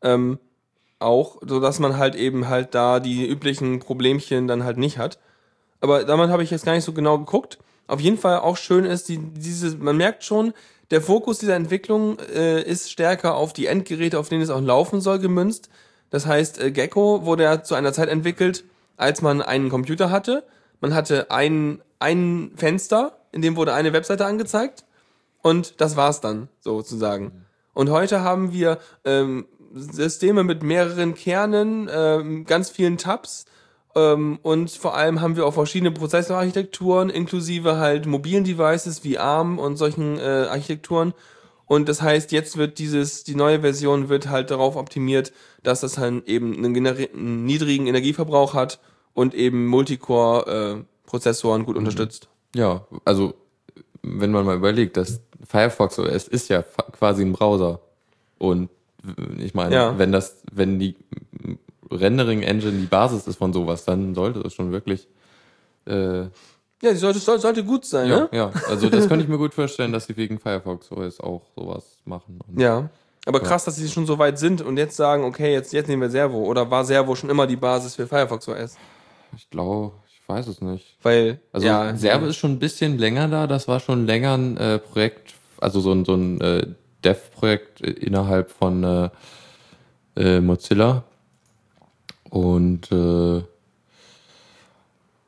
Ähm, 0.01 0.39
auch, 0.99 1.37
so 1.45 1.59
dass 1.59 1.79
man 1.79 1.97
halt 1.97 2.15
eben 2.15 2.47
halt 2.47 2.75
da 2.75 2.99
die 2.99 3.27
üblichen 3.27 3.79
Problemchen 3.79 4.47
dann 4.47 4.63
halt 4.63 4.77
nicht 4.77 4.97
hat. 4.97 5.19
Aber 5.81 6.03
damit 6.03 6.29
habe 6.29 6.43
ich 6.43 6.51
jetzt 6.51 6.65
gar 6.65 6.73
nicht 6.73 6.83
so 6.83 6.93
genau 6.93 7.17
geguckt. 7.17 7.57
Auf 7.87 8.01
jeden 8.01 8.17
Fall 8.17 8.39
auch 8.39 8.57
schön 8.57 8.85
ist, 8.85 9.09
die, 9.09 9.17
diese, 9.17 9.77
man 9.77 9.97
merkt 9.97 10.23
schon, 10.23 10.53
der 10.91 11.01
Fokus 11.01 11.39
dieser 11.39 11.55
Entwicklung 11.55 12.17
äh, 12.19 12.61
ist 12.61 12.91
stärker 12.91 13.35
auf 13.35 13.53
die 13.53 13.67
Endgeräte, 13.67 14.19
auf 14.19 14.29
denen 14.29 14.41
es 14.41 14.49
auch 14.49 14.61
laufen 14.61 15.01
soll, 15.01 15.19
gemünzt. 15.19 15.69
Das 16.09 16.25
heißt, 16.25 16.61
äh, 16.61 16.71
Gecko 16.71 17.25
wurde 17.25 17.43
ja 17.43 17.63
zu 17.63 17.75
einer 17.75 17.93
Zeit 17.93 18.09
entwickelt, 18.09 18.63
als 18.97 19.21
man 19.21 19.41
einen 19.41 19.69
Computer 19.69 20.11
hatte. 20.11 20.43
Man 20.81 20.93
hatte 20.93 21.31
ein, 21.31 21.81
ein 21.99 22.51
Fenster, 22.55 23.17
in 23.31 23.41
dem 23.41 23.55
wurde 23.55 23.73
eine 23.73 23.93
Webseite 23.93 24.25
angezeigt 24.25 24.85
und 25.41 25.79
das 25.79 25.95
war's 25.95 26.21
dann 26.21 26.49
sozusagen. 26.59 27.45
Und 27.73 27.89
heute 27.89 28.21
haben 28.21 28.51
wir 28.51 28.79
ähm, 29.05 29.45
Systeme 29.73 30.43
mit 30.43 30.63
mehreren 30.63 31.15
Kernen, 31.15 31.89
ähm, 31.91 32.45
ganz 32.45 32.69
vielen 32.69 32.97
Tabs 32.97 33.45
ähm, 33.95 34.39
und 34.43 34.71
vor 34.71 34.95
allem 34.95 35.21
haben 35.21 35.35
wir 35.35 35.45
auch 35.45 35.53
verschiedene 35.53 35.91
Prozessorarchitekturen 35.91 37.09
inklusive 37.09 37.77
halt 37.77 38.05
mobilen 38.05 38.43
Devices 38.43 39.03
wie 39.03 39.17
ARM 39.17 39.57
und 39.59 39.77
solchen 39.77 40.17
äh, 40.19 40.47
Architekturen. 40.49 41.13
Und 41.65 41.89
das 41.89 42.01
heißt, 42.01 42.31
jetzt 42.31 42.57
wird 42.57 42.79
dieses, 42.79 43.23
die 43.23 43.35
neue 43.35 43.61
Version 43.61 44.09
wird 44.09 44.29
halt 44.29 44.51
darauf 44.51 44.75
optimiert, 44.75 45.31
dass 45.63 45.81
das 45.81 45.97
halt 45.97 46.27
eben 46.27 46.55
einen, 46.55 46.75
einen 46.75 47.45
niedrigen 47.45 47.87
Energieverbrauch 47.87 48.53
hat 48.53 48.79
und 49.13 49.35
eben 49.35 49.67
Multicore-Prozessoren 49.67 51.65
gut 51.65 51.77
unterstützt. 51.77 52.27
Ja, 52.55 52.87
also 53.05 53.35
wenn 54.01 54.31
man 54.31 54.45
mal 54.45 54.55
überlegt, 54.55 54.97
dass 54.97 55.21
Firefox 55.47 55.99
OS 55.99 56.27
ist 56.27 56.49
ja 56.49 56.63
quasi 56.63 57.23
ein 57.23 57.33
Browser. 57.33 57.81
Und 58.39 58.65
äh, 58.65 58.78
ich 59.37 59.53
meine, 59.53 59.73
Ja. 59.75 59.97
wenn 59.97 60.11
das, 60.11 60.41
wenn 60.51 60.79
die 60.79 60.95
Rendering 61.91 62.41
Engine 62.43 62.73
die 62.79 62.85
Basis 62.85 63.27
ist 63.27 63.37
von 63.37 63.53
sowas, 63.53 63.85
dann 63.85 64.13
sollte 64.15 64.41
das 64.43 64.53
schon 64.53 64.71
wirklich 64.71 65.07
äh, 65.87 66.21
Ja, 66.21 66.29
die 66.91 66.95
sollte, 66.95 67.19
sollte, 67.19 67.41
sollte 67.41 67.63
gut 67.63 67.85
sein, 67.85 68.09
ja, 68.09 68.19
ne? 68.21 68.29
ja. 68.31 68.51
Also 68.67 68.89
das 68.89 69.07
könnte 69.07 69.23
ich 69.23 69.29
mir 69.29 69.37
gut 69.37 69.53
vorstellen, 69.53 69.91
dass 69.91 70.05
sie 70.05 70.15
wegen 70.17 70.39
Firefox 70.39 70.91
OS 70.91 71.19
auch 71.19 71.41
sowas 71.55 71.97
machen. 72.05 72.39
Ja. 72.57 72.89
Aber 73.25 73.41
krass, 73.41 73.65
dass 73.65 73.75
sie 73.75 73.87
schon 73.89 74.05
so 74.05 74.17
weit 74.17 74.39
sind 74.39 74.61
und 74.61 74.77
jetzt 74.77 74.95
sagen, 74.95 75.23
okay, 75.23 75.51
jetzt, 75.51 75.73
jetzt 75.73 75.87
nehmen 75.87 76.01
wir 76.01 76.09
Servo. 76.09 76.37
Oder 76.45 76.69
war 76.71 76.85
Servo 76.85 77.15
schon 77.15 77.29
immer 77.29 77.47
die 77.47 77.57
Basis 77.57 77.95
für 77.95 78.07
Firefox 78.07 78.47
OS? 78.47 78.77
Ich 79.35 79.49
glaube, 79.49 79.91
ich 80.09 80.27
weiß 80.27 80.47
es 80.47 80.61
nicht. 80.61 80.97
Weil, 81.03 81.39
Also 81.51 81.67
ja, 81.67 81.95
Servo 81.95 82.27
ist 82.27 82.37
schon 82.37 82.51
ein 82.53 82.59
bisschen 82.59 82.97
länger 82.97 83.27
da. 83.27 83.45
Das 83.45 83.67
war 83.67 83.79
schon 83.81 84.05
länger 84.05 84.35
ein 84.37 84.57
äh, 84.57 84.79
Projekt, 84.79 85.33
also 85.59 85.79
so 85.81 85.91
ein, 85.91 86.05
so 86.05 86.13
ein 86.15 86.39
äh, 86.41 86.65
Dev-Projekt 87.03 87.81
innerhalb 87.81 88.51
von 88.51 88.83
äh, 88.83 89.09
äh, 90.15 90.41
Mozilla. 90.41 91.03
Und 92.29 92.91
äh, 92.91 93.41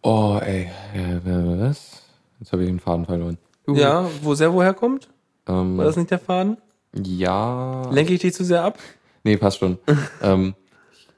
oh, 0.02 0.40
ey, 0.42 0.70
äh, 0.94 1.20
was? 1.24 2.04
Jetzt 2.40 2.52
habe 2.52 2.64
ich 2.64 2.70
den 2.70 2.80
Faden 2.80 3.06
verloren. 3.06 3.38
Juhu. 3.68 3.78
ja, 3.78 4.10
wo 4.22 4.34
Servo 4.34 4.62
herkommt? 4.62 5.10
Ähm, 5.48 5.78
War 5.78 5.86
das 5.86 5.96
nicht 5.96 6.12
der 6.12 6.20
Faden? 6.20 6.58
ja. 6.94 7.90
Lenke 7.92 8.14
ich 8.14 8.20
dich 8.22 8.34
zu 8.34 8.44
sehr 8.44 8.64
ab? 8.64 8.78
Nee, 9.24 9.38
passt 9.38 9.60
schon. 9.60 9.78
ähm, 10.22 10.56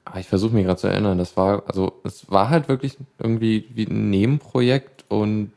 aber 0.05 0.19
ich 0.19 0.27
versuche 0.27 0.53
mich 0.53 0.65
gerade 0.65 0.79
zu 0.79 0.87
erinnern. 0.87 1.17
Das 1.17 1.35
war, 1.37 1.63
also, 1.67 2.01
es 2.03 2.29
war 2.29 2.49
halt 2.49 2.67
wirklich 2.67 2.97
irgendwie 3.17 3.67
wie 3.73 3.85
ein 3.85 4.09
Nebenprojekt 4.09 5.05
und 5.07 5.51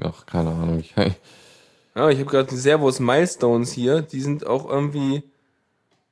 ach, 0.00 0.26
keine 0.26 0.50
Ahnung. 0.50 0.78
Ich, 0.78 0.94
Ja, 1.96 2.10
ich 2.10 2.18
habe 2.18 2.30
gerade 2.30 2.48
die 2.48 2.56
Servos 2.56 3.00
Milestones 3.00 3.72
hier. 3.72 4.02
Die 4.02 4.20
sind 4.20 4.46
auch 4.46 4.68
irgendwie, 4.68 5.22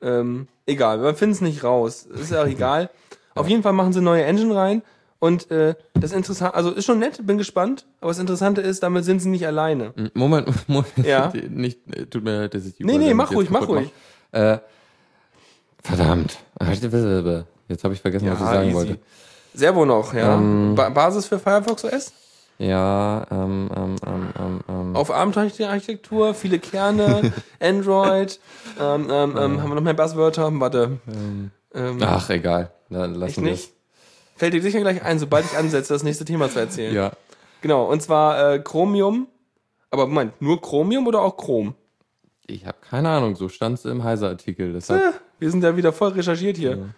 ähm, 0.00 0.48
egal. 0.64 1.02
Wir 1.02 1.14
finden 1.14 1.34
es 1.34 1.40
nicht 1.42 1.62
raus. 1.62 2.06
Ist 2.06 2.32
ja 2.32 2.42
auch 2.42 2.46
egal. 2.46 2.88
Auf 3.34 3.48
jeden 3.48 3.62
Fall 3.62 3.74
machen 3.74 3.92
sie 3.92 4.00
neue 4.00 4.24
Engine 4.24 4.54
rein. 4.54 4.82
Und 5.18 5.50
äh, 5.50 5.74
das 5.94 6.12
Interessante, 6.12 6.54
also 6.54 6.70
ist 6.70 6.86
schon 6.86 6.98
nett, 6.98 7.26
bin 7.26 7.36
gespannt. 7.36 7.86
Aber 8.00 8.10
das 8.10 8.18
Interessante 8.18 8.60
ist, 8.60 8.82
damit 8.82 9.04
sind 9.04 9.20
sie 9.20 9.28
nicht 9.28 9.46
alleine. 9.46 9.92
Moment, 10.14 10.48
Moment. 10.68 10.96
Ja. 11.02 11.32
Nicht, 11.48 11.80
äh, 11.94 12.06
tut 12.06 12.24
mir 12.24 12.40
leid, 12.40 12.54
dass 12.54 12.64
ich 12.64 12.76
die 12.76 12.84
Nee, 12.84 12.98
nee, 12.98 13.12
mach 13.12 13.32
ruhig, 13.32 13.50
mach 13.50 13.68
ruhig. 13.68 13.90
Äh, 14.32 14.58
verdammt. 15.82 16.38
Jetzt 17.68 17.84
habe 17.84 17.94
ich 17.94 18.00
vergessen, 18.00 18.30
was 18.30 18.38
ich 18.38 18.44
sagen 18.44 18.68
easy. 18.68 18.74
wollte. 18.74 18.98
Servo 19.54 19.84
noch, 19.84 20.14
ja. 20.14 20.34
Ähm. 20.34 20.74
ba 20.74 20.88
Basis 20.88 21.26
für 21.26 21.38
Firefox 21.38 21.84
OS? 21.84 22.12
Ja, 22.58 23.26
ähm, 23.30 23.68
ähm, 23.74 23.96
ähm, 24.06 24.28
ähm, 24.38 24.60
ähm. 24.68 24.96
Auf 24.96 25.10
ARM-Architektur, 25.10 26.34
viele 26.34 26.58
Kerne, 26.58 27.32
Android. 27.60 28.38
Ähm, 28.80 29.08
ähm, 29.10 29.36
ähm, 29.36 29.60
haben 29.60 29.70
wir 29.70 29.74
noch 29.74 29.82
mehr 29.82 29.94
Buzzwörter? 29.94 30.48
Warte. 30.60 30.98
Ähm, 31.74 31.98
Ach, 32.00 32.30
egal. 32.30 32.70
Dann 32.90 33.14
lassen 33.14 33.24
echt 33.24 33.36
wir 33.42 33.50
nicht? 33.50 33.72
Fällt 34.36 34.54
dir 34.54 34.62
sicher 34.62 34.80
gleich 34.80 35.02
ein, 35.02 35.18
sobald 35.18 35.44
ich 35.44 35.56
ansetze, 35.56 35.92
das 35.92 36.02
nächste 36.02 36.24
Thema 36.24 36.48
zu 36.48 36.60
erzählen. 36.60 36.94
Ja. 36.94 37.12
Genau, 37.60 37.84
und 37.90 38.02
zwar 38.02 38.52
äh, 38.54 38.58
Chromium. 38.60 39.26
Aber 39.90 40.06
Moment, 40.06 40.40
nur 40.40 40.60
Chromium 40.60 41.06
oder 41.06 41.22
auch 41.22 41.36
Chrom? 41.36 41.74
Ich 42.46 42.66
habe 42.66 42.76
keine 42.88 43.08
Ahnung, 43.08 43.36
so 43.36 43.48
stand 43.48 43.78
es 43.78 43.84
im 43.84 44.04
Heise-Artikel. 44.04 44.72
Deshalb, 44.72 45.02
Äh, 45.02 45.12
wir 45.38 45.50
sind 45.50 45.64
ja 45.64 45.76
wieder 45.76 45.92
voll 45.92 46.10
recherchiert 46.10 46.56
hier. 46.56 46.90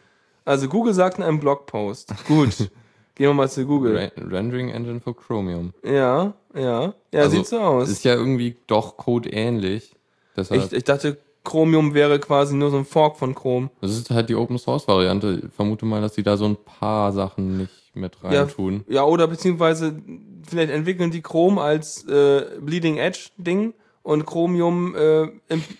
Also 0.44 0.68
Google 0.68 0.94
sagt 0.94 1.18
in 1.18 1.24
einem 1.24 1.40
Blogpost. 1.40 2.12
Gut. 2.26 2.70
Gehen 3.16 3.28
wir 3.28 3.34
mal 3.34 3.48
zu 3.48 3.64
Google. 3.66 3.96
Re 3.96 4.12
Rendering 4.16 4.68
Engine 4.68 5.00
for 5.00 5.16
Chromium. 5.16 5.72
Ja, 5.82 6.34
ja. 6.54 6.94
Ja, 7.12 7.20
Also, 7.22 7.36
sieht 7.36 7.46
so 7.46 7.58
aus. 7.58 7.88
Ist 7.88 8.04
ja 8.04 8.14
irgendwie 8.14 8.56
doch 8.66 8.96
codeähnlich. 8.98 9.94
Deshalb, 10.36 10.64
Ich, 10.66 10.72
ich 10.72 10.84
dachte, 10.84 11.16
Chromium 11.42 11.94
wäre 11.94 12.18
quasi 12.18 12.54
nur 12.54 12.70
so 12.70 12.76
ein 12.76 12.84
Fork 12.84 13.16
von 13.16 13.34
Chrome. 13.34 13.70
das 13.80 13.92
ist 13.92 14.10
halt 14.10 14.28
die 14.28 14.34
Open 14.34 14.58
Source 14.58 14.86
Variante. 14.86 15.42
Ich 15.46 15.52
vermute 15.54 15.86
mal, 15.86 16.00
dass 16.02 16.12
die 16.12 16.22
da 16.22 16.36
so 16.36 16.44
ein 16.44 16.56
paar 16.56 17.12
Sachen 17.12 17.56
nicht 17.56 17.72
mit 17.94 18.22
reintun. 18.22 18.84
Ja, 18.88 19.04
oder 19.04 19.26
beziehungsweise 19.26 19.98
vielleicht 20.46 20.70
entwickeln 20.70 21.10
die 21.10 21.22
Chrome 21.22 21.60
als 21.62 22.06
äh, 22.08 22.44
Bleeding 22.60 22.98
Edge 22.98 23.30
Ding 23.38 23.72
und 24.02 24.26
Chromium 24.26 24.94
äh, 24.94 25.28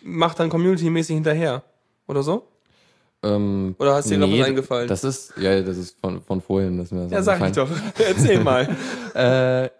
macht 0.02 0.40
dann 0.40 0.48
community-mäßig 0.48 1.14
hinterher. 1.16 1.62
Oder 2.08 2.22
so? 2.22 2.46
Ähm, 3.34 3.74
Oder 3.78 3.94
hast 3.94 4.10
dir 4.10 4.18
gerade 4.18 4.38
was 4.38 4.46
eingefallen? 4.46 4.88
Das 4.88 5.04
ist, 5.04 5.32
ja, 5.38 5.60
das 5.62 5.76
ist 5.78 5.96
von, 6.00 6.20
von 6.22 6.40
vorhin. 6.40 6.78
Das 6.78 6.86
ist 6.86 6.92
mir 6.92 7.06
ja, 7.08 7.22
sag 7.22 7.40
ich 7.46 7.52
doch. 7.52 7.68
Erzähl 7.98 8.40
mal. 8.42 8.68
Äh, 9.14 9.70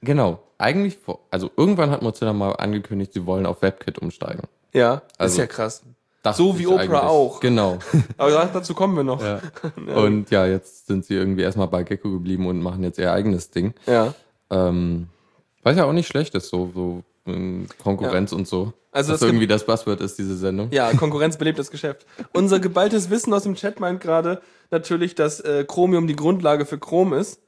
genau. 0.00 0.40
Eigentlich, 0.58 0.96
vor, 0.98 1.20
also 1.30 1.50
irgendwann 1.56 1.90
hat 1.90 2.02
Mozilla 2.02 2.32
mal 2.32 2.52
angekündigt, 2.52 3.12
sie 3.14 3.26
wollen 3.26 3.46
auf 3.46 3.62
WebKit 3.62 3.98
umsteigen. 3.98 4.42
Ja, 4.72 4.94
ist 4.94 5.02
Also- 5.18 5.40
ja 5.40 5.46
krass. 5.46 5.82
Dachte 6.22 6.36
So 6.36 6.58
wie 6.58 6.66
Opera 6.66 6.82
eigentlich. 6.82 7.00
auch. 7.00 7.40
Genau. 7.40 7.78
Aber 8.18 8.30
da- 8.30 8.44
dazu 8.52 8.74
kommen 8.74 8.94
wir 8.94 9.04
noch. 9.04 9.22
ja. 9.24 9.40
Und 9.96 10.30
ja, 10.30 10.44
jetzt 10.46 10.86
sind 10.86 11.06
sie 11.06 11.14
irgendwie 11.14 11.40
erstmal 11.42 11.66
bei 11.68 11.82
Gecko 11.82 12.10
geblieben 12.10 12.46
und 12.46 12.60
machen 12.60 12.82
jetzt 12.84 12.98
ihr 12.98 13.10
eigenes 13.10 13.50
Ding. 13.50 13.72
Ja. 13.86 14.12
Ähm, 14.50 15.08
was 15.62 15.76
ja 15.78 15.84
auch 15.86 15.92
nicht 15.94 16.08
schlecht 16.08 16.34
ist, 16.34 16.50
so, 16.50 16.70
so 16.74 17.02
ähm, 17.26 17.66
Konkurrenz 17.82 18.32
und 18.32 18.46
so. 18.46 18.74
Also 18.92 19.12
das 19.12 19.22
irgendwie 19.22 19.46
das 19.46 19.64
Buzzword 19.64 20.00
ist, 20.00 20.18
diese 20.18 20.36
Sendung. 20.36 20.68
Ja, 20.72 20.92
Konkurrenz 20.94 21.36
belebt 21.36 21.58
das 21.58 21.70
Geschäft. 21.70 22.06
Unser 22.32 22.58
geballtes 22.58 23.08
Wissen 23.10 23.32
aus 23.32 23.44
dem 23.44 23.54
Chat 23.54 23.78
meint 23.80 24.00
gerade 24.00 24.40
natürlich, 24.70 25.14
dass 25.14 25.40
äh, 25.40 25.64
Chromium 25.64 26.06
die 26.08 26.16
Grundlage 26.16 26.66
für 26.66 26.78
Chrom 26.78 27.12
ist. 27.12 27.40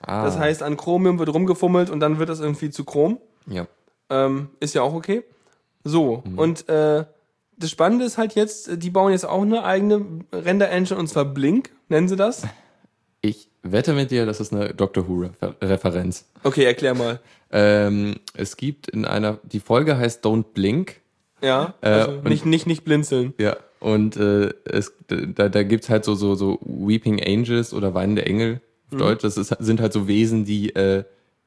Ah, 0.00 0.24
Das 0.24 0.38
heißt, 0.38 0.62
an 0.62 0.76
Chromium 0.76 1.18
wird 1.18 1.32
rumgefummelt 1.32 1.90
und 1.90 2.00
dann 2.00 2.18
wird 2.18 2.28
das 2.28 2.40
irgendwie 2.40 2.70
zu 2.70 2.84
Chrom. 2.84 3.18
ja. 3.46 3.66
Ähm, 4.12 4.48
ist 4.58 4.74
ja 4.74 4.82
auch 4.82 4.92
okay. 4.94 5.22
So, 5.84 6.22
Mhm. 6.26 6.38
und 6.38 6.68
äh, 6.68 7.04
das 7.56 7.70
Spannende 7.70 8.04
ist 8.06 8.18
halt 8.18 8.34
jetzt, 8.34 8.82
die 8.82 8.90
bauen 8.90 9.12
jetzt 9.12 9.24
auch 9.24 9.42
eine 9.42 9.62
eigene 9.64 10.04
Render-Engine 10.32 10.98
und 10.98 11.06
zwar 11.06 11.24
Blink, 11.26 11.70
nennen 11.88 12.08
sie 12.08 12.16
das. 12.16 12.42
Ich 13.20 13.49
wette 13.62 13.92
mit 13.92 14.10
dir, 14.10 14.26
das 14.26 14.40
ist 14.40 14.52
eine 14.52 14.74
Doctor 14.74 15.06
Who-Referenz. 15.08 16.24
Okay, 16.42 16.64
erklär 16.64 16.94
mal. 16.94 17.20
Ähm, 17.52 18.16
es 18.34 18.56
gibt 18.56 18.88
in 18.88 19.04
einer, 19.04 19.38
die 19.44 19.60
Folge 19.60 19.98
heißt 19.98 20.24
Don't 20.24 20.44
Blink. 20.54 20.96
Ja, 21.42 21.74
Äh, 21.80 21.88
also 21.88 22.10
und- 22.12 22.24
nicht, 22.28 22.46
nicht, 22.46 22.66
nicht 22.66 22.84
blinzeln. 22.84 23.34
Ja. 23.38 23.56
Und 23.80 24.16
äh, 24.16 24.50
es, 24.64 24.92
da, 25.08 25.48
da 25.48 25.62
gibt's 25.62 25.88
halt 25.88 26.04
so, 26.04 26.14
so, 26.14 26.34
so 26.34 26.58
Weeping 26.62 27.20
Angels 27.22 27.72
oder 27.72 27.94
weinende 27.94 28.26
Engel 28.26 28.60
auf 28.92 28.98
Deutsch. 28.98 29.22
Das 29.22 29.36
ist, 29.38 29.48
sind 29.58 29.80
halt 29.80 29.92
so 29.94 30.06
Wesen, 30.06 30.44
die, 30.44 30.74
äh, 30.74 31.04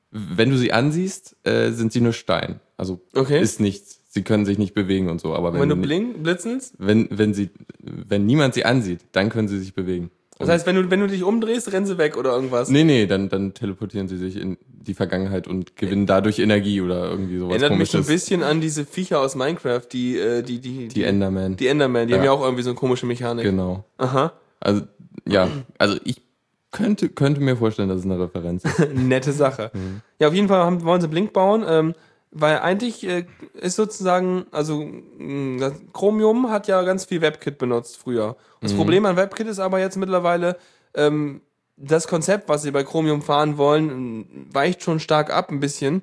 wenn 0.10 0.50
du 0.50 0.58
sie 0.58 0.74
ansiehst, 0.74 1.36
äh, 1.44 1.70
sind 1.72 1.94
sie 1.94 2.02
nur 2.02 2.14
Stein. 2.14 2.60
Also 2.76 3.00
Okay. 3.16 3.40
ist 3.42 3.60
nichts. 3.60 4.00
Sie 4.10 4.24
können 4.24 4.46
sich 4.46 4.58
nicht 4.60 4.74
bewegen 4.76 5.10
und 5.10 5.22
so. 5.22 5.34
Aber 5.36 5.54
wenn, 5.54 5.62
Wenn 5.62 5.70
du 5.70 5.76
blink, 5.76 6.22
blitzelst, 6.24 6.76
wenn, 6.80 7.08
wenn 7.12 7.34
sie, 7.34 7.50
wenn 7.80 8.26
niemand 8.26 8.54
sie 8.56 8.66
ansieht, 8.66 9.02
dann 9.12 9.30
können 9.30 9.48
sie 9.48 9.60
sich 9.60 9.74
bewegen. 9.74 10.10
Das 10.46 10.50
heißt, 10.56 10.66
wenn 10.68 10.76
du, 10.76 10.90
wenn 10.90 11.00
du 11.00 11.08
dich 11.08 11.24
umdrehst, 11.24 11.72
rennen 11.72 11.86
sie 11.86 11.98
weg 11.98 12.16
oder 12.18 12.32
irgendwas. 12.34 12.70
Nee, 12.70 12.84
nee, 12.84 13.06
dann, 13.06 13.30
dann 13.30 13.54
teleportieren 13.54 14.08
sie 14.08 14.18
sich 14.18 14.38
in 14.40 14.58
die 14.66 14.94
Vergangenheit 14.94 15.48
und 15.48 15.76
gewinnen 15.76 16.06
dadurch 16.06 16.40
Energie 16.40 16.82
oder 16.82 17.10
irgendwie 17.10 17.38
sowas 17.38 17.62
Erinnert 17.62 17.80
mich 17.80 17.90
so 17.90 17.98
ein 17.98 18.04
komisches. 18.04 18.22
bisschen 18.26 18.44
an 18.44 18.62
diese 18.62 18.86
Viecher 18.86 19.20
aus 19.20 19.36
Minecraft, 19.36 19.82
die, 19.92 20.18
äh, 20.18 20.42
die, 20.44 20.60
die, 20.60 20.88
Die 20.90 21.04
Enderman. 21.04 21.56
die 21.56 21.68
Enderman, 21.68 22.08
die 22.08 22.12
Ja. 22.14 22.18
haben 22.20 22.26
ja 22.26 22.32
auch 22.32 22.42
irgendwie 22.44 22.64
so 22.64 22.70
eine 22.70 22.76
komische 22.78 23.06
Mechanik. 23.06 23.44
Genau. 23.46 23.86
Aha. 23.98 24.34
Also, 24.60 24.82
ja, 25.28 25.48
also 25.78 25.98
ich 26.04 26.22
könnte, 26.72 27.10
könnte 27.10 27.40
mir 27.42 27.56
vorstellen, 27.56 27.88
dass 27.90 28.00
es 28.00 28.06
eine 28.06 28.20
Referenz 28.20 28.66
ist. 28.66 28.80
Nette 28.94 29.32
Sache. 29.32 29.72
Mhm. 29.74 30.02
Ja, 30.20 30.28
auf 30.28 30.34
jeden 30.34 30.48
Fall 30.48 30.64
haben, 30.64 30.84
wollen 30.84 31.02
sie 31.02 31.08
Blink 31.08 31.32
bauen, 31.34 31.64
ähm, 31.68 31.94
weil 32.36 32.60
eigentlich 32.60 33.06
äh, 33.08 33.26
ist 33.54 33.76
sozusagen, 33.76 34.46
also 34.52 34.84
mh, 35.18 35.60
das 35.60 35.74
Chromium 35.94 36.50
hat 36.50 36.68
ja 36.68 36.82
ganz 36.84 37.06
viel 37.06 37.22
WebKit 37.22 37.58
benutzt 37.58 37.98
früher. 37.98 38.36
Das 38.62 38.74
Mhm. 38.74 38.78
Problem 38.78 39.06
an 39.06 39.16
WebKit 39.18 39.48
ist 39.48 39.60
aber 39.60 39.80
jetzt 39.80 39.98
mittlerweile, 39.98 40.58
ähm, 40.96 41.42
das 41.78 42.08
Konzept, 42.08 42.50
was 42.50 42.62
sie 42.64 42.72
bei 42.72 42.84
Chromium 42.84 43.22
fahren 43.22 43.58
wollen, 43.58 44.20
mh, 44.20 44.26
weicht 44.54 44.84
schon 44.84 45.00
stark 45.00 45.32
ab 45.32 45.50
ein 45.52 45.60
bisschen. 45.60 46.02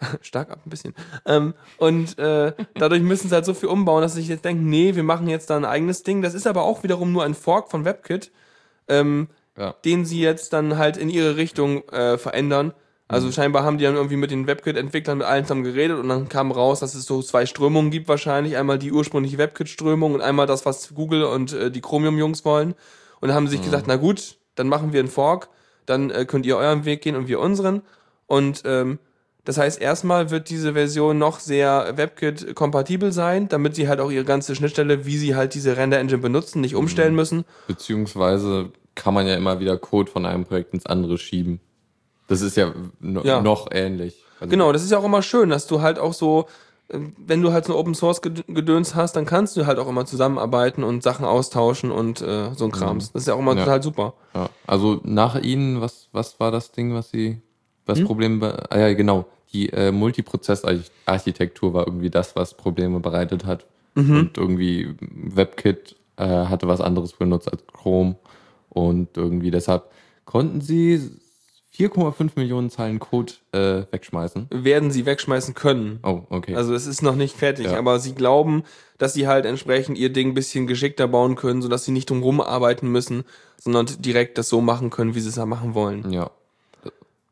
stark 0.20 0.50
ab 0.50 0.60
ein 0.66 0.70
bisschen. 0.70 0.94
Ähm, 1.24 1.54
und 1.78 2.18
äh, 2.18 2.52
dadurch 2.74 3.02
müssen 3.02 3.28
sie 3.28 3.34
halt 3.34 3.46
so 3.46 3.54
viel 3.54 3.68
umbauen, 3.70 4.02
dass 4.02 4.14
sie 4.14 4.20
sich 4.20 4.28
jetzt 4.28 4.44
denken, 4.44 4.68
nee, 4.68 4.94
wir 4.94 5.02
machen 5.04 5.26
jetzt 5.28 5.48
da 5.50 5.56
ein 5.56 5.64
eigenes 5.64 6.02
Ding. 6.02 6.20
Das 6.22 6.34
ist 6.34 6.46
aber 6.46 6.62
auch 6.64 6.82
wiederum 6.82 7.12
nur 7.12 7.24
ein 7.24 7.34
Fork 7.34 7.70
von 7.70 7.84
WebKit. 7.84 8.30
Ähm, 8.88 9.28
Ja. 9.58 9.74
den 9.86 10.04
sie 10.04 10.20
jetzt 10.20 10.52
dann 10.52 10.76
halt 10.76 10.98
in 10.98 11.08
ihre 11.08 11.36
Richtung 11.36 11.88
äh, 11.88 12.18
verändern. 12.18 12.74
Also 13.08 13.30
scheinbar 13.30 13.62
haben 13.62 13.78
die 13.78 13.84
dann 13.84 13.94
irgendwie 13.94 14.16
mit 14.16 14.32
den 14.32 14.48
WebKit-Entwicklern 14.48 15.18
mit 15.18 15.26
allen 15.26 15.44
zusammen 15.44 15.62
geredet 15.62 15.98
und 15.98 16.08
dann 16.08 16.28
kam 16.28 16.50
raus, 16.50 16.80
dass 16.80 16.94
es 16.94 17.06
so 17.06 17.22
zwei 17.22 17.46
Strömungen 17.46 17.92
gibt 17.92 18.08
wahrscheinlich. 18.08 18.56
Einmal 18.56 18.78
die 18.78 18.90
ursprüngliche 18.90 19.38
WebKit-Strömung 19.38 20.14
und 20.14 20.22
einmal 20.22 20.46
das, 20.46 20.66
was 20.66 20.92
Google 20.92 21.22
und 21.22 21.52
äh, 21.52 21.70
die 21.70 21.80
Chromium-Jungs 21.80 22.44
wollen. 22.44 22.74
Und 23.20 23.28
dann 23.28 23.34
haben 23.34 23.46
sie 23.46 23.56
sich 23.56 23.64
gesagt, 23.64 23.84
na 23.86 23.96
gut, 23.96 24.38
dann 24.56 24.68
machen 24.68 24.92
wir 24.92 25.00
einen 25.00 25.08
Fork, 25.08 25.48
dann 25.86 26.10
äh, 26.10 26.24
könnt 26.24 26.46
ihr 26.46 26.56
euren 26.56 26.84
Weg 26.84 27.02
gehen 27.02 27.14
und 27.14 27.28
wir 27.28 27.38
unseren. 27.38 27.82
Und 28.26 28.62
ähm, 28.64 28.98
das 29.44 29.58
heißt, 29.58 29.80
erstmal 29.80 30.30
wird 30.30 30.50
diese 30.50 30.72
Version 30.72 31.18
noch 31.18 31.38
sehr 31.38 31.96
WebKit-kompatibel 31.96 33.12
sein, 33.12 33.48
damit 33.48 33.76
sie 33.76 33.86
halt 33.86 34.00
auch 34.00 34.10
ihre 34.10 34.24
ganze 34.24 34.56
Schnittstelle, 34.56 35.06
wie 35.06 35.16
sie 35.16 35.36
halt 35.36 35.54
diese 35.54 35.76
Render-Engine 35.76 36.18
benutzen, 36.18 36.60
nicht 36.60 36.74
umstellen 36.74 37.14
müssen. 37.14 37.44
Beziehungsweise 37.68 38.72
kann 38.96 39.14
man 39.14 39.28
ja 39.28 39.36
immer 39.36 39.60
wieder 39.60 39.78
Code 39.78 40.10
von 40.10 40.26
einem 40.26 40.44
Projekt 40.44 40.74
ins 40.74 40.86
andere 40.86 41.16
schieben. 41.16 41.60
Das 42.28 42.40
ist 42.40 42.56
ja, 42.56 42.72
no, 43.00 43.22
Ja. 43.22 43.40
noch 43.40 43.68
ähnlich. 43.70 44.16
Also, 44.40 44.50
Genau, 44.50 44.72
das 44.72 44.82
ist 44.82 44.90
ja 44.90 44.98
auch 44.98 45.04
immer 45.04 45.22
schön, 45.22 45.48
dass 45.50 45.66
du 45.66 45.80
halt 45.80 45.98
auch 45.98 46.12
so, 46.12 46.46
äh, 46.88 46.98
wenn 47.18 47.40
du 47.42 47.52
halt 47.52 47.64
so 47.64 47.72
ein 47.72 47.78
Open 47.78 47.94
Source 47.94 48.22
Ged- 48.22 48.44
Gedöns 48.52 48.94
hast, 48.94 49.14
dann 49.16 49.24
kannst 49.26 49.56
du 49.56 49.66
halt 49.66 49.78
auch 49.78 49.88
immer 49.88 50.04
zusammenarbeiten 50.06 50.82
und 50.84 51.02
Sachen 51.02 51.24
austauschen 51.24 51.90
und 51.90 52.20
äh, 52.20 52.52
so 52.54 52.64
ein 52.64 52.72
Krams. 52.72 53.12
Das 53.12 53.22
ist 53.22 53.28
ja 53.28 53.34
auch 53.34 53.38
immer 53.38 53.54
Ja. 53.54 53.64
total 53.64 53.82
super. 53.82 54.14
Ja. 54.34 54.48
Also 54.66 55.00
nach 55.04 55.40
ihnen, 55.40 55.80
was, 55.80 56.08
was 56.12 56.38
war 56.40 56.50
das 56.50 56.72
Ding, 56.72 56.92
was 56.94 57.10
sie, 57.10 57.40
was 57.86 57.98
Hm? 58.00 58.06
Probleme, 58.06 58.38
be- 58.38 58.64
ah 58.70 58.78
ja, 58.78 58.92
genau. 58.94 59.24
Die 59.52 59.70
äh, 59.72 59.92
Multiprozess-Architektur 59.92 61.72
war 61.74 61.86
irgendwie 61.86 62.10
das, 62.10 62.36
was 62.36 62.54
Probleme 62.54 63.00
bereitet 63.00 63.44
hat. 63.44 63.66
Mhm. 63.94 64.16
Und 64.18 64.38
irgendwie 64.38 64.94
WebKit 65.00 65.96
äh, 66.16 66.24
hatte 66.26 66.68
was 66.68 66.80
anderes 66.80 67.12
benutzt 67.12 67.50
als 67.50 67.62
Chrome. 67.72 68.16
Und 68.68 69.16
irgendwie 69.16 69.50
deshalb 69.50 69.84
konnten 70.24 70.60
sie 70.60 71.00
4,5 71.78 72.30
Millionen 72.36 72.70
Zeilen 72.70 72.98
Code 72.98 73.34
äh, 73.52 73.82
wegschmeißen. 73.90 74.48
Werden 74.50 74.90
sie 74.90 75.04
wegschmeißen 75.04 75.54
können. 75.54 75.98
Oh, 76.02 76.22
okay. 76.30 76.54
Also 76.54 76.74
es 76.74 76.86
ist 76.86 77.02
noch 77.02 77.16
nicht 77.16 77.36
fertig, 77.36 77.66
Ja. 77.66 77.78
aber 77.78 77.98
sie 77.98 78.14
glauben, 78.14 78.62
dass 78.98 79.12
sie 79.14 79.26
halt 79.28 79.44
entsprechend 79.44 79.98
ihr 79.98 80.10
Ding 80.12 80.28
ein 80.30 80.34
bisschen 80.34 80.66
geschickter 80.66 81.06
bauen 81.08 81.36
können, 81.36 81.60
sodass 81.60 81.84
sie 81.84 81.92
nicht 81.92 82.08
drumherum 82.08 82.40
arbeiten 82.40 82.88
müssen, 82.90 83.24
sondern 83.58 83.86
direkt 83.98 84.38
das 84.38 84.48
so 84.48 84.60
machen 84.60 84.90
können, 84.90 85.14
wie 85.14 85.20
sie 85.20 85.28
es 85.28 85.36
ja 85.36 85.46
machen 85.46 85.74
wollen. 85.74 86.10
ja. 86.12 86.30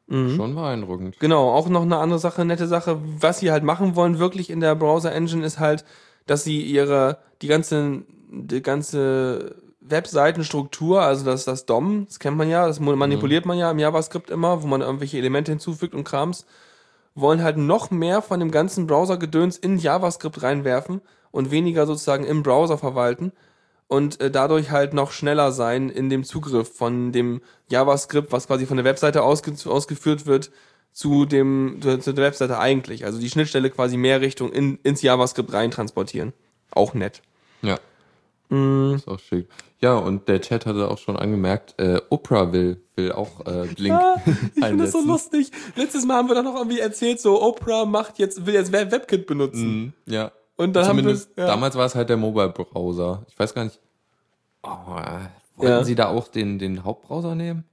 Mhm. 0.06 0.36
Schon 0.36 0.54
beeindruckend. 0.54 1.18
Genau, 1.18 1.50
auch 1.54 1.66
noch 1.70 1.80
eine 1.80 1.96
andere 1.96 2.18
Sache, 2.18 2.44
nette 2.44 2.66
Sache, 2.66 3.00
was 3.20 3.38
sie 3.38 3.50
halt 3.50 3.64
machen 3.64 3.96
wollen, 3.96 4.18
wirklich 4.18 4.50
in 4.50 4.60
der 4.60 4.74
Browser 4.74 5.12
Engine, 5.14 5.46
ist 5.46 5.58
halt, 5.58 5.82
dass 6.26 6.44
sie 6.44 6.60
ihre, 6.60 7.16
die 7.40 7.46
ganze, 7.46 8.02
die 8.30 8.60
ganze 8.60 9.56
Webseitenstruktur, 9.86 11.02
also 11.02 11.24
das, 11.24 11.44
das 11.44 11.66
DOM, 11.66 12.06
das 12.06 12.18
kennt 12.18 12.36
man 12.36 12.48
ja, 12.48 12.66
das 12.66 12.80
manipuliert 12.80 13.44
man 13.44 13.58
ja 13.58 13.70
im 13.70 13.78
JavaScript 13.78 14.30
immer, 14.30 14.62
wo 14.62 14.66
man 14.66 14.80
irgendwelche 14.80 15.18
Elemente 15.18 15.52
hinzufügt 15.52 15.94
und 15.94 16.04
Krams, 16.04 16.46
wollen 17.14 17.42
halt 17.42 17.58
noch 17.58 17.90
mehr 17.90 18.22
von 18.22 18.40
dem 18.40 18.50
ganzen 18.50 18.86
Browser-Gedöns 18.86 19.58
in 19.58 19.78
JavaScript 19.78 20.42
reinwerfen 20.42 21.00
und 21.30 21.50
weniger 21.50 21.86
sozusagen 21.86 22.24
im 22.24 22.42
Browser 22.42 22.78
verwalten 22.78 23.32
und 23.86 24.20
äh, 24.20 24.30
dadurch 24.30 24.70
halt 24.70 24.94
noch 24.94 25.12
schneller 25.12 25.52
sein 25.52 25.90
in 25.90 26.08
dem 26.08 26.24
Zugriff 26.24 26.74
von 26.74 27.12
dem 27.12 27.42
JavaScript, 27.68 28.32
was 28.32 28.46
quasi 28.46 28.66
von 28.66 28.78
der 28.78 28.84
Webseite 28.84 29.22
ausge 29.22 29.52
ausgeführt 29.66 30.26
wird, 30.26 30.50
zu 30.92 31.26
dem 31.26 31.78
zu, 31.82 31.98
zu 31.98 32.14
der 32.14 32.24
Webseite 32.24 32.58
eigentlich. 32.58 33.04
Also 33.04 33.18
die 33.18 33.28
Schnittstelle 33.28 33.70
quasi 33.70 33.96
mehr 33.96 34.20
Richtung 34.20 34.50
in, 34.52 34.78
ins 34.82 35.02
JavaScript 35.02 35.52
rein 35.52 35.70
transportieren. 35.70 36.32
Auch 36.70 36.94
nett. 36.94 37.20
Ja. 37.62 37.78
Mm. 38.48 38.94
Ist 38.94 39.08
auch 39.08 39.18
schick. 39.18 39.48
Ja, 39.80 39.94
und 39.94 40.28
der 40.28 40.40
Chat 40.40 40.66
hatte 40.66 40.88
auch 40.90 40.98
schon 40.98 41.16
angemerkt, 41.16 41.74
äh, 41.78 42.00
Oprah 42.10 42.52
will, 42.52 42.82
will 42.96 43.12
auch 43.12 43.40
äh, 43.46 43.66
Blink 43.74 43.88
Ja, 43.94 44.14
ich 44.54 44.64
finde 44.64 44.84
das 44.84 44.92
so 44.92 45.00
lustig. 45.04 45.50
Letztes 45.76 46.04
Mal 46.06 46.16
haben 46.16 46.28
wir 46.28 46.34
doch 46.34 46.42
noch 46.44 46.56
irgendwie 46.56 46.80
erzählt, 46.80 47.20
so 47.20 47.42
Oprah 47.42 47.84
macht 47.84 48.18
jetzt, 48.18 48.46
will 48.46 48.54
jetzt 48.54 48.72
Web- 48.72 48.92
WebKit 48.92 49.26
benutzen. 49.26 49.92
Mhm, 50.06 50.12
ja. 50.12 50.30
Und 50.56 50.74
dann 50.74 50.84
Zumindest 50.84 51.28
haben 51.30 51.36
wir, 51.36 51.44
ja. 51.44 51.50
damals 51.50 51.74
war 51.76 51.86
es 51.86 51.94
halt 51.94 52.08
der 52.08 52.16
Mobile-Browser. 52.16 53.24
Ich 53.28 53.38
weiß 53.38 53.54
gar 53.54 53.64
nicht. 53.64 53.80
Oh, 54.62 54.68
wollten 55.56 55.72
Ja. 55.72 55.84
sie 55.84 55.94
da 55.94 56.06
auch 56.08 56.28
den, 56.28 56.58
den 56.58 56.84
Hauptbrowser 56.84 57.34
nehmen? 57.34 57.64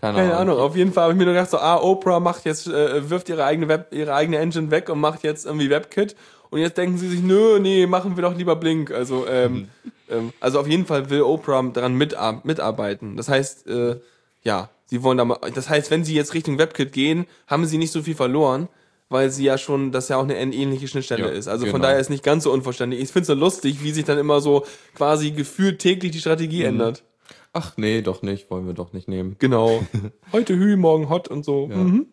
Keine, 0.00 0.18
Keine 0.18 0.36
Ahnung, 0.36 0.58
auf 0.58 0.74
jeden 0.74 0.92
Fall 0.92 1.04
habe 1.04 1.12
ich 1.12 1.18
mir 1.18 1.26
nur 1.26 1.34
gedacht, 1.34 1.50
so, 1.50 1.58
ah, 1.58 1.76
Oprah 1.80 2.18
macht 2.18 2.44
jetzt, 2.44 2.66
äh, 2.66 3.08
wirft 3.08 3.28
ihre 3.28 3.44
eigene 3.44 3.68
Web, 3.68 3.92
ihre 3.92 4.14
eigene 4.14 4.38
Engine 4.38 4.70
weg 4.72 4.88
und 4.88 4.98
macht 4.98 5.22
jetzt 5.22 5.46
irgendwie 5.46 5.70
WebKit. 5.70 6.16
Und 6.52 6.58
jetzt 6.60 6.76
denken 6.76 6.98
sie 6.98 7.08
sich, 7.08 7.22
nö, 7.22 7.58
nee, 7.58 7.86
machen 7.86 8.14
wir 8.14 8.20
doch 8.22 8.36
lieber 8.36 8.56
Blink. 8.56 8.90
Also, 8.90 9.26
ähm, 9.26 9.68
ähm, 10.10 10.34
also 10.38 10.60
auf 10.60 10.66
jeden 10.66 10.84
Fall 10.84 11.08
will 11.08 11.22
Oprah 11.22 11.62
daran 11.72 11.94
mitar 11.94 12.42
mitarbeiten. 12.44 13.16
Das 13.16 13.30
heißt, 13.30 13.66
äh, 13.68 13.98
ja, 14.42 14.68
sie 14.84 15.02
wollen 15.02 15.16
da 15.16 15.24
mal, 15.24 15.38
das 15.54 15.70
heißt, 15.70 15.90
wenn 15.90 16.04
sie 16.04 16.14
jetzt 16.14 16.34
Richtung 16.34 16.58
WebKit 16.58 16.92
gehen, 16.92 17.24
haben 17.46 17.64
sie 17.64 17.78
nicht 17.78 17.90
so 17.90 18.02
viel 18.02 18.14
verloren, 18.14 18.68
weil 19.08 19.30
sie 19.30 19.44
ja 19.44 19.56
schon, 19.56 19.92
das 19.92 20.10
ja 20.10 20.18
auch 20.18 20.24
eine 20.24 20.36
ähnliche 20.36 20.88
Schnittstelle 20.88 21.24
Ja, 21.24 21.30
ist. 21.30 21.48
Also 21.48 21.64
von 21.64 21.76
genau. 21.76 21.84
daher 21.84 22.00
ist 22.00 22.10
nicht 22.10 22.22
ganz 22.22 22.44
so 22.44 22.52
unverständlich. 22.52 23.00
Ich 23.00 23.08
finde 23.08 23.22
es 23.22 23.28
so 23.28 23.34
lustig, 23.34 23.82
wie 23.82 23.92
sich 23.92 24.04
dann 24.04 24.18
immer 24.18 24.42
so 24.42 24.66
quasi 24.94 25.30
gefühlt 25.30 25.78
täglich 25.78 26.12
die 26.12 26.20
Strategie 26.20 26.64
ändert. 26.64 27.02
Ach 27.54 27.78
nee, 27.78 28.02
doch 28.02 28.20
nicht, 28.20 28.50
wollen 28.50 28.66
wir 28.66 28.74
doch 28.74 28.92
nicht 28.92 29.08
nehmen. 29.08 29.36
Genau. 29.38 29.82
Heute 30.32 30.54
Hü, 30.54 30.76
morgen 30.76 31.08
Hot 31.08 31.28
und 31.28 31.46
so. 31.46 31.70
Ja. 31.70 31.76
Mhm. 31.78 32.06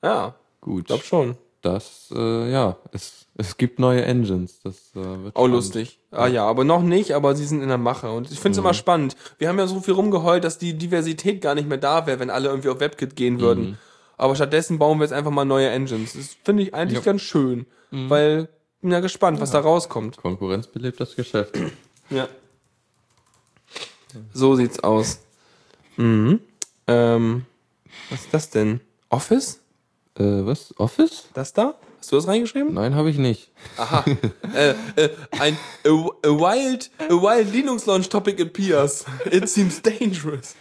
Ja, 0.00 0.36
Gut. 0.60 0.86
glaub 0.86 1.02
schon. 1.02 1.36
Das, 1.62 2.12
äh, 2.14 2.50
ja, 2.50 2.76
es, 2.92 3.26
es 3.36 3.56
gibt 3.56 3.78
neue 3.78 4.04
Engines. 4.04 4.60
Das 4.62 4.90
äh, 4.94 4.96
wird 4.96 5.36
Auch 5.36 5.42
spannend. 5.42 5.54
lustig. 5.54 6.00
Ah 6.10 6.26
ja, 6.26 6.44
aber 6.44 6.64
noch 6.64 6.82
nicht, 6.82 7.12
aber 7.14 7.34
sie 7.36 7.46
sind 7.46 7.62
in 7.62 7.68
der 7.68 7.78
Mache. 7.78 8.10
Und 8.10 8.30
ich 8.30 8.40
finde 8.40 8.52
es 8.52 8.58
immer 8.58 8.74
spannend. 8.74 9.16
Wir 9.38 9.48
haben 9.48 9.58
ja 9.58 9.66
so 9.68 9.80
viel 9.80 9.94
rumgeheult, 9.94 10.42
dass 10.44 10.58
die 10.58 10.74
Diversität 10.74 11.40
gar 11.40 11.54
nicht 11.54 11.68
mehr 11.68 11.78
da 11.78 12.06
wäre, 12.06 12.18
wenn 12.18 12.30
alle 12.30 12.48
irgendwie 12.48 12.68
auf 12.68 12.80
WebKit 12.80 13.14
gehen 13.16 13.40
würden. 13.40 13.78
Aber 14.18 14.34
stattdessen 14.36 14.78
bauen 14.78 14.98
wir 14.98 15.04
jetzt 15.04 15.12
einfach 15.12 15.30
mal 15.30 15.44
neue 15.44 15.68
Engines. 15.70 16.12
Das 16.14 16.36
finde 16.44 16.64
ich 16.64 16.74
eigentlich 16.74 16.98
Ja. 16.98 17.04
ganz 17.04 17.22
schön. 17.22 17.66
Weil, 17.92 18.48
bin 18.80 18.90
ja 18.90 19.00
gespannt, 19.00 19.40
was 19.40 19.50
da 19.52 19.60
rauskommt. 19.60 20.16
Konkurrenz 20.16 20.66
belebt 20.66 21.00
das 21.00 21.16
Geschäft. 21.16 21.56
Ja. 22.10 22.28
So 24.34 24.54
sieht's 24.56 24.80
aus. 24.80 25.20
Mhm. 25.96 26.40
Ähm, 26.86 27.46
was 28.10 28.20
ist 28.20 28.34
das 28.34 28.50
denn? 28.50 28.80
Office? 29.08 29.60
Äh, 30.18 30.46
was? 30.46 30.74
Office? 30.78 31.28
Das 31.34 31.52
da? 31.52 31.74
Hast 31.98 32.10
du 32.10 32.16
das 32.16 32.26
reingeschrieben? 32.26 32.74
Nein, 32.74 32.94
habe 32.94 33.10
ich 33.10 33.18
nicht. 33.18 33.52
Aha. 33.76 34.04
äh, 34.54 34.70
äh, 34.96 35.10
ein 35.38 35.56
a, 35.86 35.88
a 35.88 36.30
wild, 36.30 36.90
a 36.98 37.12
wild 37.12 37.52
Linux 37.52 37.86
Launch 37.86 38.08
Topic 38.08 38.42
appears. 38.42 39.04
It 39.30 39.48
seems 39.48 39.80
dangerous. 39.82 40.56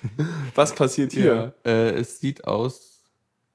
Was 0.55 0.73
passiert 0.75 1.13
hier? 1.13 1.53
Äh, 1.65 1.99
es 1.99 2.19
sieht 2.19 2.45
aus. 2.45 2.99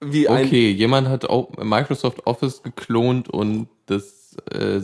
Wie 0.00 0.28
ein 0.28 0.46
Okay, 0.46 0.70
jemand 0.72 1.08
hat 1.08 1.26
Microsoft 1.62 2.26
Office 2.26 2.62
geklont 2.62 3.28
und 3.28 3.68
das 3.86 4.36
äh. 4.50 4.82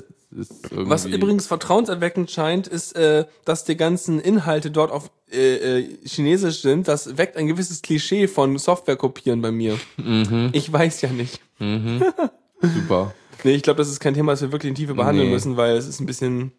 Was 0.70 1.04
übrigens 1.04 1.46
vertrauenserweckend 1.46 2.30
scheint, 2.30 2.66
ist, 2.66 2.96
äh, 2.96 3.26
dass 3.44 3.64
die 3.64 3.76
ganzen 3.76 4.18
Inhalte 4.20 4.70
dort 4.70 4.90
auf 4.90 5.10
äh, 5.30 5.80
äh, 5.80 5.98
Chinesisch 6.04 6.62
sind. 6.62 6.88
Das 6.88 7.18
weckt 7.18 7.36
ein 7.36 7.46
gewisses 7.46 7.82
Klischee 7.82 8.28
von 8.28 8.56
Software 8.58 8.96
kopieren 8.96 9.42
bei 9.42 9.52
mir. 9.52 9.78
Mhm. 9.98 10.50
Ich 10.52 10.72
weiß 10.72 11.02
ja 11.02 11.10
nicht. 11.10 11.40
super. 12.60 13.14
Nee, 13.44 13.52
ich 13.54 13.62
glaube, 13.62 13.78
das 13.78 13.88
ist 13.88 14.00
kein 14.00 14.14
Thema, 14.14 14.32
das 14.32 14.40
wir 14.42 14.52
wirklich 14.52 14.70
in 14.70 14.74
Tiefe 14.76 14.94
behandeln 14.94 15.28
Nee. 15.28 15.34
müssen, 15.34 15.56
weil 15.56 15.76
es 15.76 15.86
ist 15.86 16.00
ein 16.00 16.06
bisschen, 16.06 16.52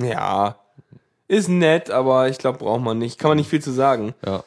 ja, 0.00 0.56
ist 1.28 1.48
nett, 1.48 1.90
aber 1.90 2.28
ich 2.28 2.38
glaube, 2.38 2.58
braucht 2.58 2.82
man 2.82 2.98
nicht. 2.98 3.18
Kann 3.18 3.28
man 3.30 3.36
nicht 3.36 3.50
viel 3.50 3.62
zu 3.62 3.70
sagen. 3.72 4.14
Ja. 4.26 4.42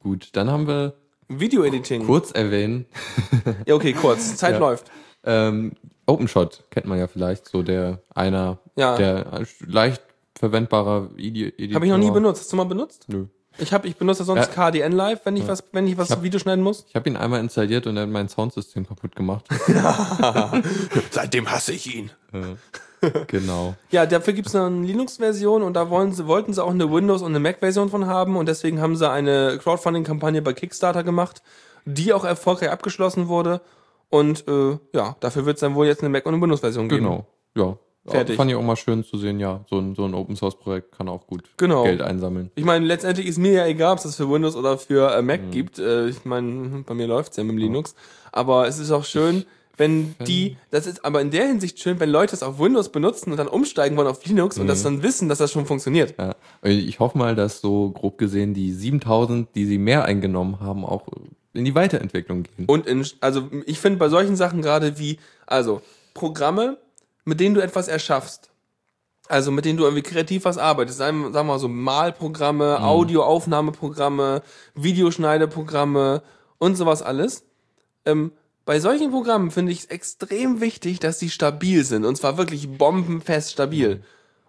Gut, 0.00 0.28
dann 0.32 0.50
haben 0.50 0.66
wir 0.66 0.94
Video-Editing. 1.28 2.06
kurz 2.06 2.30
erwähnen. 2.32 2.86
Ja, 3.66 3.74
okay, 3.74 3.92
kurz. 3.92 4.36
Zeit 4.36 4.52
Ja. 4.54 4.58
läuft. 4.58 4.90
Ähm, 5.24 5.72
OpenShot 6.06 6.64
kennt 6.70 6.86
man 6.86 6.98
ja 6.98 7.06
vielleicht, 7.06 7.48
so 7.48 7.62
der 7.62 8.00
einer 8.14 8.58
Ja. 8.76 8.96
der 8.96 9.42
leicht 9.66 10.02
verwendbarer 10.38 11.10
Editor. 11.16 11.74
Habe 11.76 11.86
ich 11.86 11.92
noch 11.92 11.98
nie 11.98 12.10
benutzt. 12.10 12.40
Hast 12.42 12.52
du 12.52 12.56
mal 12.56 12.64
benutzt? 12.64 13.04
Nö. 13.08 13.26
Ich 13.58 13.72
habe, 13.74 13.86
ich 13.86 13.96
benutze 13.96 14.24
sonst 14.24 14.48
Ja. 14.56 14.70
KDN 14.70 14.92
Live, 14.92 15.20
wenn 15.24 15.36
ich 15.36 15.46
was, 15.46 15.62
wenn 15.72 15.86
ich 15.86 15.98
was 15.98 16.10
hab- 16.10 16.22
Video 16.22 16.40
schneiden 16.40 16.64
muss. 16.64 16.86
Ich 16.88 16.96
habe 16.96 17.08
ihn 17.10 17.16
einmal 17.18 17.38
installiert 17.40 17.86
und 17.86 17.96
er 17.98 18.04
hat 18.04 18.08
mein 18.08 18.28
Soundsystem 18.28 18.86
kaputt 18.88 19.14
gemacht. 19.14 19.44
Seitdem 21.10 21.50
hasse 21.50 21.72
ich 21.72 21.94
ihn. 21.94 22.10
genau. 23.26 23.74
Ja, 23.90 24.06
dafür 24.06 24.32
gibt's 24.32 24.54
eine 24.54 24.84
Linux-Version 24.86 25.62
und 25.62 25.74
da 25.74 25.90
wollen 25.90 26.12
sie, 26.12 26.26
wollten 26.26 26.52
sie 26.52 26.62
auch 26.64 26.70
eine 26.70 26.90
Windows- 26.90 27.22
und 27.22 27.28
eine 27.32 27.40
Mac-Version 27.40 27.90
von 27.90 28.06
haben 28.06 28.36
und 28.36 28.46
deswegen 28.46 28.80
haben 28.80 28.96
sie 28.96 29.08
eine 29.08 29.58
Crowdfunding-Kampagne 29.62 30.42
bei 30.42 30.52
Kickstarter 30.52 31.04
gemacht, 31.04 31.42
die 31.84 32.12
auch 32.12 32.24
erfolgreich 32.24 32.70
abgeschlossen 32.70 33.28
wurde. 33.28 33.60
Und 34.12 34.46
äh, 34.46 34.78
ja, 34.92 35.16
dafür 35.20 35.46
wird 35.46 35.56
es 35.56 35.60
dann 35.60 35.74
wohl 35.74 35.86
jetzt 35.86 36.02
eine 36.02 36.10
Mac- 36.10 36.26
und 36.26 36.34
eine 36.34 36.42
Windows-Version 36.42 36.86
geben. 36.90 37.02
Genau. 37.02 37.26
Ja. 37.56 37.78
Fertig. 38.04 38.36
Fand 38.36 38.50
ich 38.50 38.56
auch 38.56 38.62
mal 38.62 38.76
schön 38.76 39.04
zu 39.04 39.16
sehen, 39.16 39.40
ja. 39.40 39.64
So 39.70 39.78
ein, 39.78 39.94
so 39.94 40.04
ein 40.04 40.12
Open 40.12 40.36
Source 40.36 40.56
Projekt 40.58 40.92
kann 40.92 41.08
auch 41.08 41.26
gut 41.26 41.44
Genau. 41.56 41.84
Geld 41.84 42.02
einsammeln. 42.02 42.50
Ich 42.56 42.64
meine, 42.66 42.84
letztendlich 42.84 43.26
ist 43.26 43.38
mir 43.38 43.52
ja 43.52 43.66
egal, 43.66 43.92
ob 43.92 43.98
es 43.98 44.04
das 44.04 44.16
für 44.16 44.28
Windows 44.28 44.54
oder 44.54 44.76
für 44.76 45.14
äh, 45.14 45.22
Mac 45.22 45.50
gibt. 45.50 45.78
Äh, 45.78 46.08
ich 46.08 46.26
meine, 46.26 46.84
bei 46.84 46.92
mir 46.92 47.06
läuft's 47.06 47.38
ja 47.38 47.44
mit 47.44 47.52
dem 47.52 47.58
Linux. 47.58 47.94
Aber 48.32 48.68
es 48.68 48.78
ist 48.78 48.90
auch 48.90 49.04
schön, 49.04 49.46
wenn 49.78 50.14
die, 50.26 50.58
das 50.70 50.86
ist 50.86 51.06
aber 51.06 51.22
in 51.22 51.30
der 51.30 51.46
Hinsicht 51.46 51.78
schön, 51.78 51.98
wenn 51.98 52.10
Leute 52.10 52.34
es 52.34 52.42
auf 52.42 52.58
Windows 52.58 52.90
benutzen 52.90 53.30
und 53.30 53.38
dann 53.38 53.48
umsteigen 53.48 53.96
wollen 53.96 54.08
auf 54.08 54.22
Linux 54.26 54.58
und 54.58 54.66
das 54.66 54.82
dann 54.82 55.02
wissen, 55.02 55.30
dass 55.30 55.38
das 55.38 55.50
schon 55.52 55.64
funktioniert. 55.64 56.14
Ja. 56.18 56.34
Ich 56.62 57.00
hoffe 57.00 57.16
mal, 57.16 57.34
dass 57.34 57.62
so 57.62 57.90
grob 57.90 58.18
gesehen 58.18 58.52
die 58.52 58.72
7000, 58.72 59.54
die 59.54 59.64
sie 59.64 59.78
mehr 59.78 60.04
eingenommen 60.04 60.60
haben, 60.60 60.84
auch 60.84 61.06
in 61.54 61.64
die 61.64 61.74
Weiterentwicklung 61.74 62.44
gehen. 62.44 62.66
Und 62.66 62.86
in, 62.86 63.06
also 63.20 63.48
ich 63.66 63.78
finde 63.78 63.98
bei 63.98 64.08
solchen 64.08 64.36
Sachen 64.36 64.62
gerade 64.62 64.98
wie, 64.98 65.18
also 65.46 65.82
Programme, 66.14 66.78
mit 67.24 67.40
denen 67.40 67.54
du 67.54 67.60
etwas 67.60 67.88
erschaffst. 67.88 68.50
Also 69.28 69.50
mit 69.50 69.64
denen 69.64 69.78
du 69.78 69.84
irgendwie 69.84 70.02
kreativ 70.02 70.44
was 70.44 70.58
arbeitest. 70.58 70.98
Sagen, 70.98 71.32
wir 71.32 71.42
mal 71.44 71.58
so 71.58 71.68
Malprogramme, 71.68 72.82
Audioaufnahmeprogramme, 72.82 74.42
Videoschneideprogramme 74.74 76.22
und 76.58 76.76
sowas 76.76 77.02
alles. 77.02 77.44
Ähm, 78.04 78.32
bei 78.64 78.78
solchen 78.80 79.10
Programmen 79.10 79.50
finde 79.50 79.72
ich 79.72 79.80
es 79.80 79.84
extrem 79.86 80.60
wichtig, 80.60 81.00
dass 81.00 81.18
sie 81.18 81.30
stabil 81.30 81.84
sind. 81.84 82.04
Und 82.04 82.16
zwar 82.16 82.36
wirklich 82.38 82.68
bombenfest 82.78 83.52
stabil. 83.52 84.02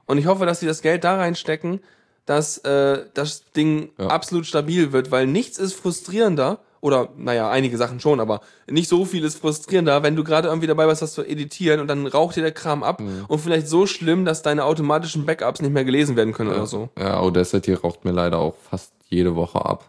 Und 0.05 0.17
ich 0.17 0.25
hoffe, 0.25 0.45
dass 0.45 0.59
sie 0.59 0.67
das 0.67 0.81
Geld 0.81 1.03
da 1.03 1.17
reinstecken, 1.17 1.79
dass 2.25 2.57
äh, 2.59 3.05
das 3.13 3.51
Ding 3.51 3.91
Ja. 3.97 4.07
absolut 4.07 4.45
stabil 4.45 4.91
wird, 4.91 5.11
weil 5.11 5.27
nichts 5.27 5.57
ist 5.57 5.73
frustrierender, 5.73 6.59
oder 6.83 7.07
naja, 7.15 7.49
einige 7.49 7.77
Sachen 7.77 8.01
schon, 8.01 8.19
aber 8.19 8.41
nicht 8.69 8.89
so 8.89 9.05
viel 9.05 9.23
ist 9.23 9.39
frustrierender, 9.39 10.03
wenn 10.03 10.17
du 10.17 10.25
gerade 10.25 10.49
irgendwie 10.49 10.67
dabei 10.67 10.85
bist, 10.85 11.01
das 11.01 11.13
zu 11.13 11.23
editieren 11.23 11.79
und 11.79 11.87
dann 11.87 12.05
raucht 12.05 12.35
dir 12.35 12.41
der 12.41 12.51
Kram 12.51 12.83
ab 12.83 13.01
und 13.29 13.39
vielleicht 13.39 13.69
so 13.69 13.85
schlimm, 13.87 14.25
dass 14.25 14.41
deine 14.41 14.65
automatischen 14.65 15.25
Backups 15.25 15.61
nicht 15.61 15.71
mehr 15.71 15.85
gelesen 15.85 16.17
werden 16.17 16.33
können 16.33 16.49
oder 16.49 16.65
so. 16.65 16.89
Ja, 16.99 17.19
Audacity 17.21 17.73
raucht 17.73 18.03
mir 18.03 18.11
leider 18.11 18.37
auch 18.39 18.55
fast 18.69 18.91
jede 19.07 19.33
Woche 19.37 19.63
ab. 19.63 19.85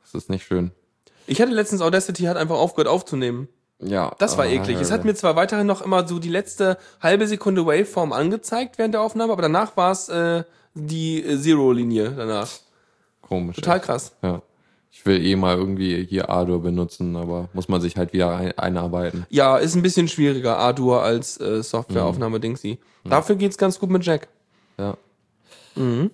Das 0.00 0.14
ist 0.14 0.30
nicht 0.30 0.46
schön. 0.46 0.70
Ich 1.26 1.38
hatte 1.42 1.52
letztens 1.52 1.82
Audacity 1.82 2.22
hat 2.22 2.38
einfach 2.38 2.56
aufgehört 2.56 2.88
aufzunehmen. 2.88 3.48
Ja. 3.80 4.14
Das 4.18 4.38
war 4.38 4.46
ah, 4.46 4.48
eklig. 4.48 4.80
Es 4.80 4.90
hat 4.90 5.04
mir 5.04 5.14
zwar 5.14 5.36
weiterhin 5.36 5.66
noch 5.66 5.82
immer 5.82 6.08
so 6.08 6.18
die 6.18 6.30
letzte 6.30 6.78
halbe 7.02 7.26
Sekunde 7.26 7.66
Waveform 7.66 8.14
angezeigt 8.14 8.78
während 8.78 8.94
der 8.94 9.02
Aufnahme, 9.02 9.34
aber 9.34 9.42
danach 9.42 9.76
war 9.76 9.92
es 9.92 10.08
äh, 10.08 10.44
die 10.72 11.22
äh, 11.22 11.38
Zero-Linie 11.38 12.12
danach. 12.16 12.48
komisch. 13.20 13.56
Total 13.56 13.80
krass. 13.80 14.12
Ja. 14.22 14.40
Ich 14.98 15.06
will 15.06 15.24
eh 15.24 15.36
mal 15.36 15.56
irgendwie 15.56 16.04
hier 16.04 16.28
Ardour 16.28 16.60
benutzen, 16.60 17.14
aber 17.14 17.48
muss 17.52 17.68
man 17.68 17.80
sich 17.80 17.96
halt 17.96 18.12
wieder 18.12 18.36
ein, 18.36 18.58
einarbeiten. 18.58 19.26
Ja, 19.30 19.56
ist 19.56 19.76
ein 19.76 19.82
bisschen 19.82 20.08
schwieriger, 20.08 20.58
Ardour 20.58 21.02
als 21.02 21.40
äh, 21.40 21.62
Softwareaufnahme-Dingsy. 21.62 22.78
Dafür 23.04 23.36
geht's 23.36 23.56
ganz 23.56 23.78
gut 23.78 23.90
mit 23.90 24.04
Jack. 24.04 24.26
Ja. 24.76 24.96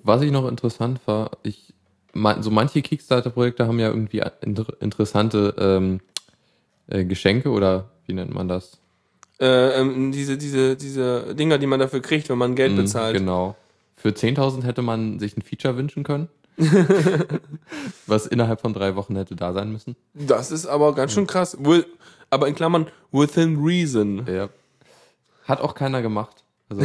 Was 0.03 0.20
ich 0.20 0.30
noch 0.30 0.47
interessant 0.47 1.01
war, 1.07 1.30
ich 1.43 1.72
so 2.41 2.51
manche 2.51 2.82
Kickstarter-Projekte 2.82 3.66
haben 3.66 3.80
ja 3.80 3.89
irgendwie 3.89 4.22
inter 4.43 4.66
interessante 4.80 5.55
ähm, 5.59 6.01
äh, 6.87 7.07
Geschenke 7.07 7.49
oder 7.49 7.89
wie 8.07 8.12
nennt 8.12 8.35
man 8.35 8.49
das? 8.49 8.78
Äh, 9.41 9.80
ähm, 9.80 10.12
diese, 10.12 10.37
diese, 10.37 10.76
diese 10.76 11.35
Dinger, 11.35 11.57
die 11.57 11.66
man 11.66 11.80
dafür 11.80 12.01
kriegt, 12.03 12.28
wenn 12.28 12.39
man 12.39 12.55
Geld 12.55 12.72
Mhm, 12.72 12.76
bezahlt. 12.76 13.16
Genau. 13.16 13.57
Für 13.97 14.11
10.000 14.11 14.64
hätte 14.64 14.82
man 14.82 15.18
sich 15.18 15.39
ein 15.39 15.43
Feature 15.43 15.78
wünschen 15.78 16.05
können. 16.05 16.28
was 18.07 18.26
innerhalb 18.26 18.61
von 18.61 18.72
drei 18.74 18.96
Wochen 18.96 19.16
hätte 19.16 19.36
da 19.36 19.52
sein 19.52 19.72
müssen. 19.72 19.96
Das 20.14 20.50
ist 20.50 20.66
aber 20.66 20.94
ganz 20.94 21.12
schön 21.12 21.26
krass. 21.26 21.57
Aber 22.30 22.48
in 22.48 22.55
Klammern, 22.55 22.86
within 23.12 23.62
reason. 23.64 24.26
Ja. 24.26 24.48
Hat 25.44 25.61
auch 25.61 25.74
keiner 25.74 26.02
gemacht. 26.02 26.44
Also, 26.68 26.82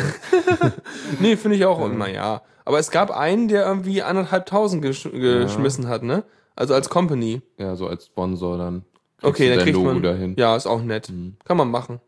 Nee, 1.20 1.38
finde 1.38 1.58
ich 1.58 1.66
auch. 1.66 1.88
Naja. 1.90 2.42
Aber 2.66 2.80
es 2.80 2.92
gab 2.92 3.12
einen, 3.12 3.48
der 3.48 3.66
irgendwie 3.66 4.02
anderthalbtausend 4.04 4.82
gesch 4.82 5.04
geschmissen 5.12 5.88
hat, 5.88 6.04
ne? 6.04 6.24
Also 6.56 6.74
als 6.74 6.90
Company. 6.90 7.42
ja, 7.58 7.76
so 7.76 7.88
als 7.88 8.08
Sponsor 8.08 8.58
dann. 8.58 8.84
Okay, 9.22 9.50
dann 9.50 9.60
kriegt 9.60 9.76
Logo 9.76 9.94
man. 9.94 10.04
dahin. 10.04 10.36
Ja, 10.38 10.56
ist 10.56 10.68
auch 10.68 10.82
nett. 10.82 11.12
Kann 11.46 11.58
man 11.58 11.72
machen. 11.72 12.00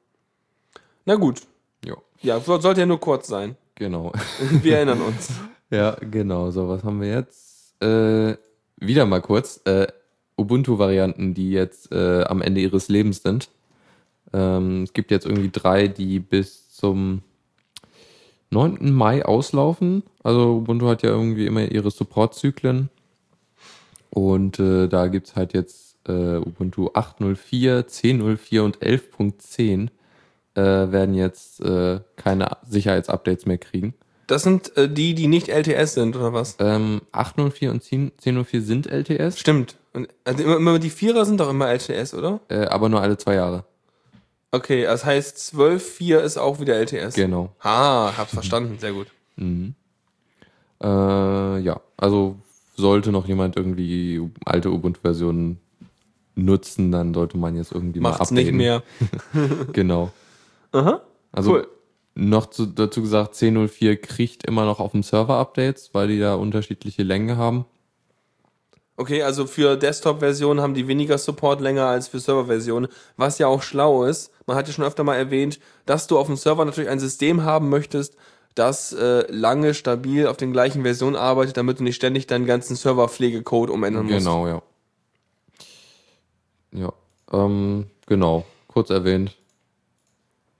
Na 1.05 1.15
gut. 1.15 1.41
Ja, 1.85 1.95
Ja, 2.21 2.39
so- 2.39 2.59
sollte 2.59 2.81
ja 2.81 2.85
nur 2.85 2.99
kurz 2.99 3.27
sein. 3.27 3.55
genau. 3.75 4.11
Wir 4.61 4.77
erinnern 4.77 5.01
uns. 5.01 5.29
Ja, 5.73 5.95
genau. 6.01 6.51
So, 6.51 6.67
was 6.67 6.83
haben 6.83 6.99
wir 6.99 7.07
jetzt? 7.09 7.50
Äh, 7.81 8.37
wieder 8.77 9.05
mal 9.05 9.21
kurz. 9.21 9.61
Äh, 9.65 9.87
Ubuntu-Varianten, 10.37 11.33
die 11.33 11.51
jetzt 11.51 11.91
äh, 11.91 12.23
am 12.23 12.41
Ende 12.41 12.61
ihres 12.61 12.89
Lebens 12.89 13.21
sind. 13.21 13.49
Ähm, 14.33 14.83
es 14.83 14.93
gibt 14.93 15.11
jetzt 15.11 15.25
irgendwie 15.25 15.51
drei, 15.51 15.87
die 15.87 16.19
bis 16.19 16.69
zum 16.75 17.21
9. 18.49 18.91
Mai 18.91 19.23
auslaufen. 19.25 20.03
Also 20.23 20.57
Ubuntu 20.57 20.87
hat 20.87 21.03
ja 21.03 21.09
irgendwie 21.09 21.45
immer 21.45 21.71
ihre 21.71 21.91
Support-Zyklen. 21.91 22.89
Und 24.09 24.59
äh, 24.59 24.87
da 24.87 25.07
gibt's 25.07 25.35
halt 25.35 25.53
jetzt 25.53 25.97
äh, 26.07 26.37
Ubuntu 26.37 26.87
8.04, 26.87 27.83
10.04 27.83 28.61
und 28.61 28.79
11.10 28.79 29.89
äh, 30.55 30.91
werden 30.91 31.15
jetzt 31.15 31.61
keine 32.17 32.57
Sicherheitsupdates 32.67 33.45
mehr 33.45 33.57
kriegen. 33.57 33.93
Das 34.31 34.43
sind 34.43 34.75
äh, 34.77 34.87
die, 34.89 35.13
die 35.13 35.27
nicht 35.27 35.49
LTS 35.49 35.93
sind, 35.95 36.15
oder 36.15 36.31
was? 36.31 36.55
Ähm, 36.59 37.01
804 37.11 37.69
und 37.71 37.83
10, 37.83 38.11
1004 38.17 38.61
sind 38.61 38.87
LTS, 38.87 39.37
Stimmt. 39.39 39.75
Und, 39.93 40.07
also 40.23 40.43
immer, 40.43 40.55
immer 40.55 40.79
die 40.79 40.89
Vierer 40.89 41.25
sind 41.25 41.39
doch 41.41 41.49
immer 41.49 41.67
LTS, 41.69 42.13
oder? 42.13 42.39
äh, 42.47 42.65
aber 42.67 42.87
nur 42.87 43.01
alle 43.01 43.17
zwei 43.17 43.35
Jahre. 43.35 43.65
Okay, 44.51 44.83
das 44.83 45.03
heißt 45.05 45.37
12.4 45.55 46.19
ist 46.19 46.37
auch 46.37 46.59
wieder 46.61 46.75
LTS. 46.75 47.15
Genau. 47.15 47.53
Ah, 47.59 48.13
hab's 48.17 48.33
verstanden. 48.33 48.77
Sehr 48.79 48.93
gut. 48.93 49.07
Äh, 50.81 51.59
ja, 51.59 51.81
also 51.97 52.37
sollte 52.75 53.11
noch 53.11 53.27
jemand 53.27 53.55
irgendwie 53.57 54.21
alte 54.45 54.69
Ubuntu-Versionen 54.71 55.59
nutzen, 56.35 56.91
dann 56.91 57.13
sollte 57.13 57.37
man 57.37 57.55
jetzt 57.55 57.71
irgendwie 57.71 57.99
Macht's 57.99 58.31
mal 58.31 58.35
nicht 58.43 58.53
updaten. 58.53 58.57
mehr. 58.57 58.83
Genau. 59.73 60.11
Aha. 60.71 61.01
Also 61.31 61.51
Cool. 61.55 61.67
Noch 62.13 62.47
zu, 62.47 62.65
dazu 62.65 63.01
gesagt, 63.01 63.35
10.04 63.35 63.97
kriegt 63.97 64.45
immer 64.45 64.65
noch 64.65 64.79
auf 64.79 64.91
dem 64.91 65.03
Server 65.03 65.37
Updates, 65.37 65.91
weil 65.93 66.07
die 66.07 66.19
da 66.19 66.35
unterschiedliche 66.35 67.03
Längen 67.03 67.37
haben. 67.37 67.65
Okay, 68.97 69.23
also 69.23 69.47
für 69.47 69.77
Desktop-Versionen 69.77 70.61
haben 70.61 70.73
die 70.73 70.87
weniger 70.87 71.17
Support 71.17 71.61
länger 71.61 71.85
als 71.85 72.09
für 72.09 72.19
Server-Versionen, 72.19 72.87
was 73.17 73.39
ja 73.39 73.47
auch 73.47 73.63
schlau 73.63 74.03
ist. 74.03 74.31
Man 74.45 74.57
hat 74.57 74.67
ja 74.67 74.73
schon 74.73 74.85
öfter 74.85 75.03
mal 75.03 75.15
erwähnt, 75.15 75.59
dass 75.85 76.07
du 76.07 76.19
auf 76.19 76.27
dem 76.27 76.35
Server 76.35 76.65
natürlich 76.65 76.89
ein 76.89 76.99
System 76.99 77.43
haben 77.43 77.69
möchtest, 77.69 78.15
das 78.53 78.91
äh, 78.93 79.25
lange 79.31 79.73
stabil 79.73 80.27
auf 80.27 80.37
den 80.37 80.51
gleichen 80.51 80.83
Versionen 80.83 81.15
arbeitet, 81.15 81.57
damit 81.57 81.79
du 81.79 81.83
nicht 81.83 81.95
ständig 81.95 82.27
deinen 82.27 82.45
ganzen 82.45 82.75
Serverpflegecode 82.75 83.69
umändern 83.69 84.05
musst. 84.05 84.17
Genau, 84.17 84.47
ja. 84.47 84.61
Ja, 86.73 86.93
ähm, 87.31 87.87
genau. 88.05 88.45
Kurz 88.67 88.89
erwähnt. 88.89 89.35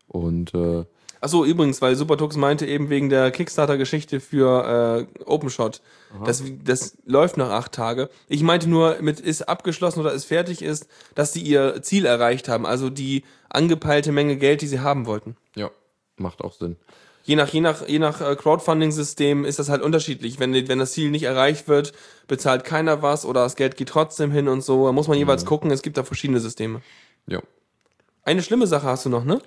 Und 0.08 0.54
äh, 0.54 0.86
Achso, 1.22 1.46
übrigens, 1.46 1.82
weil 1.84 1.96
Supertux 1.96 2.36
meinte 2.36 2.66
eben 2.66 2.90
wegen 2.90 3.10
der 3.10 3.30
Kickstarter-Geschichte 3.30 4.20
für 4.20 5.08
äh, 5.20 5.24
OpenShot, 5.24 5.80
das, 6.26 6.44
das 6.64 6.98
läuft 7.06 7.38
nach 7.38 7.52
acht 7.52 7.72
Tage. 7.72 8.10
Ich 8.28 8.42
meinte 8.42 8.68
nur, 8.68 8.98
mit 9.02 9.20
ist 9.20 9.48
abgeschlossen 9.48 10.00
oder 10.00 10.14
ist 10.14 10.26
fertig 10.26 10.64
ist, 10.64 10.88
dass 11.14 11.32
sie 11.32 11.42
ihr 11.42 11.84
Ziel 11.84 12.08
erreicht 12.08 12.50
haben, 12.50 12.66
also 12.66 12.90
die 12.90 13.24
angepeilte 13.50 14.12
Menge 14.12 14.36
Geld, 14.38 14.62
die 14.62 14.68
sie 14.68 14.80
haben 14.80 15.06
wollten. 15.06 15.38
ja, 15.56 15.70
macht 16.18 16.42
auch 16.42 16.54
Sinn. 16.54 16.76
Je 17.24 17.36
nach, 17.36 17.50
je 17.50 17.62
nach, 17.62 17.88
je 17.88 18.00
nach 18.00 18.20
äh, 18.20 18.36
Crowdfunding-System 18.36 19.46
ist 19.46 19.60
das 19.60 19.70
halt 19.70 19.84
unterschiedlich. 19.84 20.40
Wenn, 20.40 20.54
wenn 20.68 20.80
das 20.80 20.94
Ziel 20.94 21.12
nicht 21.12 21.24
erreicht 21.24 21.68
wird, 21.68 21.94
bezahlt 22.28 22.64
keiner 22.64 23.04
was 23.04 23.26
oder 23.26 23.44
das 23.44 23.56
Geld 23.56 23.78
geht 23.78 23.90
trotzdem 23.90 24.32
hin 24.32 24.48
und 24.48 24.62
so. 24.62 24.88
Da 24.88 24.92
muss 24.92 25.08
man 25.08 25.20
jeweils 25.20 25.46
gucken, 25.46 25.70
es 25.70 25.84
gibt 25.84 25.98
da 25.98 26.04
verschiedene 26.04 26.40
Systeme. 26.40 26.82
Ja. 27.28 27.42
Eine 28.24 28.42
schlimme 28.42 28.66
Sache 28.66 28.88
hast 28.88 29.06
du 29.06 29.10
noch, 29.10 29.24
ne? 29.24 29.40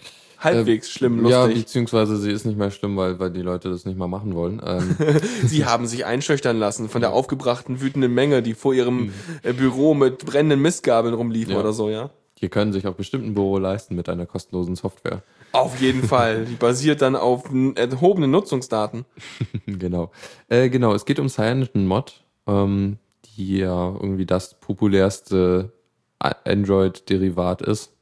Halbwegs 0.45 0.91
schlimm, 0.91 1.25
Äh, 1.25 1.31
Ja, 1.31 1.45
lustig. 1.47 1.65
beziehungsweise 1.65 2.17
sie 2.19 2.31
ist 2.31 2.45
nicht 2.45 2.59
mehr 2.59 2.71
schlimm, 2.71 2.97
weil, 2.97 3.19
weil 3.19 3.31
die 3.31 3.43
Leute 3.43 3.71
das 3.71 3.85
nicht 3.87 3.99
mal 3.99 4.07
machen 4.09 4.35
wollen. 4.35 4.61
Ähm, 4.65 4.97
Sie 5.47 5.65
haben 5.65 5.87
sich 5.87 6.05
einschüchtern 6.07 6.59
lassen 6.59 6.89
von 6.89 7.01
der 7.01 7.13
aufgebrachten, 7.13 7.81
wütenden 7.81 8.13
Menge, 8.15 8.43
die 8.43 8.55
vor 8.55 8.75
ihrem 8.75 9.13
äh, 9.43 9.53
Büro 9.53 9.95
mit 9.95 10.25
brennenden 10.25 10.61
Mistgabeln 10.63 11.15
rumliefen 11.15 11.55
Ja. 11.55 11.61
oder 11.61 11.73
so, 11.73 11.89
ja? 11.91 12.11
die 12.41 12.49
können 12.51 12.73
sich 12.75 12.87
auch 12.87 12.95
bestimmt 12.95 13.25
ein 13.25 13.33
Büro 13.33 13.57
leisten 13.59 13.95
mit 13.95 14.09
einer 14.11 14.27
kostenlosen 14.27 14.77
Software. 14.77 15.23
Auf 15.53 15.81
jeden 15.81 16.03
Fall. 16.09 16.45
Die 16.45 16.57
basiert 16.57 17.01
dann 17.01 17.17
auf 17.17 17.45
erhobenen 17.77 18.31
Nutzungsdaten. 18.33 19.07
genau. 19.67 20.11
Äh, 20.49 20.69
genau, 20.69 20.93
es 20.95 21.07
geht 21.07 21.19
um 21.19 21.29
Cyanogen 21.31 21.87
Mod, 21.87 22.23
ähm, 22.47 22.99
die 23.37 23.59
ja 23.59 23.87
irgendwie 23.95 24.27
das 24.27 24.61
populärste 24.61 25.73
Android-Derivat 26.19 27.63
ist. 27.63 27.93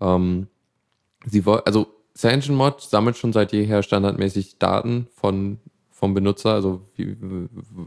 Ähm, 0.00 0.48
sie 1.26 1.44
woll- 1.46 1.62
also 1.64 1.86
Cyanogen 2.16 2.54
Mod 2.54 2.80
sammelt 2.82 3.16
schon 3.16 3.32
seit 3.32 3.52
jeher 3.52 3.82
standardmäßig 3.82 4.58
Daten 4.58 5.08
von 5.14 5.58
vom 5.90 6.14
Benutzer, 6.14 6.52
also 6.52 6.80
wie, 6.96 7.16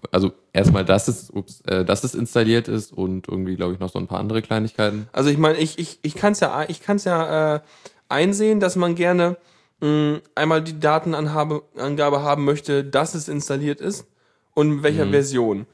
also 0.09 0.31
erstmal, 0.53 0.85
dass 0.85 1.09
es, 1.09 1.29
ups, 1.29 1.59
äh, 1.65 1.83
dass 1.83 2.05
es 2.05 2.15
installiert 2.15 2.69
ist 2.69 2.93
und 2.93 3.27
irgendwie, 3.27 3.57
glaube 3.57 3.73
ich, 3.73 3.79
noch 3.81 3.89
so 3.89 3.99
ein 3.99 4.07
paar 4.07 4.21
andere 4.21 4.41
Kleinigkeiten. 4.41 5.09
Also 5.11 5.29
ich 5.29 5.37
meine, 5.37 5.57
ich, 5.57 5.77
ich, 5.79 5.99
ich 6.01 6.15
kann 6.15 6.31
es 6.31 6.39
ja, 6.39 6.63
ich 6.69 6.81
kann's 6.81 7.03
ja 7.03 7.55
äh, 7.55 7.59
einsehen, 8.07 8.61
dass 8.61 8.77
man 8.77 8.95
gerne 8.95 9.35
mh, 9.81 10.21
einmal 10.33 10.61
die 10.63 10.79
Datenangabe 10.79 11.63
Angabe 11.77 12.21
haben 12.21 12.45
möchte, 12.45 12.85
dass 12.85 13.15
es 13.15 13.27
installiert 13.27 13.81
ist 13.81 14.07
und 14.53 14.71
in 14.71 14.83
welcher 14.83 15.07
Version. 15.11 15.65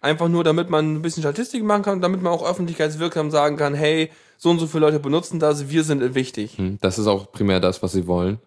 Einfach 0.00 0.28
nur, 0.28 0.44
damit 0.44 0.70
man 0.70 0.94
ein 0.94 1.02
bisschen 1.02 1.24
Statistik 1.24 1.64
machen 1.64 1.82
kann 1.82 1.94
und 1.94 2.02
damit 2.02 2.22
man 2.22 2.32
auch 2.32 2.48
öffentlichkeitswirksam 2.48 3.32
sagen 3.32 3.56
kann, 3.56 3.74
hey, 3.74 4.10
so 4.42 4.48
und 4.50 4.58
so 4.58 4.66
viele 4.66 4.86
Leute 4.86 5.00
benutzen 5.00 5.38
das, 5.38 5.68
wir 5.68 5.84
sind 5.84 6.14
wichtig. 6.14 6.56
Hm, 6.56 6.78
Das 6.80 6.98
ist 6.98 7.06
auch 7.06 7.30
primär 7.30 7.60
das, 7.60 7.82
was 7.82 7.92
sie 7.92 8.06
wollen. 8.06 8.38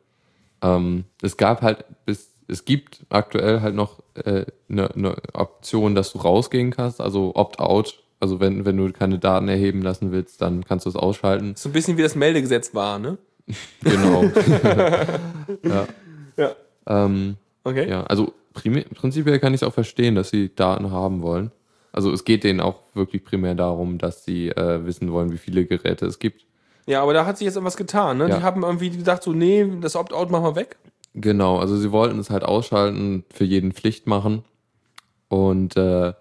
Ähm, 0.64 1.04
es 1.22 1.38
gab 1.38 1.62
halt 1.62 1.86
bis 2.06 2.32
es 2.48 2.66
gibt 2.66 3.00
aktuell 3.10 3.62
halt 3.62 3.76
noch 3.76 4.02
eine 4.16 4.40
äh, 4.42 4.46
ne 4.68 4.90
ne 4.96 5.16
Option, 5.34 5.94
dass 5.96 6.12
du 6.12 6.18
rausgehen 6.18 6.72
kannst, 6.72 7.00
also 7.00 7.32
Opt-out. 7.36 8.00
Also 8.20 8.40
wenn, 8.40 8.66
wenn 8.66 8.76
du 8.78 8.92
keine 8.92 9.20
Daten 9.20 9.48
erheben 9.50 9.82
lassen 9.82 10.12
willst, 10.12 10.42
dann 10.42 10.64
kannst 10.66 10.86
du 10.86 10.90
es 10.90 10.96
ausschalten. 10.96 11.54
So 11.58 11.70
ein 11.70 11.74
bisschen 11.74 11.98
wie 11.98 12.02
das 12.04 12.16
Meldegesetz 12.16 12.74
war, 12.74 12.98
ne? 13.00 13.18
Genau. 13.84 14.24
Ja. 16.38 16.56
ähm, 16.88 17.36
Okay. 17.66 17.90
ja, 17.90 18.04
also 18.04 18.34
prinzipiell 18.54 19.40
kann 19.40 19.54
ich 19.54 19.62
es 19.62 19.68
auch 19.68 19.74
verstehen, 19.74 20.16
dass 20.16 20.30
sie 20.30 20.54
Daten 20.54 20.92
haben 20.92 21.22
wollen. 21.22 21.52
Also 21.94 22.12
es 22.12 22.26
geht 22.26 22.44
denen 22.44 22.60
auch 22.60 22.82
wirklich 22.96 23.24
primär 23.24 23.56
darum, 23.56 24.00
dass 24.00 24.26
sie 24.26 24.50
äh, 24.50 24.86
wissen 24.86 25.12
wollen, 25.12 25.32
wie 25.32 25.38
viele 25.38 25.66
Geräte 25.66 26.06
es 26.08 26.20
gibt. 26.20 26.46
Ja, 26.86 27.02
aber 27.02 27.14
da 27.14 27.26
hat 27.26 27.38
sich 27.38 27.46
jetzt 27.46 27.56
irgendwas 27.56 27.78
getan, 27.78 28.18
ne? 28.18 28.28
Ja. 28.28 28.38
Die 28.38 28.44
haben 28.44 28.64
irgendwie 28.64 28.90
gedacht, 28.90 29.24
so, 29.24 29.32
nee, 29.32 29.66
das 29.80 29.96
Opt-out 29.96 30.32
machen 30.32 30.44
wir 30.44 30.56
weg. 30.56 30.78
Genau, 31.14 31.60
also 31.60 31.78
sie 31.78 31.92
wollten 31.92 32.20
es 32.20 32.32
halt 32.32 32.44
ausschalten, 32.44 33.24
für 33.32 33.46
jeden 33.46 33.72
Pflicht 33.72 34.08
machen. 34.08 34.44
Und 35.30 35.78
äh, 35.78 36.14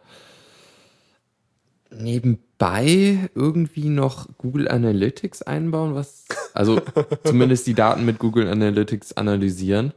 nebenbei 1.91 3.31
irgendwie 3.35 3.89
noch 3.89 4.29
Google 4.39 4.69
Analytics 4.69 5.43
einbauen, 5.43 5.95
was 5.95 6.27
also 6.55 6.81
zumindest 7.25 7.67
die 7.67 7.75
Daten 7.75 8.05
mit 8.05 8.19
Google 8.19 8.49
Analytics 8.49 9.15
analysieren, 9.15 9.93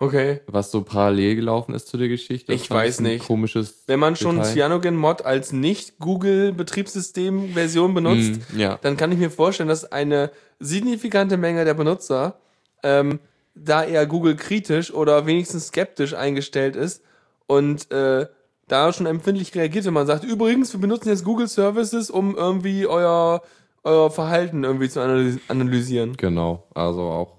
Okay. 0.00 0.40
was 0.46 0.70
so 0.70 0.82
parallel 0.82 1.36
gelaufen 1.36 1.74
ist 1.74 1.88
zu 1.88 1.96
der 1.96 2.08
Geschichte. 2.08 2.52
Ich 2.52 2.68
weiß 2.70 2.98
ein 2.98 3.04
nicht. 3.04 3.26
Komisches. 3.26 3.84
Wenn 3.86 4.00
man 4.00 4.16
schon 4.16 4.36
Detail. 4.36 4.52
Cyanogen-Mod 4.52 5.24
als 5.24 5.52
Nicht-Google-Betriebssystem-Version 5.52 7.94
benutzt, 7.94 8.40
Mm, 8.52 8.58
ja. 8.58 8.78
dann 8.82 8.96
kann 8.96 9.12
ich 9.12 9.18
mir 9.18 9.30
vorstellen, 9.30 9.68
dass 9.68 9.90
eine 9.90 10.30
signifikante 10.60 11.36
Menge 11.36 11.64
der 11.64 11.74
Benutzer 11.74 12.38
ähm, 12.82 13.18
da 13.54 13.84
eher 13.84 14.06
Google 14.06 14.36
kritisch 14.36 14.92
oder 14.92 15.26
wenigstens 15.26 15.68
skeptisch 15.68 16.14
eingestellt 16.14 16.76
ist 16.76 17.02
und 17.46 17.90
äh, 17.92 18.26
da 18.68 18.92
schon 18.92 19.06
empfindlich 19.06 19.54
reagiert, 19.54 19.84
wenn 19.84 19.92
man 19.94 20.06
sagt, 20.06 20.24
übrigens, 20.24 20.72
wir 20.72 20.80
benutzen 20.80 21.08
jetzt 21.10 21.24
Google 21.24 21.48
Services, 21.48 22.10
um 22.10 22.34
irgendwie 22.34 22.86
euer, 22.86 23.42
euer 23.84 24.10
Verhalten 24.10 24.64
irgendwie 24.64 24.88
zu 24.88 25.00
analy- 25.00 25.38
analysieren. 25.48 26.16
Genau, 26.16 26.64
also 26.74 27.02
auch 27.02 27.34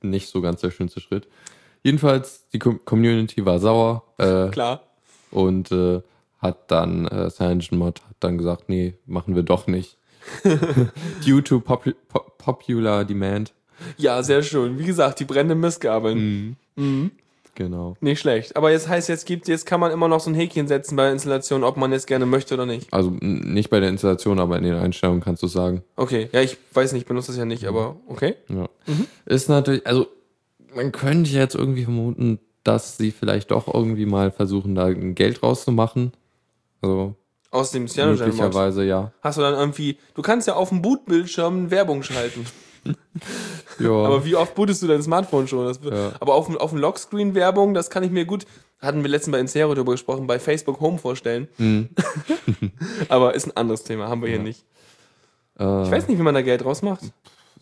nicht 0.00 0.28
so 0.30 0.40
ganz 0.40 0.60
der 0.62 0.70
schönste 0.70 1.00
Schritt. 1.00 1.28
Jedenfalls, 1.82 2.48
die 2.52 2.58
Com 2.58 2.84
Community 2.84 3.44
war 3.44 3.58
sauer. 3.58 4.04
Äh, 4.18 4.48
Klar. 4.48 4.82
und 5.30 5.72
äh, 5.72 6.00
hat 6.38 6.70
dann 6.70 7.06
äh, 7.06 7.30
CyanogenMod 7.30 8.00
hat 8.00 8.16
dann 8.20 8.38
gesagt, 8.38 8.68
nee, 8.68 8.94
machen 9.06 9.34
wir 9.34 9.42
doch 9.42 9.66
nicht. 9.66 9.96
Due 11.24 11.42
to 11.42 11.60
popu 11.60 11.92
po 12.08 12.20
popular 12.38 13.04
demand. 13.04 13.52
Ja, 13.96 14.22
sehr 14.22 14.42
schön. 14.42 14.78
Wie 14.78 14.84
gesagt, 14.84 15.18
die 15.20 15.24
brennenden 15.24 15.60
Missgabeln. 15.60 16.56
Genau. 17.54 17.96
Nicht 18.00 18.20
schlecht. 18.20 18.56
Aber 18.56 18.70
jetzt 18.70 18.88
heißt, 18.88 19.08
jetzt 19.08 19.26
gibt, 19.26 19.46
jetzt 19.46 19.66
kann 19.66 19.78
man 19.80 19.92
immer 19.92 20.08
noch 20.08 20.20
so 20.20 20.30
ein 20.30 20.34
Häkchen 20.34 20.68
setzen 20.68 20.96
bei 20.96 21.04
der 21.04 21.12
Installation, 21.12 21.64
ob 21.64 21.76
man 21.76 21.92
jetzt 21.92 22.06
gerne 22.06 22.24
möchte 22.24 22.54
oder 22.54 22.64
nicht. 22.66 22.92
Also 22.92 23.10
nicht 23.20 23.68
bei 23.70 23.80
der 23.80 23.90
Installation, 23.90 24.38
aber 24.38 24.56
in 24.56 24.64
den 24.64 24.74
Einstellungen 24.74 25.20
kannst 25.20 25.42
du 25.42 25.48
sagen. 25.48 25.82
Okay, 25.96 26.28
ja, 26.32 26.40
ich 26.40 26.56
weiß 26.72 26.92
nicht, 26.92 27.02
ich 27.02 27.08
benutze 27.08 27.28
das 27.28 27.36
ja 27.36 27.44
nicht, 27.44 27.66
aber 27.66 27.96
okay. 28.06 28.36
Ja. 28.48 28.68
Ist 29.26 29.48
natürlich, 29.48 29.86
also 29.86 30.06
man 30.74 30.92
könnte 30.92 31.30
jetzt 31.30 31.54
irgendwie 31.54 31.84
vermuten, 31.84 32.38
dass 32.64 32.96
sie 32.96 33.10
vielleicht 33.10 33.50
doch 33.50 33.72
irgendwie 33.72 34.06
mal 34.06 34.30
versuchen, 34.30 34.74
da 34.74 34.86
ein 34.86 35.14
Geld 35.14 35.42
rauszumachen. 35.42 36.12
Also 36.80 37.14
Aus 37.50 37.70
dem 37.72 37.86
Cyanogen-Mod. 37.88 38.26
möglicherweise 38.26 38.84
ja. 38.84 39.12
Hast 39.20 39.38
du 39.38 39.42
dann 39.42 39.54
irgendwie, 39.54 39.98
du 40.14 40.22
kannst 40.22 40.46
ja 40.48 40.54
auf 40.54 40.68
dem 40.70 40.82
Bootbildschirm 40.82 41.70
Werbung 41.70 42.02
schalten. 42.02 42.46
Ja. 43.78 43.90
Aber 43.90 44.24
wie 44.24 44.34
oft 44.36 44.54
bootest 44.54 44.82
du 44.82 44.86
dein 44.86 45.02
Smartphone 45.02 45.46
schon? 45.48 45.66
Das, 45.66 45.80
Ja. 45.82 46.12
Aber 46.20 46.34
auf, 46.34 46.46
dem- 46.46 46.58
auf 46.58 46.70
dem 46.70 46.78
Lockscreen 46.80 47.34
Werbung, 47.34 47.74
das 47.74 47.90
kann 47.90 48.02
ich 48.02 48.10
mir 48.10 48.24
gut, 48.26 48.44
hatten 48.80 49.02
wir 49.02 49.08
letztens 49.08 49.32
bei 49.32 49.38
Insero 49.40 49.72
darüber 49.74 49.92
gesprochen, 49.92 50.26
bei 50.26 50.38
Facebook 50.38 50.80
Home 50.80 50.98
vorstellen. 50.98 51.48
Mhm. 51.58 51.88
aber 53.08 53.34
ist 53.34 53.46
ein 53.46 53.56
anderes 53.56 53.84
Thema, 53.84 54.08
haben 54.08 54.20
wir 54.20 54.28
hier 54.28 54.40
nicht. 54.40 54.64
äh, 55.58 55.84
Ich 55.84 55.90
weiß 55.90 56.08
nicht, 56.08 56.18
wie 56.18 56.22
man 56.22 56.34
da 56.34 56.42
Geld 56.42 56.64
rausmacht. 56.64 57.02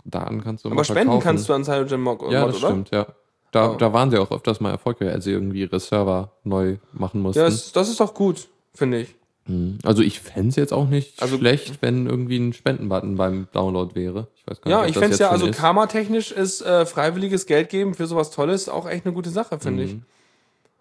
Daten 0.05 0.43
kannst 0.43 0.65
du 0.65 0.69
Aber 0.69 0.75
immer 0.77 0.85
spenden 0.85 1.03
verkaufen. 1.05 1.23
kannst 1.25 1.49
du 1.49 1.53
an 1.55 1.65
Cyanogen 1.65 2.01
Mod, 2.01 2.23
Ja, 2.31 2.47
das 2.47 2.57
oder? 2.57 2.69
stimmt, 2.69 2.91
ja. 2.91 3.07
Da, 3.53 3.71
Oh. 3.73 3.75
da 3.77 3.93
waren 3.93 4.11
sie 4.11 4.19
auch 4.19 4.31
öfters 4.31 4.61
mal 4.61 4.71
erfolgreich, 4.71 5.11
als 5.13 5.25
sie 5.25 5.33
irgendwie 5.33 5.61
ihre 5.61 5.81
Server 5.81 6.33
neu 6.45 6.77
machen 6.93 7.21
mussten. 7.21 7.41
Ja, 7.41 7.47
das, 7.47 7.73
das 7.73 7.89
ist 7.89 7.99
doch 8.01 8.15
gut, 8.15 8.49
finde 8.75 9.01
ich. 9.01 9.15
Mhm. 9.47 9.79
also 9.85 10.03
ich 10.03 10.21
fände 10.21 10.51
es 10.51 10.57
jetzt 10.57 10.73
auch 10.73 10.87
nicht 10.89 11.21
Also- 11.21 11.39
schlecht, 11.39 11.79
wenn 11.81 12.07
irgendwie 12.07 12.37
ein 12.39 12.53
Spendenbutton 12.53 13.17
beim 13.17 13.49
Download 13.53 13.95
wäre. 13.95 14.29
Ich 14.37 14.47
weiß 14.47 14.61
gar 14.61 14.71
Ja, 14.71 14.77
nicht, 14.83 14.85
ob 14.85 14.91
ich 14.91 14.99
fände 14.99 15.15
es 15.15 15.19
ja, 15.19 15.31
also 15.31 15.51
karmatechnisch 15.51 16.31
ist 16.31 16.61
äh, 16.61 16.85
freiwilliges 16.87 17.47
Geld 17.47 17.71
geben 17.71 17.95
für 17.95 18.07
sowas 18.07 18.31
Tolles 18.31 18.69
auch 18.69 18.89
echt 18.89 19.07
eine 19.07 19.15
gute 19.15 19.31
Sache, 19.31 19.59
finde 19.59 19.83
Mhm. 19.85 19.89
ich. 19.89 19.97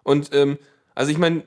Und 0.04 0.30
ähm, 0.36 0.58
also 0.94 1.10
ich 1.12 1.18
meine, 1.18 1.44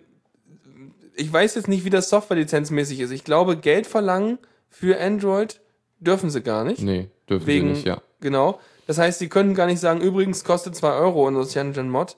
ich 1.14 1.30
weiß 1.32 1.54
jetzt 1.54 1.68
nicht, 1.68 1.84
wie 1.84 1.90
das 1.90 2.08
Softwarelizenzmäßig 2.08 2.98
ist. 3.00 3.10
Ich 3.10 3.22
glaube, 3.24 3.56
Geld 3.56 3.86
verlangen 3.86 4.38
für 4.70 4.98
Android 5.00 5.60
dürfen 6.00 6.30
sie 6.30 6.40
gar 6.40 6.64
nicht. 6.64 6.80
Nee, 6.82 7.08
dürfen 7.28 7.46
wegen, 7.46 7.68
sie 7.68 7.72
nicht, 7.74 7.86
ja. 7.86 8.00
genau. 8.20 8.60
Das 8.86 8.98
heißt, 8.98 9.18
sie 9.18 9.28
können 9.28 9.54
gar 9.54 9.66
nicht 9.66 9.80
sagen, 9.80 10.00
übrigens 10.00 10.44
kostet 10.44 10.74
2 10.74 10.92
Euro 10.92 11.26
unser 11.26 11.46
CyanogenMod. 11.46 12.16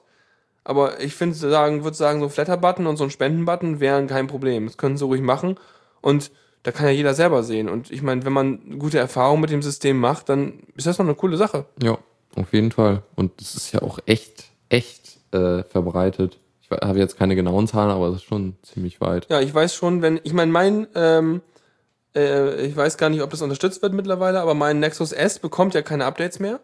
Aber 0.63 0.99
ich 0.99 1.13
finde, 1.13 1.35
sagen, 1.35 1.83
würde 1.83 1.95
sagen, 1.95 2.19
so 2.19 2.25
ein 2.25 2.31
Flatter-Button 2.31 2.87
und 2.87 2.97
so 2.97 3.03
ein 3.03 3.11
Spenden-Button 3.11 3.79
wären 3.79 4.07
kein 4.07 4.25
Problem. 4.25 4.65
Das 4.65 4.77
können 4.77 4.97
sie 4.97 5.05
ruhig 5.05 5.21
machen. 5.21 5.57
Und 6.01 6.31
da 6.63 6.71
kann 6.71 6.87
ja 6.87 6.91
jeder 6.91 7.13
selber 7.13 7.43
sehen. 7.43 7.69
Und 7.69 7.91
ich 7.91 8.01
meine, 8.01 8.25
wenn 8.25 8.33
man 8.33 8.79
gute 8.79 8.97
Erfahrungen 8.97 9.41
mit 9.41 9.51
dem 9.51 9.61
System 9.61 9.99
macht, 9.99 10.29
dann 10.29 10.63
ist 10.75 10.87
das 10.87 10.97
noch 10.97 11.05
eine 11.05 11.13
coole 11.13 11.37
Sache. 11.37 11.65
Ja, 11.81 11.99
auf 12.35 12.51
jeden 12.51 12.71
Fall. 12.71 13.03
Und 13.15 13.39
es 13.39 13.53
ist 13.53 13.71
ja 13.71 13.83
auch 13.83 13.99
echt, 14.07 14.45
echt 14.69 15.19
äh, 15.31 15.63
verbreitet. 15.63 16.39
Ich 16.63 16.71
habe 16.71 16.97
jetzt 16.97 17.19
keine 17.19 17.35
genauen 17.35 17.67
Zahlen, 17.67 17.91
aber 17.91 18.07
es 18.07 18.15
ist 18.15 18.23
schon 18.23 18.55
ziemlich 18.63 18.99
weit. 18.99 19.27
Ja, 19.29 19.41
ich 19.41 19.53
weiß 19.53 19.75
schon, 19.75 20.01
wenn, 20.01 20.19
ich 20.23 20.33
meine, 20.33 20.51
mein, 20.51 20.87
ähm, 20.95 21.41
äh, 22.15 22.65
ich 22.65 22.75
weiß 22.75 22.97
gar 22.97 23.09
nicht, 23.09 23.21
ob 23.21 23.29
das 23.29 23.41
unterstützt 23.41 23.81
wird 23.81 23.93
mittlerweile, 23.93 24.39
aber 24.39 24.53
mein 24.53 24.79
Nexus 24.79 25.11
S 25.11 25.39
bekommt 25.39 25.73
ja 25.73 25.81
keine 25.81 26.05
Updates 26.05 26.39
mehr. 26.39 26.59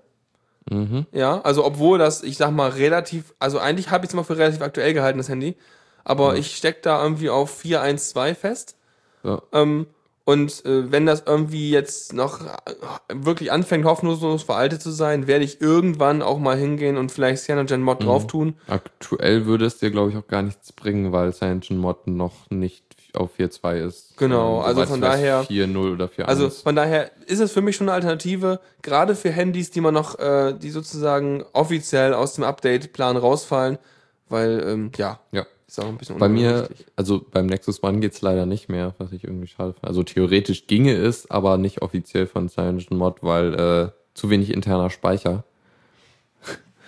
Mhm. 0.70 1.06
Ja, 1.12 1.42
also 1.42 1.66
obwohl 1.66 1.98
das, 1.98 2.24
ich 2.24 2.38
sag 2.38 2.52
mal, 2.52 2.70
relativ, 2.70 3.34
also 3.40 3.60
eigentlich 3.60 3.90
habe 3.90 4.06
ich 4.06 4.12
es 4.12 4.16
mal 4.16 4.24
für 4.24 4.38
relativ 4.38 4.62
aktuell 4.62 4.94
gehalten, 4.94 5.18
das 5.18 5.30
Handy. 5.30 5.56
Aber 6.04 6.36
ich 6.36 6.56
steck 6.56 6.82
da 6.82 7.02
irgendwie 7.04 7.30
auf 7.30 7.62
4.1.2 7.64 8.36
fest. 8.36 8.76
Ja. 9.24 9.42
Ähm, 9.54 9.88
Und 10.24 10.66
äh, 10.66 10.92
wenn 10.92 11.06
das 11.08 11.24
irgendwie 11.26 11.72
jetzt 11.72 12.14
noch 12.14 12.42
äh, 12.46 12.74
wirklich 13.14 13.52
anfängt, 13.52 13.86
hoffnungslos 13.86 14.44
veraltet 14.44 14.82
zu 14.82 14.92
sein, 14.92 15.26
werde 15.28 15.44
ich 15.44 15.62
irgendwann 15.62 16.22
auch 16.22 16.38
mal 16.40 16.56
hingehen 16.58 16.98
und 16.98 17.12
vielleicht 17.12 17.44
Cyanogen 17.44 17.82
Mod 17.82 18.04
drauf 18.04 18.28
tun. 18.28 18.56
Aktuell 18.68 19.46
würde 19.48 19.66
es 19.66 19.80
dir, 19.80 19.90
glaube 19.90 20.12
ich, 20.12 20.18
auch 20.18 20.28
gar 20.28 20.44
nichts 20.44 20.74
bringen, 20.74 21.12
weil 21.12 21.34
Cyanogen 21.34 21.78
Mod 21.78 22.08
noch 22.08 22.50
nicht 22.50 22.86
auf 23.16 23.32
4.2 23.38 23.78
ist. 23.86 24.18
Genau, 24.18 24.60
Ähm, 24.60 24.66
also 24.66 24.86
von 24.86 25.02
daher- 25.02 25.44
4.0 25.44 25.94
oder 25.94 26.08
4.1. 26.08 26.26
Also 26.28 26.50
von 26.50 26.76
daher 26.76 27.12
ist 27.28 27.40
es 27.40 27.52
für 27.52 27.62
mich 27.62 27.76
schon 27.76 27.88
eine 27.90 27.96
Alternative, 27.96 28.60
gerade 28.82 29.16
für 29.16 29.32
Handys, 29.32 29.72
die 29.72 29.82
man 29.82 29.94
noch, 29.94 30.18
äh, 30.20 30.54
die 30.54 30.70
sozusagen 30.70 31.44
offiziell 31.54 32.14
aus 32.14 32.34
dem 32.36 32.44
Update-Plan 32.44 33.18
rausfallen, 33.18 33.78
weil, 34.30 34.64
ähm, 34.66 34.92
ja, 34.98 35.20
ja. 35.32 35.46
ist 35.68 35.80
auch 35.80 35.88
ein 35.88 35.98
bisschen 35.98 36.18
Bei 36.18 36.30
mir, 36.30 36.70
also 36.96 37.26
beim 37.32 37.46
Nexus 37.48 37.82
One 37.84 38.00
geht's 38.00 38.22
leider 38.22 38.46
nicht 38.46 38.70
mehr, 38.70 38.94
was 38.98 39.12
ich 39.12 39.24
irgendwie 39.24 39.48
schade 39.48 39.74
finde. 39.74 39.88
Also 39.88 40.04
theoretisch 40.04 40.68
ginge 40.68 40.94
es, 40.96 41.30
aber 41.32 41.58
nicht 41.58 41.82
offiziell 41.82 42.28
von 42.28 42.50
Cyanogen 42.50 42.98
Mod, 42.98 43.18
weil 43.22 43.54
äh, 43.54 43.90
zu 44.14 44.30
wenig 44.30 44.54
interner 44.54 44.90
Speicher. 44.90 45.44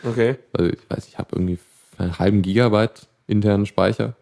Okay. 0.05 0.35
Also 0.51 0.71
ich 0.71 0.79
weiß, 0.89 1.07
ich 1.07 1.17
habe 1.17 1.29
irgendwie 1.33 1.59
einen 1.97 2.19
halben 2.19 2.41
Gigabyte 2.41 3.07
internen 3.27 3.65
Speicher, 3.65 4.15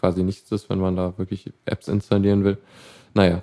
quasi 0.00 0.22
nichts 0.22 0.50
ist, 0.50 0.70
wenn 0.70 0.80
man 0.80 0.96
da 0.96 1.14
wirklich 1.18 1.52
Apps 1.66 1.88
installieren 1.88 2.44
will. 2.44 2.58
Naja, 3.14 3.42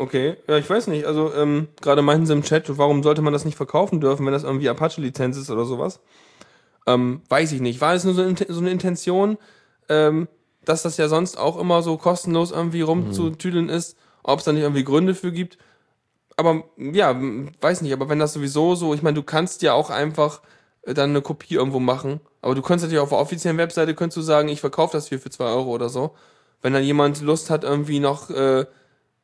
Okay, 0.00 0.36
ja, 0.46 0.56
ich 0.56 0.70
weiß 0.70 0.86
nicht. 0.86 1.06
Also, 1.06 1.34
ähm, 1.34 1.66
gerade 1.80 2.02
meinten 2.02 2.24
sie 2.24 2.32
im 2.32 2.44
Chat, 2.44 2.78
warum 2.78 3.02
sollte 3.02 3.20
man 3.20 3.32
das 3.32 3.44
nicht 3.44 3.56
verkaufen 3.56 4.00
dürfen, 4.00 4.24
wenn 4.24 4.32
das 4.32 4.44
irgendwie 4.44 4.68
Apache-Lizenz 4.68 5.36
ist 5.36 5.50
oder 5.50 5.64
sowas? 5.64 5.98
Ähm, 6.86 7.20
weiß 7.28 7.50
ich 7.50 7.60
nicht. 7.60 7.80
War 7.80 7.94
es 7.94 8.04
nur 8.04 8.14
so, 8.14 8.22
so 8.48 8.60
eine 8.60 8.70
Intention, 8.70 9.38
ähm, 9.88 10.28
dass 10.64 10.82
das 10.82 10.98
ja 10.98 11.08
sonst 11.08 11.36
auch 11.36 11.58
immer 11.58 11.82
so 11.82 11.96
kostenlos 11.96 12.52
irgendwie 12.52 12.82
rumzutüdeln 12.82 13.68
ist, 13.68 13.96
ob 14.22 14.38
es 14.38 14.44
da 14.44 14.52
nicht 14.52 14.62
irgendwie 14.62 14.84
Gründe 14.84 15.16
für 15.16 15.32
gibt? 15.32 15.58
Aber 16.36 16.62
ja, 16.76 17.20
weiß 17.60 17.82
nicht, 17.82 17.92
aber 17.92 18.08
wenn 18.08 18.20
das 18.20 18.32
sowieso 18.32 18.76
so, 18.76 18.94
ich 18.94 19.02
meine, 19.02 19.16
du 19.16 19.24
kannst 19.24 19.62
ja 19.62 19.72
auch 19.72 19.90
einfach 19.90 20.42
dann 20.86 21.10
eine 21.10 21.22
Kopie 21.22 21.54
irgendwo 21.54 21.80
machen, 21.80 22.20
aber 22.40 22.54
du 22.54 22.62
könntest 22.62 22.84
natürlich 22.86 23.02
auf 23.02 23.10
der 23.10 23.18
offiziellen 23.18 23.58
Webseite 23.58 23.94
könntest 23.94 24.16
du 24.16 24.22
sagen, 24.22 24.48
ich 24.48 24.60
verkaufe 24.60 24.96
das 24.96 25.08
hier 25.08 25.18
für 25.18 25.30
2 25.30 25.44
Euro 25.44 25.70
oder 25.70 25.88
so. 25.88 26.14
Wenn 26.62 26.72
dann 26.72 26.82
jemand 26.82 27.20
Lust 27.20 27.50
hat, 27.50 27.62
irgendwie 27.64 28.00
noch, 28.00 28.30
äh, 28.30 28.64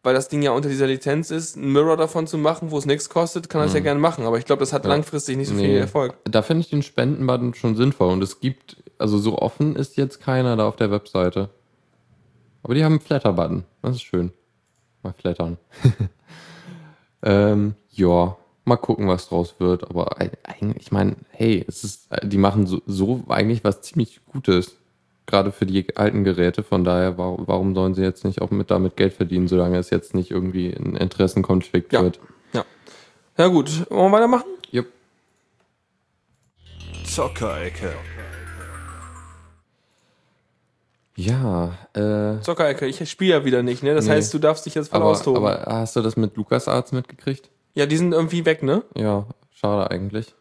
weil 0.02 0.14
das 0.14 0.28
Ding 0.28 0.42
ja 0.42 0.50
unter 0.52 0.68
dieser 0.68 0.86
Lizenz 0.86 1.30
ist, 1.30 1.56
einen 1.56 1.72
Mirror 1.72 1.96
davon 1.96 2.26
zu 2.26 2.36
machen, 2.36 2.70
wo 2.70 2.78
es 2.78 2.84
nichts 2.86 3.08
kostet, 3.08 3.48
kann 3.48 3.62
er 3.62 3.64
das 3.64 3.74
ja 3.74 3.80
gerne 3.80 3.98
machen. 3.98 4.26
Aber 4.26 4.36
ich 4.38 4.44
glaube, 4.44 4.60
das 4.60 4.72
hat 4.74 4.84
Ja. 4.84 4.90
langfristig 4.90 5.36
nicht 5.38 5.48
so 5.48 5.54
Nee. 5.54 5.64
viel 5.66 5.76
Erfolg. 5.78 6.14
da 6.24 6.42
finde 6.42 6.60
ich 6.60 6.70
den 6.70 6.82
Spendenbutton 6.82 7.54
schon 7.54 7.74
sinnvoll. 7.76 8.12
Und 8.12 8.22
es 8.22 8.38
gibt, 8.40 8.76
also 8.98 9.16
so 9.18 9.38
offen 9.38 9.74
ist 9.76 9.96
jetzt 9.96 10.20
keiner 10.20 10.56
da 10.56 10.68
auf 10.68 10.76
der 10.76 10.90
Webseite. 10.90 11.48
Aber 12.62 12.74
die 12.74 12.84
haben 12.84 12.92
einen 12.92 13.00
Flatter-Button. 13.00 13.64
Das 13.82 13.96
ist 13.96 14.02
schön. 14.02 14.32
Mal 15.02 15.14
flattern. 15.14 15.56
ähm, 17.22 17.74
ja, 17.90 18.36
mal 18.64 18.76
gucken, 18.76 19.08
was 19.08 19.28
draus 19.28 19.54
wird. 19.58 19.88
Aber 19.90 20.20
ei- 20.20 20.30
eigentlich, 20.42 20.82
ich 20.86 20.92
meine, 20.92 21.16
hey, 21.30 21.64
es 21.68 21.84
ist, 21.84 22.08
die 22.22 22.38
machen 22.38 22.66
so, 22.66 22.80
so 22.86 23.24
eigentlich 23.28 23.64
was 23.64 23.82
ziemlich 23.82 24.20
Gutes. 24.26 24.76
Gerade 25.26 25.52
für 25.52 25.64
die 25.64 25.96
alten 25.96 26.22
Geräte. 26.24 26.62
Von 26.62 26.84
daher, 26.84 27.16
warum, 27.16 27.46
warum 27.48 27.74
sollen 27.74 27.94
sie 27.94 28.02
jetzt 28.02 28.24
nicht 28.26 28.42
auch 28.42 28.50
mit 28.50 28.70
damit 28.70 28.96
Geld 28.96 29.14
verdienen, 29.14 29.48
solange 29.48 29.78
es 29.78 29.88
jetzt 29.90 30.14
nicht 30.14 30.30
irgendwie 30.30 30.70
ein 30.72 30.96
Interessenkonflikt 30.96 31.92
Ja. 31.92 32.02
wird? 32.02 32.20
Ja 33.36 33.48
gut, 33.48 33.90
wollen 33.90 34.12
wir 34.12 34.18
weitermachen? 34.18 34.44
Jupp. 34.70 34.86
Zockerecke. 37.04 37.92
Ja, 41.16 41.78
äh, 41.94 42.40
Zockerecke, 42.42 42.86
ich 42.86 43.08
spiele 43.08 43.30
ja 43.34 43.44
wieder 43.44 43.62
nicht, 43.62 43.82
ne? 43.82 43.94
Das 43.94 44.06
Nee. 44.06 44.12
heißt, 44.12 44.34
du 44.34 44.38
darfst 44.38 44.66
dich 44.66 44.74
jetzt 44.74 44.88
voll 44.90 45.00
aber, 45.00 45.10
austoben. 45.10 45.44
aber 45.44 45.64
hast 45.66 45.94
du 45.96 46.02
das 46.02 46.16
mit 46.16 46.36
LucasArts 46.36 46.92
mitgekriegt? 46.92 47.50
Ja, 47.74 47.86
die 47.86 47.96
sind 47.96 48.12
irgendwie 48.12 48.44
weg, 48.44 48.62
ne? 48.62 48.82
Ja, 48.96 49.26
schade 49.52 49.90
eigentlich. 49.90 50.34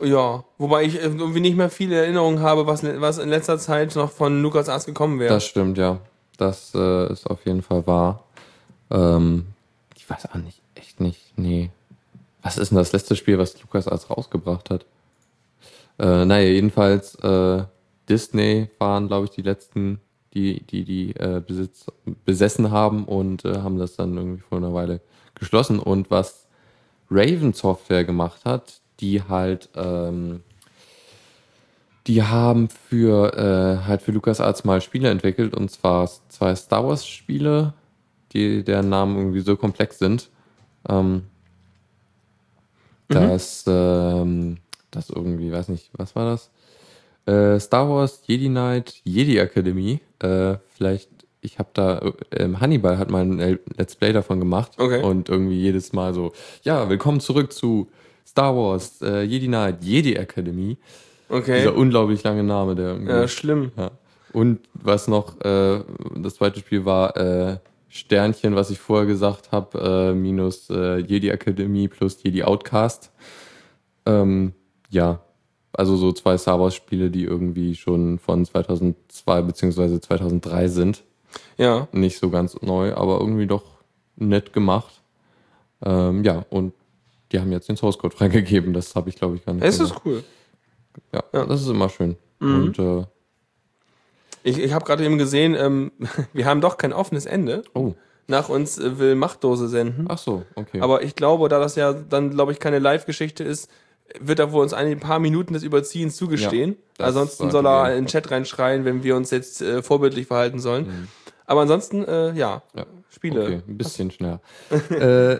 Ja, 0.00 0.44
wobei 0.58 0.84
ich 0.84 0.96
irgendwie 0.96 1.40
nicht 1.40 1.56
mehr 1.56 1.70
viele 1.70 1.96
Erinnerungen 1.96 2.40
habe, 2.40 2.66
was, 2.66 2.82
was 2.82 3.18
in 3.18 3.28
letzter 3.28 3.58
Zeit 3.58 3.96
noch 3.96 4.10
von 4.10 4.42
Lukas 4.42 4.68
Arzt 4.68 4.86
gekommen 4.86 5.18
wäre. 5.18 5.32
Das 5.32 5.44
stimmt, 5.46 5.78
ja. 5.78 6.00
Das 6.36 6.74
äh, 6.74 7.10
ist 7.10 7.28
auf 7.28 7.44
jeden 7.46 7.62
Fall 7.62 7.86
wahr. 7.86 8.24
Ähm, 8.90 9.46
ich 9.96 10.08
weiß 10.08 10.30
auch 10.30 10.34
nicht, 10.34 10.60
echt 10.74 11.00
nicht, 11.00 11.32
nee. 11.36 11.70
Was 12.42 12.58
ist 12.58 12.70
denn 12.70 12.78
das 12.78 12.92
letzte 12.92 13.16
Spiel, 13.16 13.38
was 13.38 13.60
LucasArts 13.60 14.10
rausgebracht 14.10 14.70
hat? 14.70 14.84
Äh, 15.98 16.24
naja, 16.26 16.48
jedenfalls 16.48 17.14
äh, 17.16 17.64
Disney 18.08 18.68
waren, 18.78 19.08
glaube 19.08 19.24
ich, 19.24 19.30
die 19.30 19.42
letzten, 19.42 20.00
die 20.34 20.62
die, 20.62 20.84
die 20.84 21.16
äh, 21.16 21.42
Besitz, 21.44 21.86
besessen 22.24 22.70
haben 22.70 23.04
und 23.04 23.44
äh, 23.44 23.58
haben 23.62 23.78
das 23.78 23.96
dann 23.96 24.16
irgendwie 24.16 24.42
vor 24.42 24.58
einer 24.58 24.74
Weile 24.74 25.00
geschlossen. 25.34 25.78
Und 25.78 26.10
was 26.10 26.45
Raven 27.10 27.52
Software 27.52 28.04
gemacht 28.04 28.44
hat, 28.44 28.80
die 29.00 29.22
halt 29.22 29.68
ähm, 29.74 30.42
die 32.06 32.22
haben 32.22 32.68
für 32.68 33.36
äh, 33.36 33.86
halt 33.86 34.02
für 34.02 34.12
LucasArts 34.12 34.64
mal 34.64 34.80
Spiele 34.80 35.10
entwickelt 35.10 35.54
und 35.54 35.70
zwar 35.70 36.08
zwei 36.28 36.54
Star 36.54 36.86
Wars 36.86 37.06
Spiele, 37.06 37.74
die 38.32 38.62
deren 38.62 38.88
Namen 38.88 39.16
irgendwie 39.16 39.40
so 39.40 39.56
komplex 39.56 39.98
sind, 39.98 40.28
ähm, 40.88 41.24
dass 43.08 43.64
ähm, 43.66 44.58
das 44.90 45.10
irgendwie, 45.10 45.52
weiß 45.52 45.68
nicht, 45.68 45.90
was 45.92 46.16
war 46.16 46.30
das? 46.30 46.50
Äh, 47.26 47.58
Star 47.60 47.88
Wars 47.88 48.22
Jedi 48.26 48.48
Knight 48.48 49.00
Jedi 49.04 49.38
Academy. 49.38 50.00
Äh, 50.20 50.56
vielleicht, 50.74 51.10
ich 51.46 51.58
habe 51.58 51.70
da, 51.72 51.98
äh, 51.98 52.12
ähm, 52.42 52.60
Hannibal 52.60 52.98
hat 52.98 53.10
mal 53.10 53.22
ein 53.24 53.58
Let's 53.76 53.94
Play 53.96 54.12
davon 54.12 54.40
gemacht 54.40 54.72
Okay. 54.78 55.02
und 55.02 55.28
irgendwie 55.28 55.58
jedes 55.60 55.92
Mal 55.92 56.12
so, 56.12 56.32
ja, 56.62 56.88
willkommen 56.88 57.20
zurück 57.20 57.52
zu 57.52 57.88
Star 58.26 58.54
Wars 58.56 59.00
äh, 59.00 59.22
Jedi 59.22 59.46
Knight 59.46 59.82
Jedi 59.82 60.14
Academy. 60.16 60.76
okay. 61.28 61.58
Dieser 61.60 61.76
unglaublich 61.76 62.22
lange 62.24 62.42
Name, 62.42 62.74
der 62.74 62.88
irgendwie. 62.88 63.12
Ja, 63.12 63.28
schlimm. 63.28 63.70
Ja. 63.76 63.92
Und 64.32 64.58
was 64.74 65.06
noch, 65.08 65.40
äh, 65.42 65.80
das 66.16 66.34
zweite 66.34 66.58
Spiel 66.60 66.84
war 66.84 67.16
äh, 67.16 67.58
Sternchen, 67.88 68.56
was 68.56 68.70
ich 68.70 68.78
vorher 68.80 69.06
gesagt 69.06 69.52
habe, 69.52 70.10
äh, 70.10 70.14
minus 70.14 70.68
äh, 70.68 70.98
Jedi 70.98 71.30
Academy 71.30 71.86
plus 71.88 72.22
Jedi 72.22 72.42
Outcast. 72.42 73.12
Ähm, 74.04 74.52
ja, 74.90 75.20
also 75.72 75.96
so 75.96 76.12
zwei 76.12 76.36
Star 76.36 76.60
Wars 76.60 76.74
Spiele, 76.74 77.10
die 77.10 77.24
irgendwie 77.24 77.74
schon 77.76 78.18
von 78.18 78.44
2002 78.44 79.42
beziehungsweise 79.42 80.00
2003 80.00 80.68
sind. 80.68 81.04
Ja. 81.58 81.88
Nicht 81.92 82.18
so 82.18 82.30
ganz 82.30 82.60
neu, 82.62 82.94
aber 82.94 83.20
irgendwie 83.20 83.46
doch 83.46 83.64
nett 84.16 84.52
gemacht. 84.52 85.02
Ähm, 85.84 86.24
ja, 86.24 86.44
und 86.50 86.72
die 87.32 87.40
haben 87.40 87.52
jetzt 87.52 87.68
den 87.68 87.76
Source 87.76 87.98
Code 87.98 88.14
freigegeben. 88.16 88.72
Das 88.72 88.94
habe 88.94 89.08
ich, 89.08 89.16
glaube 89.16 89.36
ich, 89.36 89.44
gar 89.44 89.52
nicht. 89.54 89.64
Es 89.64 89.80
ist 89.80 89.94
cool. 90.04 90.22
ja, 91.12 91.22
ja. 91.32 91.44
Mhm. 91.44 91.48
das 91.48 91.62
ist 91.62 91.68
immer 91.68 91.88
schön. 91.88 92.16
Und 92.40 92.78
äh, 92.78 93.04
Ich, 94.42 94.58
ich 94.58 94.72
habe 94.72 94.84
gerade 94.84 95.04
eben 95.04 95.18
gesehen, 95.18 95.54
ähm, 95.58 95.92
wir 96.32 96.46
haben 96.46 96.60
doch 96.60 96.76
kein 96.76 96.92
offenes 96.92 97.26
Ende. 97.26 97.62
oh, 97.74 97.94
Nach 98.26 98.48
uns 98.48 98.78
äh, 98.78 98.98
will 98.98 99.14
Machtdose 99.14 99.68
senden. 99.68 100.06
ach 100.08 100.18
so, 100.18 100.44
okay. 100.54 100.80
Aber 100.80 101.02
ich 101.02 101.16
glaube, 101.16 101.48
da 101.48 101.58
das 101.58 101.76
ja 101.76 101.92
dann, 101.92 102.30
glaube 102.30 102.52
ich, 102.52 102.60
keine 102.60 102.78
Live-Geschichte 102.78 103.42
ist, 103.44 103.70
wird 104.20 104.38
er 104.38 104.52
wohl 104.52 104.62
uns 104.62 104.72
ein 104.72 105.00
paar 105.00 105.18
Minuten 105.18 105.54
des 105.54 105.64
Überziehens 105.64 106.14
zugestehen. 106.16 106.76
Ja, 106.98 107.06
ansonsten 107.06 107.50
soll 107.50 107.66
er 107.66 107.90
in 107.96 108.04
den 108.04 108.06
Chat 108.06 108.30
reinschreien, 108.30 108.84
wenn 108.84 109.02
wir 109.02 109.16
uns 109.16 109.30
jetzt 109.32 109.62
äh, 109.62 109.82
vorbildlich 109.82 110.28
verhalten 110.28 110.60
sollen. 110.60 111.08
Aber 111.46 111.60
ansonsten, 111.62 112.04
äh, 112.04 112.32
ja. 112.32 112.62
Ja. 112.74 112.86
Spiele. 113.08 113.42
Okay, 113.44 113.62
ein 113.66 113.78
bisschen 113.78 114.10
schneller. 114.10 114.40
äh, 114.90 115.38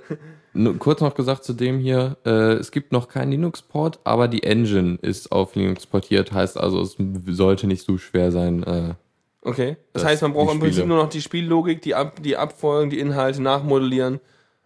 nur 0.55 0.79
kurz 0.79 1.01
noch 1.01 1.15
gesagt 1.15 1.45
zu 1.45 1.53
dem 1.53 1.79
hier, 1.79 2.17
äh, 2.25 2.55
es 2.55 2.71
gibt 2.71 2.93
noch 2.93 3.09
keinen 3.09 3.33
Linux-Port, 3.33 3.99
aber 4.05 4.29
die 4.29 4.43
Engine 4.45 4.99
ist 5.03 5.31
auf 5.33 5.55
Linux 5.55 5.85
portiert, 5.87 6.33
heißt 6.33 6.57
also, 6.59 6.81
es 6.81 6.97
sollte 7.29 7.67
nicht 7.67 7.85
so 7.85 7.99
schwer 7.99 8.31
sein. 8.33 8.63
Äh, 8.63 8.95
Okay. 9.43 9.77
Das, 9.93 10.05
heißt, 10.05 10.23
man 10.23 10.33
braucht 10.33 10.53
im 10.55 10.59
Prinzip 10.59 10.79
Spiele. 10.79 10.89
nur 10.89 10.97
noch 11.05 11.09
die 11.09 11.21
Spiellogik, 11.21 11.81
die, 11.83 11.95
Ab 11.95 12.21
die 12.21 12.37
Abfolgen, 12.37 12.91
die 12.91 12.99
Inhalte 12.99 13.41
nachmodellieren. 13.41 14.19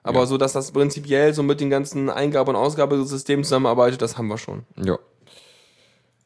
Aber 0.02 0.20
Ja. 0.20 0.26
so, 0.26 0.38
dass 0.38 0.54
das 0.54 0.72
prinzipiell 0.72 1.34
so 1.34 1.42
mit 1.42 1.60
den 1.60 1.68
ganzen 1.68 2.08
Eingabe- 2.08 2.48
und 2.48 2.56
Ausgabesystemen 2.56 3.44
zusammenarbeitet, 3.44 4.00
das 4.00 4.16
haben 4.16 4.28
wir 4.28 4.38
schon. 4.38 4.62
ja. 4.82 4.98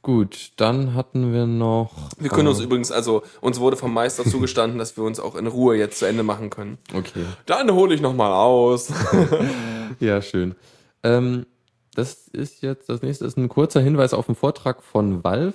Gut, 0.05 0.53
dann 0.57 0.93
hatten 0.93 1.33
wir 1.33 1.47
noch. 1.47 1.91
Wir 2.19 2.29
können 2.29 2.49
uns 2.49 2.61
äh, 2.61 2.65
übrigens, 2.65 2.93
also 2.93 3.23
uns 3.41 3.59
wurde 3.59 3.79
vom 3.79 3.95
Meister 3.95 4.23
zugestanden, 4.31 4.79
dass 4.79 4.99
wir 4.99 5.05
uns 5.05 5.19
auch 5.19 5.35
in 5.35 5.47
Ruhe 5.47 5.77
jetzt 5.79 5.99
zu 5.99 6.05
Ende 6.05 6.23
machen 6.23 6.51
können. 6.51 6.77
Okay. 6.95 7.25
Dann 7.47 7.73
hole 7.73 7.95
ich 7.95 8.03
nochmal 8.03 8.33
aus. 8.33 8.93
Ja, 10.01 10.21
schön. 10.23 10.57
Ähm, 11.05 11.47
das 11.95 12.27
ist 12.29 12.63
jetzt, 12.63 12.89
das 12.89 13.03
nächste 13.03 13.27
ist 13.27 13.37
ein 13.37 13.49
kurzer 13.49 13.81
Hinweis 13.81 14.13
auf 14.13 14.29
einen 14.29 14.35
Vortrag 14.35 14.83
von 14.83 15.23
Valve, 15.23 15.55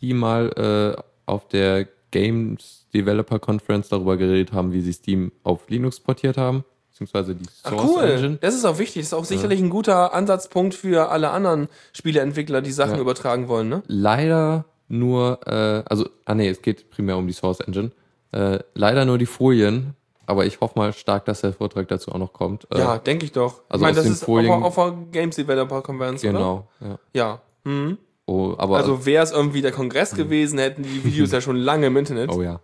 die 0.00 0.14
mal 0.14 0.96
äh, 0.96 1.02
auf 1.26 1.48
der 1.48 1.86
Games 2.10 2.86
Developer 2.94 3.38
Conference 3.38 3.88
darüber 3.88 4.16
geredet 4.16 4.52
haben, 4.52 4.72
wie 4.72 4.80
sie 4.80 4.92
Steam 4.92 5.32
auf 5.42 5.68
Linux 5.68 6.00
portiert 6.00 6.38
haben, 6.38 6.64
beziehungsweise 6.98 7.34
die 7.34 7.44
Ach, 7.64 7.70
Source 7.70 7.90
cool. 7.96 8.04
Engine. 8.04 8.38
Das 8.40 8.54
ist 8.54 8.64
auch 8.64 8.78
wichtig. 8.78 9.02
Das 9.02 9.08
ist 9.08 9.14
auch 9.14 9.24
sicherlich 9.24 9.60
ein 9.60 9.70
guter 9.70 10.12
Ansatzpunkt 10.14 10.74
für 10.74 11.10
alle 11.10 11.30
anderen 11.30 11.68
Spieleentwickler, 11.92 12.60
die 12.62 12.72
Sachen 12.72 12.96
Ja. 12.96 13.00
übertragen 13.00 13.48
wollen, 13.48 13.68
ne? 13.68 13.82
Leider 13.86 14.64
nur, 14.88 15.40
äh, 15.46 15.82
also, 15.88 16.08
ah 16.24 16.34
nee, 16.34 16.48
es 16.48 16.62
geht 16.62 16.90
primär 16.90 17.16
um 17.16 17.26
die 17.26 17.32
Source 17.32 17.60
Engine. 17.60 17.90
Äh, 18.32 18.58
leider 18.74 19.04
nur 19.04 19.18
die 19.18 19.26
Folien 19.26 19.94
aber 20.26 20.44
ich 20.44 20.60
hoffe 20.60 20.78
mal 20.78 20.92
stark, 20.92 21.24
dass 21.24 21.40
der 21.40 21.54
Vortrag 21.54 21.88
dazu 21.88 22.12
auch 22.12 22.18
noch 22.18 22.34
kommt. 22.34 22.66
Äh, 22.70 22.80
Ja, 22.80 22.98
denke 22.98 23.24
ich 23.24 23.32
doch. 23.32 23.62
also 23.70 23.76
ich 23.76 23.80
meine, 23.80 23.96
das 23.96 24.04
ist 24.04 24.24
Folien- 24.24 24.52
auf, 24.62 24.74
der- 24.74 24.94
Games 25.10 25.36
Developer 25.36 25.80
Conference, 25.80 26.22
oder? 26.22 26.32
genau. 26.34 26.68
Ja. 26.82 26.98
Ja. 27.14 27.40
Mhm. 27.64 27.96
Oh, 28.26 28.52
Also 28.58 29.06
wäre 29.06 29.24
es 29.24 29.32
irgendwie 29.32 29.62
der 29.62 29.72
Kongress 29.72 30.14
gewesen, 30.14 30.58
hätten 30.58 30.82
die 30.82 31.02
Videos 31.02 31.32
ja 31.32 31.40
schon 31.40 31.56
lange 31.56 31.86
im 31.86 31.96
Internet. 31.96 32.30
oh 32.30 32.42
ja. 32.42 32.60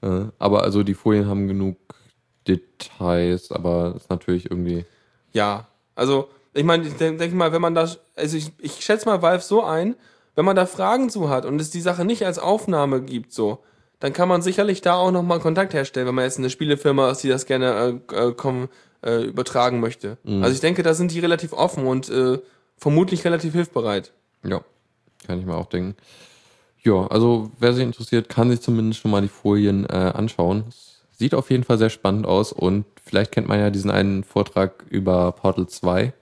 Äh, 0.00 0.26
aber 0.38 0.62
also 0.62 0.84
die 0.84 0.94
Folien 0.94 1.26
haben 1.26 1.48
genug 1.48 1.76
Details, 2.48 3.52
aber 3.52 3.94
ist 3.96 4.10
natürlich 4.10 4.50
irgendwie. 4.50 4.84
Ja, 5.32 5.68
also 5.94 6.28
ich 6.54 6.64
meine, 6.64 6.86
ich 6.86 6.94
denke 6.94 7.18
denk 7.18 7.34
mal, 7.34 7.52
wenn 7.52 7.62
man 7.62 7.74
da, 7.74 7.88
also 8.16 8.36
ich, 8.36 8.52
ich 8.58 8.84
schätze 8.84 9.06
mal 9.06 9.22
Valve 9.22 9.42
so 9.42 9.62
ein, 9.62 9.94
wenn 10.34 10.44
man 10.44 10.56
da 10.56 10.66
Fragen 10.66 11.10
zu 11.10 11.28
hat 11.28 11.44
und 11.44 11.60
es 11.60 11.70
die 11.70 11.80
Sache 11.80 12.04
nicht 12.04 12.24
als 12.24 12.38
Aufnahme 12.38 13.02
gibt, 13.02 13.32
so, 13.32 13.58
dann 14.00 14.12
kann 14.12 14.28
man 14.28 14.42
sicherlich 14.42 14.80
da 14.80 14.94
auch 14.94 15.10
nochmal 15.10 15.40
Kontakt 15.40 15.74
herstellen, 15.74 16.06
wenn 16.06 16.14
man 16.14 16.24
jetzt 16.24 16.38
eine 16.38 16.50
Spielefirma 16.50 17.10
ist, 17.10 17.22
die 17.22 17.28
das 17.28 17.46
gerne 17.46 18.00
äh, 18.10 18.14
äh, 18.14 18.34
komm, 18.36 18.68
äh, 19.04 19.24
übertragen 19.24 19.80
möchte. 19.80 20.18
Also 20.24 20.54
ich 20.54 20.60
denke, 20.60 20.82
da 20.82 20.94
sind 20.94 21.12
die 21.12 21.20
relativ 21.20 21.52
offen 21.52 21.86
und 21.86 22.08
äh, 22.08 22.38
vermutlich 22.76 23.24
relativ 23.24 23.52
hilfbereit. 23.52 24.12
Ja, 24.44 24.62
kann 25.26 25.40
ich 25.40 25.46
mir 25.46 25.56
auch 25.56 25.66
denken. 25.66 25.96
Ja, 26.82 27.06
also 27.08 27.50
wer 27.58 27.72
sich 27.72 27.84
interessiert, 27.84 28.28
kann 28.28 28.50
sich 28.50 28.60
zumindest 28.60 29.00
schon 29.00 29.10
mal 29.10 29.20
die 29.20 29.28
Folien 29.28 29.84
äh, 29.86 30.12
anschauen. 30.14 30.64
Es 30.68 30.87
sieht 31.18 31.34
auf 31.34 31.50
jeden 31.50 31.64
Fall 31.64 31.78
sehr 31.78 31.90
spannend 31.90 32.26
aus 32.26 32.52
und 32.52 32.84
vielleicht 33.04 33.32
kennt 33.32 33.48
man 33.48 33.58
ja 33.58 33.70
diesen 33.70 33.90
einen 33.90 34.22
Vortrag 34.24 34.84
über 34.88 35.32
Portal 35.32 35.66
2, 35.66 36.12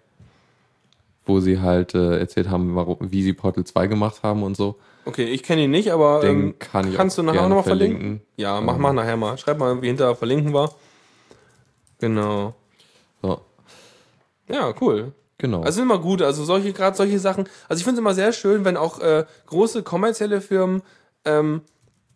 wo 1.26 1.40
sie 1.40 1.60
halt 1.60 1.94
äh, 1.94 2.18
erzählt 2.18 2.48
haben, 2.48 2.74
warum, 2.74 2.96
wie 3.00 3.22
sie 3.22 3.32
Portal 3.34 3.64
2 3.64 3.86
gemacht 3.88 4.22
haben 4.22 4.42
und 4.42 4.56
so. 4.56 4.76
Okay, 5.04 5.24
ich 5.24 5.42
kenne 5.42 5.64
ihn 5.64 5.70
nicht, 5.70 5.92
aber 5.92 6.20
Den 6.20 6.40
ähm, 6.40 6.58
kann 6.58 6.88
ich 6.88 6.96
kannst 6.96 7.18
du 7.18 7.22
nachher 7.22 7.42
nochmal 7.48 7.62
verlinken? 7.62 7.98
verlinken. 8.00 8.26
Ja, 8.36 8.60
mach 8.60 8.78
mal 8.78 8.92
nachher 8.92 9.16
mal. 9.16 9.36
Schreib 9.38 9.58
mal, 9.58 9.80
wie 9.82 9.86
hinterher 9.88 10.16
verlinken 10.16 10.52
war. 10.52 10.72
Genau. 12.00 12.54
So, 13.22 13.40
Ja, 14.48 14.72
cool. 14.80 15.12
genau. 15.38 15.62
Also 15.62 15.82
immer 15.82 15.98
gut, 15.98 16.22
also 16.22 16.44
solche, 16.44 16.72
gerade 16.72 16.96
solche 16.96 17.18
Sachen. 17.18 17.48
Also 17.68 17.80
ich 17.80 17.84
finde 17.84 17.98
es 17.98 18.00
immer 18.00 18.14
sehr 18.14 18.32
schön, 18.32 18.64
wenn 18.64 18.76
auch 18.76 18.98
äh, 19.00 19.24
große 19.46 19.82
kommerzielle 19.82 20.40
Firmen, 20.40 20.82
ähm, 21.24 21.62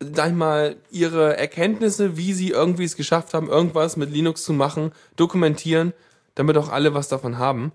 sag 0.00 0.28
ich 0.30 0.34
mal, 0.34 0.76
ihre 0.90 1.36
Erkenntnisse, 1.36 2.16
wie 2.16 2.32
sie 2.32 2.50
irgendwie 2.50 2.84
es 2.84 2.96
geschafft 2.96 3.34
haben, 3.34 3.48
irgendwas 3.48 3.96
mit 3.96 4.10
Linux 4.10 4.42
zu 4.42 4.52
machen, 4.52 4.92
dokumentieren, 5.16 5.92
damit 6.34 6.56
auch 6.56 6.70
alle 6.70 6.94
was 6.94 7.08
davon 7.08 7.38
haben. 7.38 7.72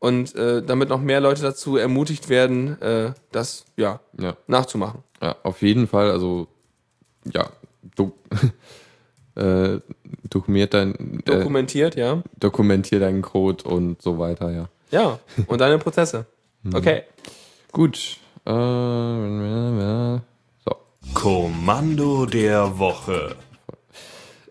Und 0.00 0.34
äh, 0.34 0.62
damit 0.62 0.88
noch 0.88 1.00
mehr 1.00 1.20
Leute 1.20 1.42
dazu 1.42 1.76
ermutigt 1.76 2.30
werden, 2.30 2.80
äh, 2.80 3.12
das 3.32 3.66
ja 3.76 4.00
ja. 4.18 4.34
nachzumachen. 4.46 5.02
ja, 5.20 5.36
auf 5.42 5.60
jeden 5.60 5.86
Fall, 5.86 6.10
also 6.10 6.48
ja, 7.30 7.50
du, 7.96 8.12
äh, 9.34 9.78
dokumentiert 10.30 10.72
dein, 10.72 11.20
äh, 11.20 11.22
Dokumentiert, 11.22 11.96
ja. 11.96 12.22
dokumentier 12.38 12.98
deinen 12.98 13.20
Code 13.20 13.64
und 13.64 14.00
so 14.00 14.18
weiter, 14.18 14.50
ja. 14.50 14.68
Ja. 14.90 15.18
Und 15.46 15.60
deine 15.60 15.78
Prozesse. 15.78 16.26
Okay. 16.72 17.04
Gut. 17.72 18.18
Äh. 18.46 20.20
Kommando 21.14 22.26
der 22.26 22.78
Woche. 22.78 23.36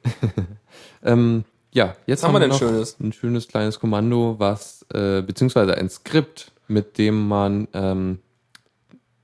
Ähm, 1.01 1.45
ja, 1.71 1.95
jetzt 2.07 2.23
Was 2.23 2.27
haben 2.27 2.41
wir 2.41 2.47
noch 2.47 2.59
Schönes? 2.59 2.99
ein 2.99 3.13
schönes 3.13 3.47
kleines 3.47 3.79
Kommando, 3.79 4.35
was, 4.37 4.85
äh, 4.93 5.21
beziehungsweise 5.21 5.75
ein 5.75 5.89
Skript, 5.89 6.51
mit 6.67 6.97
dem 6.97 7.25
man, 7.25 7.69
ähm, 7.73 8.19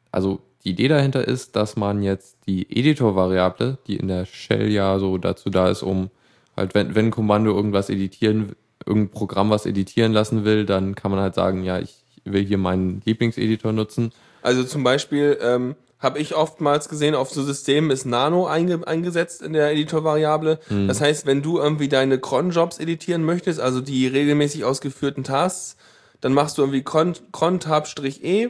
also 0.10 0.40
die 0.64 0.70
Idee 0.70 0.88
dahinter 0.88 1.28
ist, 1.28 1.58
dass 1.58 1.76
man 1.76 2.02
jetzt 2.02 2.38
die 2.48 2.66
Editor-Variable, 2.70 3.78
die 3.88 3.98
in 3.98 4.08
der 4.08 4.26
Shell 4.26 4.72
ja 4.72 5.00
so 5.00 5.18
dazu 5.18 5.50
da 5.50 5.70
ist, 5.70 5.84
um 5.84 6.10
halt, 6.56 6.74
wenn, 6.76 6.96
wenn 6.96 7.08
ein 7.08 7.12
Kommando 7.12 7.54
irgendwas 7.54 7.90
editieren, 7.90 8.56
irgendein 8.86 9.12
Programm 9.12 9.50
was 9.50 9.66
editieren 9.66 10.14
lassen 10.14 10.46
will, 10.46 10.66
dann 10.66 10.96
kann 10.96 11.12
man 11.12 11.20
halt 11.20 11.36
sagen, 11.36 11.64
ja, 11.64 11.80
ich 11.80 12.06
will 12.24 12.46
hier 12.46 12.58
meinen 12.58 13.02
Lieblingseditor 13.06 13.74
nutzen. 13.74 14.14
Also 14.42 14.64
zum 14.64 14.84
Beispiel 14.84 15.38
ähm, 15.42 15.76
habe 16.06 16.20
ich 16.20 16.36
oftmals 16.36 16.88
gesehen, 16.88 17.16
auf 17.16 17.30
so 17.32 17.44
Systemen 17.44 17.92
ist 17.92 18.06
Nano 18.06 18.48
einge 18.48 18.88
eingesetzt 18.88 19.42
in 19.42 19.52
der 19.52 19.72
Editor-Variable. 19.72 20.60
Das 20.88 21.02
heißt, 21.02 21.26
wenn 21.26 21.42
du 21.42 21.58
irgendwie 21.58 21.90
deine 21.90 22.20
Cron-Jobs 22.20 22.80
editieren 22.80 23.26
möchtest, 23.26 23.60
also 23.60 23.82
die 23.82 24.08
regelmäßig 24.08 24.64
ausgeführten 24.64 25.24
Tasks, 25.24 25.76
dann 26.22 26.32
machst 26.34 26.58
du 26.58 26.62
irgendwie 26.62 26.84
Cron- 26.84 27.18
Cron-Tab-E 27.34 28.50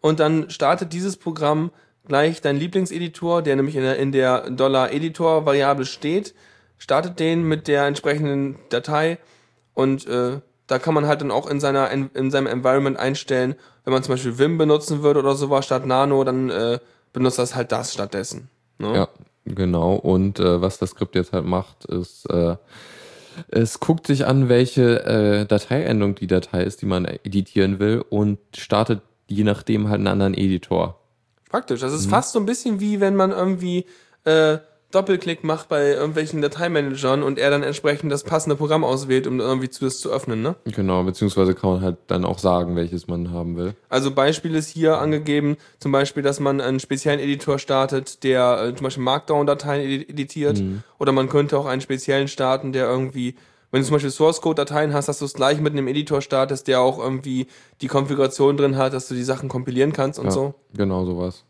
und 0.00 0.20
dann 0.20 0.50
startet 0.50 0.92
dieses 0.92 1.16
Programm 1.16 1.70
gleich 2.06 2.40
dein 2.40 2.56
Lieblingseditor, 2.56 3.40
der 3.42 3.56
nämlich 3.56 3.76
in 3.76 3.82
der, 3.82 3.96
in 3.96 4.12
der 4.12 4.44
$-Editor-Variable 4.46 5.86
steht, 5.86 6.34
startet 6.78 7.18
den 7.18 7.42
mit 7.44 7.68
der 7.68 7.86
entsprechenden 7.86 8.58
Datei 8.68 9.18
und 9.74 10.06
äh, 10.06 10.40
da 10.66 10.78
kann 10.78 10.94
man 10.94 11.06
halt 11.06 11.20
dann 11.20 11.30
auch 11.30 11.48
in 11.48 11.60
seiner 11.60 11.90
in, 11.90 12.10
in 12.14 12.30
seinem 12.30 12.48
Environment 12.48 12.98
einstellen, 12.98 13.54
wenn 13.84 13.92
man 13.92 14.02
zum 14.02 14.14
Beispiel 14.14 14.38
Vim 14.38 14.58
benutzen 14.58 15.02
würde 15.02 15.20
oder 15.20 15.34
sowas 15.36 15.64
statt 15.64 15.86
Nano, 15.86 16.24
dann 16.24 16.50
äh, 16.50 16.78
benutzt 17.16 17.38
das 17.38 17.54
halt 17.54 17.72
das 17.72 17.94
stattdessen. 17.94 18.50
Ne? 18.76 18.94
Ja, 18.94 19.08
genau. 19.46 19.94
Und 19.94 20.38
äh, 20.38 20.60
was 20.60 20.78
das 20.78 20.90
Skript 20.90 21.14
jetzt 21.14 21.32
halt 21.32 21.46
macht, 21.46 21.86
ist, 21.86 22.28
äh, 22.28 22.56
es 23.48 23.80
guckt 23.80 24.06
sich 24.06 24.26
an, 24.26 24.50
welche 24.50 25.02
äh, 25.06 25.46
Dateiendung 25.46 26.14
die 26.14 26.26
Datei 26.26 26.62
ist, 26.62 26.82
die 26.82 26.86
man 26.86 27.06
editieren 27.06 27.78
will 27.78 28.04
und 28.10 28.38
startet 28.54 29.00
je 29.28 29.44
nachdem 29.44 29.88
halt 29.88 30.00
einen 30.00 30.08
anderen 30.08 30.34
Editor. 30.34 31.00
Praktisch. 31.48 31.80
Das 31.80 31.94
ist 31.94 32.06
fast 32.06 32.32
so 32.32 32.38
ein 32.38 32.44
bisschen 32.44 32.80
wie 32.80 33.00
wenn 33.00 33.16
man 33.16 33.30
irgendwie 33.30 33.86
äh, 34.24 34.58
Doppelklick 34.96 35.44
macht 35.44 35.68
bei 35.68 35.90
irgendwelchen 35.92 36.40
Dateimanagern 36.40 37.22
und 37.22 37.38
er 37.38 37.50
dann 37.50 37.62
entsprechend 37.62 38.10
das 38.10 38.24
passende 38.24 38.56
Programm 38.56 38.82
auswählt, 38.82 39.26
um 39.26 39.38
irgendwie 39.38 39.68
zu, 39.68 39.84
das 39.84 40.00
zu 40.00 40.10
öffnen. 40.10 40.42
Ne? 40.42 40.56
Genau, 40.64 41.04
beziehungsweise 41.04 41.54
kann 41.54 41.70
man 41.70 41.80
halt 41.82 41.96
dann 42.06 42.24
auch 42.24 42.38
sagen, 42.38 42.74
welches 42.76 43.06
man 43.06 43.30
haben 43.30 43.56
will. 43.56 43.74
Also 43.88 44.10
Beispiel 44.10 44.54
ist 44.54 44.68
hier 44.70 44.98
angegeben, 44.98 45.56
zum 45.78 45.92
Beispiel, 45.92 46.22
dass 46.22 46.40
man 46.40 46.60
einen 46.60 46.80
speziellen 46.80 47.20
Editor 47.20 47.58
startet, 47.58 48.24
der 48.24 48.62
äh, 48.62 48.74
zum 48.74 48.84
Beispiel 48.84 49.04
Markdown-Dateien 49.04 49.82
edi- 49.82 50.08
editiert. 50.10 50.62
Oder 50.98 51.12
man 51.12 51.28
könnte 51.28 51.58
auch 51.58 51.66
einen 51.66 51.80
speziellen 51.82 52.26
starten, 52.28 52.72
der 52.72 52.86
irgendwie, 52.86 53.36
wenn 53.70 53.80
du 53.82 53.86
zum 53.86 53.94
Beispiel 53.94 54.10
Source-Code-Dateien 54.10 54.94
hast, 54.94 55.08
dass 55.08 55.18
du 55.18 55.26
es 55.26 55.34
gleich 55.34 55.60
mit 55.60 55.74
einem 55.74 55.88
Editor 55.88 56.22
startest, 56.22 56.68
der 56.68 56.80
auch 56.80 56.98
irgendwie 56.98 57.46
die 57.82 57.88
Konfiguration 57.88 58.56
drin 58.56 58.76
hat, 58.76 58.94
dass 58.94 59.08
du 59.08 59.14
die 59.14 59.24
Sachen 59.24 59.48
kompilieren 59.48 59.92
kannst 59.92 60.18
und 60.18 60.26
Ja, 60.26 60.30
so. 60.32 60.54
Genau 60.74 61.04
sowas. 61.04 61.44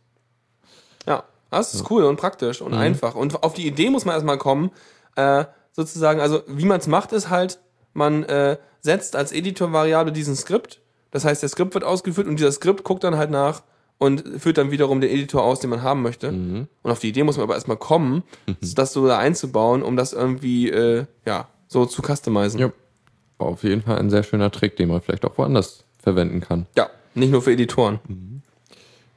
Ja, 1.06 1.22
das 1.58 1.74
ist 1.74 1.90
cool 1.90 2.04
und 2.04 2.16
praktisch 2.16 2.60
und 2.60 2.74
einfach. 2.74 3.14
Und 3.14 3.42
auf 3.42 3.54
die 3.54 3.66
Idee 3.66 3.90
muss 3.90 4.04
man 4.04 4.14
erstmal 4.14 4.38
kommen, 4.38 4.70
äh, 5.16 5.44
sozusagen, 5.72 6.20
also 6.20 6.42
wie 6.46 6.64
man 6.64 6.80
es 6.80 6.86
macht, 6.86 7.12
ist 7.12 7.30
halt, 7.30 7.58
man 7.92 8.24
äh, 8.24 8.56
setzt 8.80 9.16
als 9.16 9.32
Editor-Variable 9.32 10.12
diesen 10.12 10.36
Skript. 10.36 10.80
Das 11.10 11.24
heißt, 11.24 11.42
der 11.42 11.48
Skript 11.48 11.74
wird 11.74 11.84
ausgeführt 11.84 12.26
und 12.26 12.38
dieser 12.38 12.52
Skript 12.52 12.84
guckt 12.84 13.04
dann 13.04 13.16
halt 13.16 13.30
nach 13.30 13.62
und 13.98 14.22
führt 14.38 14.58
dann 14.58 14.70
wiederum 14.70 15.00
den 15.00 15.10
Editor 15.10 15.42
aus, 15.42 15.60
den 15.60 15.70
man 15.70 15.82
haben 15.82 16.02
möchte. 16.02 16.28
Und 16.28 16.68
auf 16.82 16.98
die 16.98 17.08
Idee 17.08 17.24
muss 17.24 17.36
man 17.36 17.44
aber 17.44 17.54
erstmal 17.54 17.78
kommen, 17.78 18.22
das 18.60 18.92
so 18.92 19.06
da 19.06 19.18
einzubauen, 19.18 19.82
um 19.82 19.96
das 19.96 20.12
irgendwie, 20.12 20.68
äh, 20.68 21.06
ja, 21.24 21.48
so 21.68 21.86
zu 21.86 22.02
customizen. 22.02 22.60
Ja. 22.60 22.72
Auf 23.38 23.64
jeden 23.64 23.82
Fall 23.82 23.98
ein 23.98 24.10
sehr 24.10 24.22
schöner 24.22 24.50
Trick, 24.50 24.76
den 24.76 24.88
man 24.88 25.00
vielleicht 25.00 25.24
auch 25.24 25.36
woanders 25.38 25.84
verwenden 26.02 26.40
kann. 26.40 26.66
ja, 26.76 26.88
nicht 27.14 27.30
nur 27.30 27.42
für 27.42 27.52
Editoren. 27.52 28.00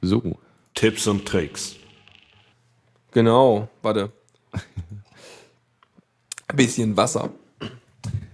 So. 0.02 0.38
Tipps 0.74 1.06
und 1.06 1.26
Tricks. 1.26 1.76
Genau, 3.12 3.68
warte. 3.82 4.12
Ein 6.48 6.56
bisschen 6.56 6.96
Wasser. 6.96 7.30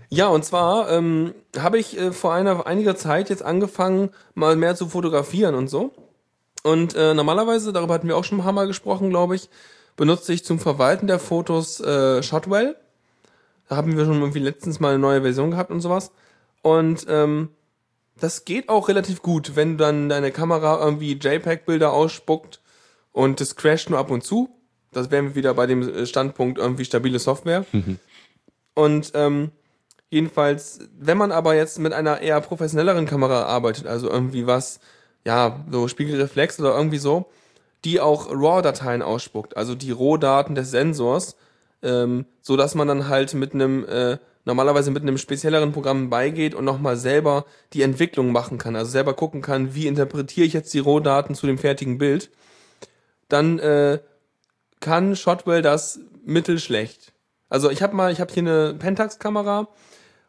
Ja, 0.08 0.28
und 0.28 0.44
zwar 0.44 0.90
ähm, 0.90 1.34
habe 1.58 1.78
ich 1.78 1.98
äh, 1.98 2.12
vor 2.12 2.32
einer, 2.32 2.66
einiger 2.66 2.96
Zeit 2.96 3.28
jetzt 3.28 3.42
angefangen, 3.42 4.10
mal 4.34 4.56
mehr 4.56 4.76
zu 4.76 4.88
fotografieren 4.88 5.54
und 5.54 5.68
so. 5.68 5.92
Und 6.62 6.94
äh, 6.94 7.14
normalerweise, 7.14 7.72
darüber 7.72 7.94
hatten 7.94 8.08
wir 8.08 8.16
auch 8.16 8.24
schon 8.24 8.38
ein 8.38 8.44
paar 8.44 8.52
Mal 8.52 8.66
gesprochen, 8.66 9.10
glaube 9.10 9.36
ich, 9.36 9.48
benutze 9.96 10.32
ich 10.32 10.44
zum 10.44 10.58
Verwalten 10.58 11.06
der 11.06 11.18
Fotos 11.18 11.80
äh, 11.80 12.22
Shotwell. 12.22 12.76
Da 13.68 13.76
haben 13.76 13.96
wir 13.96 14.04
schon 14.04 14.20
irgendwie 14.20 14.40
letztens 14.40 14.80
mal 14.80 14.90
eine 14.90 14.98
neue 14.98 15.22
Version 15.22 15.50
gehabt 15.50 15.70
und 15.70 15.80
sowas. 15.80 16.12
Und 16.62 17.06
ähm, 17.08 17.50
das 18.18 18.44
geht 18.44 18.68
auch 18.68 18.88
relativ 18.88 19.22
gut, 19.22 19.56
wenn 19.56 19.76
dann 19.76 20.08
deine 20.08 20.30
Kamera 20.30 20.82
irgendwie 20.82 21.12
JPEG-Bilder 21.12 21.92
ausspuckt 21.92 22.60
und 23.12 23.40
das 23.40 23.56
crasht 23.56 23.90
nur 23.90 23.98
ab 23.98 24.10
und 24.10 24.24
zu. 24.24 24.48
Das 24.96 25.10
wären 25.10 25.26
wir 25.26 25.34
wieder 25.34 25.54
bei 25.54 25.66
dem 25.66 25.82
äh, 25.82 26.06
Standpunkt 26.06 26.58
irgendwie 26.58 26.84
stabile 26.84 27.18
Software. 27.18 27.64
Und 28.74 29.12
ähm, 29.14 29.50
jedenfalls, 30.10 30.80
wenn 30.98 31.18
man 31.18 31.32
aber 31.32 31.54
jetzt 31.54 31.78
mit 31.78 31.92
einer 31.92 32.20
eher 32.20 32.40
professionelleren 32.40 33.06
Kamera 33.06 33.44
arbeitet, 33.44 33.86
also 33.86 34.10
irgendwie 34.10 34.46
was, 34.46 34.80
ja, 35.24 35.64
so 35.70 35.88
Spiegelreflex 35.88 36.60
oder 36.60 36.76
irgendwie 36.76 36.98
so, 36.98 37.26
die 37.84 38.00
auch 38.00 38.30
RAW-Dateien 38.30 39.02
ausspuckt, 39.02 39.56
also 39.56 39.74
die 39.74 39.90
Rohdaten 39.90 40.54
des 40.54 40.70
Sensors, 40.70 41.36
ähm, 41.82 42.26
so 42.40 42.56
dass 42.56 42.74
man 42.74 42.88
dann 42.88 43.08
halt 43.08 43.34
mit 43.34 43.54
einem 43.54 43.84
äh, 43.86 44.18
normalerweise 44.44 44.90
mit 44.90 45.02
einem 45.02 45.18
spezielleren 45.18 45.72
Programm 45.72 46.08
beigeht 46.08 46.54
und 46.54 46.64
nochmal 46.64 46.96
selber 46.96 47.44
die 47.72 47.82
Entwicklung 47.82 48.32
machen 48.32 48.58
kann, 48.58 48.76
also 48.76 48.90
selber 48.90 49.14
gucken 49.14 49.42
kann, 49.42 49.74
wie 49.74 49.86
interpretiere 49.86 50.46
ich 50.46 50.52
jetzt 50.52 50.72
die 50.72 50.78
Rohdaten 50.78 51.34
zu 51.34 51.46
dem 51.46 51.58
fertigen 51.58 51.98
Bild, 51.98 52.30
dann 53.28 53.58
äh, 53.58 53.98
kann 54.80 55.16
Shotwell 55.16 55.62
das 55.62 56.00
mittelschlecht. 56.24 57.12
Also 57.48 57.70
ich 57.70 57.82
habe 57.82 57.94
mal, 57.94 58.12
ich 58.12 58.20
habe 58.20 58.32
hier 58.32 58.42
eine 58.42 58.74
Pentax-Kamera 58.74 59.68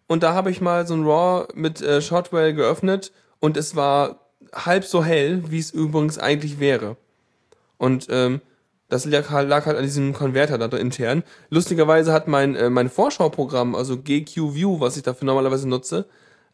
und 0.07 0.23
da 0.23 0.33
habe 0.33 0.51
ich 0.51 0.61
mal 0.61 0.85
so 0.87 0.93
ein 0.93 1.03
RAW 1.05 1.47
mit 1.55 1.81
äh, 1.81 2.01
Shotwell 2.01 2.53
geöffnet 2.53 3.11
und 3.39 3.57
es 3.57 3.75
war 3.75 4.31
halb 4.53 4.85
so 4.85 5.03
hell, 5.03 5.43
wie 5.49 5.59
es 5.59 5.71
übrigens 5.71 6.17
eigentlich 6.19 6.59
wäre. 6.59 6.95
Und 7.77 8.07
ähm, 8.09 8.41
das 8.89 9.05
lag, 9.05 9.29
halt- 9.29 9.49
lag 9.49 9.65
halt 9.65 9.77
an 9.77 9.83
diesem 9.83 10.13
Konverter 10.13 10.57
da 10.57 10.77
intern. 10.77 11.23
Lustigerweise 11.49 12.13
hat 12.13 12.27
mein, 12.27 12.55
äh, 12.55 12.69
mein 12.69 12.89
Vorschauprogramm, 12.89 13.75
also 13.75 13.97
GQ 13.97 14.53
View, 14.55 14.79
was 14.79 14.95
ich 14.95 15.03
dafür 15.03 15.25
normalerweise 15.25 15.67
nutze, 15.67 16.05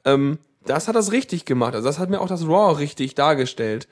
ähm, 0.05 0.39
das 0.65 0.87
hat 0.87 0.95
das 0.95 1.11
richtig 1.11 1.45
gemacht. 1.45 1.75
Also 1.75 1.87
das 1.87 1.99
hat 1.99 2.09
mir 2.09 2.21
auch 2.21 2.27
das 2.27 2.47
RAW 2.47 2.77
richtig 2.79 3.15
dargestellt. 3.15 3.87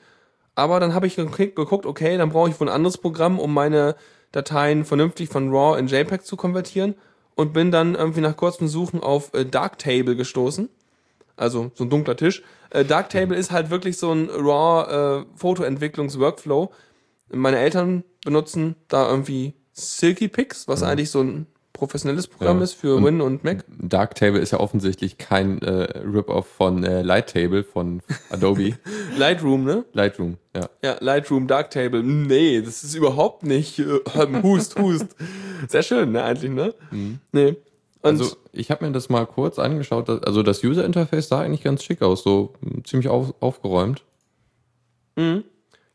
Aber 0.54 0.80
dann 0.80 0.94
habe 0.94 1.06
ich 1.06 1.16
geguckt, 1.16 1.86
okay, 1.86 2.16
dann 2.18 2.30
brauche 2.30 2.50
ich 2.50 2.60
wohl 2.60 2.68
ein 2.68 2.74
anderes 2.74 2.98
Programm, 2.98 3.38
um 3.38 3.54
meine 3.54 3.96
Dateien 4.32 4.84
vernünftig 4.84 5.28
von 5.28 5.50
RAW 5.50 5.78
in 5.78 5.86
JPEG 5.86 6.24
zu 6.24 6.36
konvertieren 6.36 6.94
und 7.34 7.52
bin 7.52 7.70
dann 7.70 7.94
irgendwie 7.94 8.20
nach 8.20 8.36
kurzem 8.36 8.68
Suchen 8.68 9.00
auf 9.00 9.32
äh, 9.34 9.44
Darktable 9.44 10.16
gestoßen. 10.16 10.68
Also 11.36 11.70
so 11.74 11.84
ein 11.84 11.90
dunkler 11.90 12.16
Tisch. 12.16 12.42
Äh, 12.70 12.84
Darktable 12.84 13.36
ist 13.36 13.50
halt 13.50 13.70
wirklich 13.70 13.96
so 13.96 14.12
ein 14.12 14.28
RAW 14.30 15.22
äh, 15.22 15.24
Fotoentwicklungs-Workflow. 15.36 16.70
Meine 17.30 17.58
Eltern 17.58 18.04
benutzen 18.24 18.76
da 18.88 19.08
irgendwie 19.08 19.54
Silky 19.72 20.28
Pix, 20.28 20.68
was 20.68 20.82
eigentlich 20.82 21.10
so 21.10 21.22
ein 21.22 21.46
professionelles 21.82 22.28
Programm 22.28 22.58
Ja. 22.58 22.62
ist 22.64 22.74
für 22.74 22.94
Und- 22.94 23.04
Win 23.04 23.20
und 23.20 23.42
Mac. 23.42 23.64
Darktable 23.68 24.38
ist 24.38 24.52
ja 24.52 24.60
offensichtlich 24.60 25.18
kein 25.18 25.60
äh, 25.62 25.98
Rip-Off 25.98 26.46
von 26.46 26.84
äh, 26.84 27.02
Lighttable 27.02 27.64
von 27.64 28.02
Adobe. 28.30 28.78
Lightroom, 29.18 29.64
ne? 29.64 29.84
Lightroom, 29.92 30.36
ja. 30.54 30.68
Ja, 30.84 30.96
Lightroom, 31.00 31.48
Darktable. 31.48 32.04
Nee, 32.04 32.62
das 32.62 32.84
ist 32.84 32.94
überhaupt 32.94 33.42
nicht. 33.42 33.80
Äh, 33.80 33.98
hust, 34.44 34.78
hust. 34.78 35.16
Sehr 35.68 35.82
schön, 35.82 36.12
ne, 36.12 36.22
eigentlich, 36.22 36.52
ne? 36.52 36.72
Nee. 37.32 37.56
Und 38.02 38.20
Also 38.20 38.36
ich 38.52 38.70
habe 38.70 38.84
mir 38.86 38.92
das 38.92 39.08
mal 39.08 39.26
kurz 39.26 39.58
angeschaut. 39.58 40.08
Also 40.08 40.44
das 40.44 40.62
User-Interface 40.62 41.28
sah 41.28 41.40
eigentlich 41.40 41.62
ganz 41.64 41.82
schick 41.82 42.00
aus, 42.02 42.22
so 42.22 42.52
mh, 42.60 42.84
ziemlich 42.84 43.08
auf, 43.08 43.34
aufgeräumt. 43.40 44.04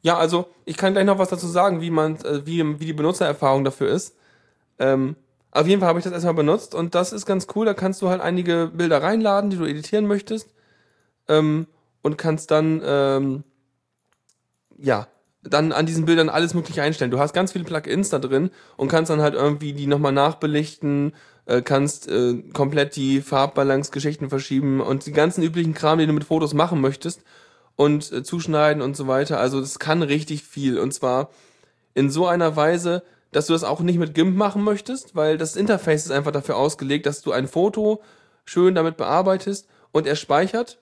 ja, 0.01 0.17
also 0.17 0.47
ich 0.65 0.75
kann 0.77 0.93
gleich 0.93 1.05
noch 1.05 1.17
was 1.17 1.29
dazu 1.29 1.47
sagen, 1.47 1.79
wie 1.81 1.91
man, 1.91 2.17
äh, 2.25 2.45
wie, 2.45 2.61
wie 2.79 2.85
die 2.85 2.93
Benutzererfahrung 2.93 3.63
dafür 3.63 3.89
ist. 3.89 4.15
Ähm, 4.79 5.15
auf 5.57 5.67
jeden 5.67 5.79
Fall 5.79 5.89
habe 5.89 5.99
ich 5.99 6.03
das 6.03 6.13
erstmal 6.13 6.33
benutzt 6.33 6.75
und 6.75 6.93
das 6.93 7.11
ist 7.11 7.25
ganz 7.25 7.47
cool. 7.55 7.65
Da 7.65 7.73
kannst 7.73 8.01
du 8.01 8.09
halt 8.09 8.21
einige 8.21 8.71
Bilder 8.73 9.01
reinladen, 9.01 9.49
die 9.49 9.57
du 9.57 9.65
editieren 9.65 10.05
möchtest. 10.05 10.53
Ähm, 11.27 11.67
und 12.03 12.17
kannst 12.17 12.51
dann, 12.51 12.81
ähm, 12.85 13.43
ja, 14.77 15.07
dann 15.43 15.71
an 15.71 15.85
diesen 15.85 16.05
Bildern 16.05 16.29
alles 16.29 16.53
mögliche 16.53 16.81
einstellen. 16.81 17.11
Du 17.11 17.19
hast 17.19 17.33
ganz 17.33 17.51
viele 17.51 17.63
Plugins 17.63 18.09
da 18.09 18.19
drin 18.19 18.51
und 18.75 18.87
kannst 18.87 19.09
dann 19.09 19.21
halt 19.21 19.33
irgendwie 19.33 19.73
die 19.73 19.87
nochmal 19.87 20.11
nachbelichten, 20.11 21.13
äh, 21.45 21.61
kannst 21.61 22.07
äh, 22.07 22.43
komplett 22.53 22.95
die 22.95 23.21
Farbbalance-Geschichten 23.21 24.29
verschieben 24.29 24.79
und 24.79 25.05
die 25.05 25.11
ganzen 25.11 25.43
üblichen 25.43 25.73
Kram, 25.73 25.99
den 25.99 26.07
du 26.07 26.13
mit 26.13 26.23
Fotos 26.23 26.53
machen 26.53 26.81
möchtest 26.81 27.23
und 27.75 28.11
äh, 28.11 28.23
zuschneiden 28.23 28.81
und 28.81 28.95
so 28.95 29.07
weiter. 29.07 29.39
Also 29.39 29.59
das 29.59 29.79
kann 29.79 30.03
richtig 30.03 30.43
viel 30.43 30.77
und 30.77 30.93
zwar 30.93 31.29
in 31.93 32.09
so 32.09 32.27
einer 32.27 32.55
Weise, 32.55 33.03
dass 33.31 33.47
du 33.47 33.53
das 33.53 33.63
auch 33.63 33.81
nicht 33.81 33.99
mit 33.99 34.13
GIMP 34.13 34.35
machen 34.35 34.63
möchtest, 34.63 35.15
weil 35.15 35.37
das 35.37 35.55
Interface 35.55 36.05
ist 36.05 36.11
einfach 36.11 36.31
dafür 36.31 36.57
ausgelegt, 36.57 37.05
dass 37.05 37.21
du 37.21 37.31
ein 37.31 37.47
Foto 37.47 38.01
schön 38.45 38.75
damit 38.75 38.97
bearbeitest 38.97 39.67
und 39.91 40.07
er 40.07 40.15
speichert 40.15 40.79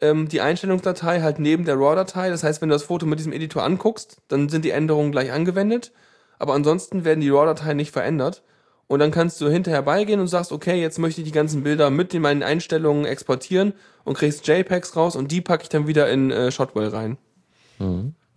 ähm, 0.00 0.28
die 0.28 0.40
Einstellungsdatei 0.40 1.22
halt 1.22 1.38
neben 1.38 1.64
der 1.64 1.76
RAW-Datei. 1.76 2.28
Das 2.28 2.44
heißt, 2.44 2.60
wenn 2.60 2.68
du 2.68 2.74
das 2.74 2.82
Foto 2.82 3.06
mit 3.06 3.18
diesem 3.18 3.32
Editor 3.32 3.62
anguckst, 3.62 4.18
dann 4.28 4.48
sind 4.48 4.64
die 4.64 4.70
Änderungen 4.70 5.12
gleich 5.12 5.32
angewendet. 5.32 5.92
Aber 6.38 6.54
ansonsten 6.54 7.04
werden 7.04 7.20
die 7.20 7.30
RAW-Dateien 7.30 7.76
nicht 7.76 7.92
verändert. 7.92 8.42
Und 8.88 9.00
dann 9.00 9.10
kannst 9.10 9.40
du 9.40 9.48
hinterher 9.48 9.82
beigehen 9.82 10.20
und 10.20 10.28
sagst, 10.28 10.52
okay, 10.52 10.80
jetzt 10.80 10.98
möchte 10.98 11.20
ich 11.20 11.26
die 11.26 11.32
ganzen 11.32 11.64
Bilder 11.64 11.90
mit 11.90 12.14
in 12.14 12.22
meinen 12.22 12.44
Einstellungen 12.44 13.04
exportieren 13.04 13.72
und 14.04 14.16
kriegst 14.16 14.46
JPEGs 14.46 14.94
raus 14.94 15.16
und 15.16 15.32
die 15.32 15.40
packe 15.40 15.64
ich 15.64 15.68
dann 15.68 15.88
wieder 15.88 16.08
in 16.08 16.30
äh, 16.30 16.52
Shotwell 16.52 16.88
rein. 16.88 17.18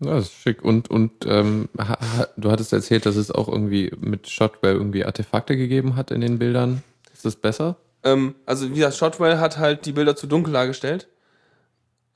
Ja, 0.01 0.15
das 0.15 0.25
ist 0.25 0.33
schick. 0.33 0.63
Und, 0.63 0.89
und 0.89 1.25
ähm, 1.25 1.69
ha, 1.77 1.99
ha, 1.99 2.27
du 2.37 2.51
hattest 2.51 2.71
erzählt, 2.71 3.05
dass 3.05 3.15
es 3.15 3.31
auch 3.31 3.47
irgendwie 3.47 3.91
mit 3.99 4.29
Shotwell 4.29 4.75
irgendwie 4.75 5.05
Artefakte 5.05 5.57
gegeben 5.57 5.95
hat 5.95 6.11
in 6.11 6.21
den 6.21 6.39
Bildern. 6.39 6.83
Ist 7.13 7.25
das 7.25 7.35
besser? 7.35 7.77
Ähm, 8.03 8.35
also 8.45 8.69
wie 8.69 8.75
gesagt, 8.75 8.95
Shotwell 8.95 9.39
hat 9.39 9.57
halt 9.57 9.85
die 9.85 9.91
Bilder 9.91 10.15
zu 10.15 10.27
dunkel 10.27 10.53
dargestellt. 10.53 11.09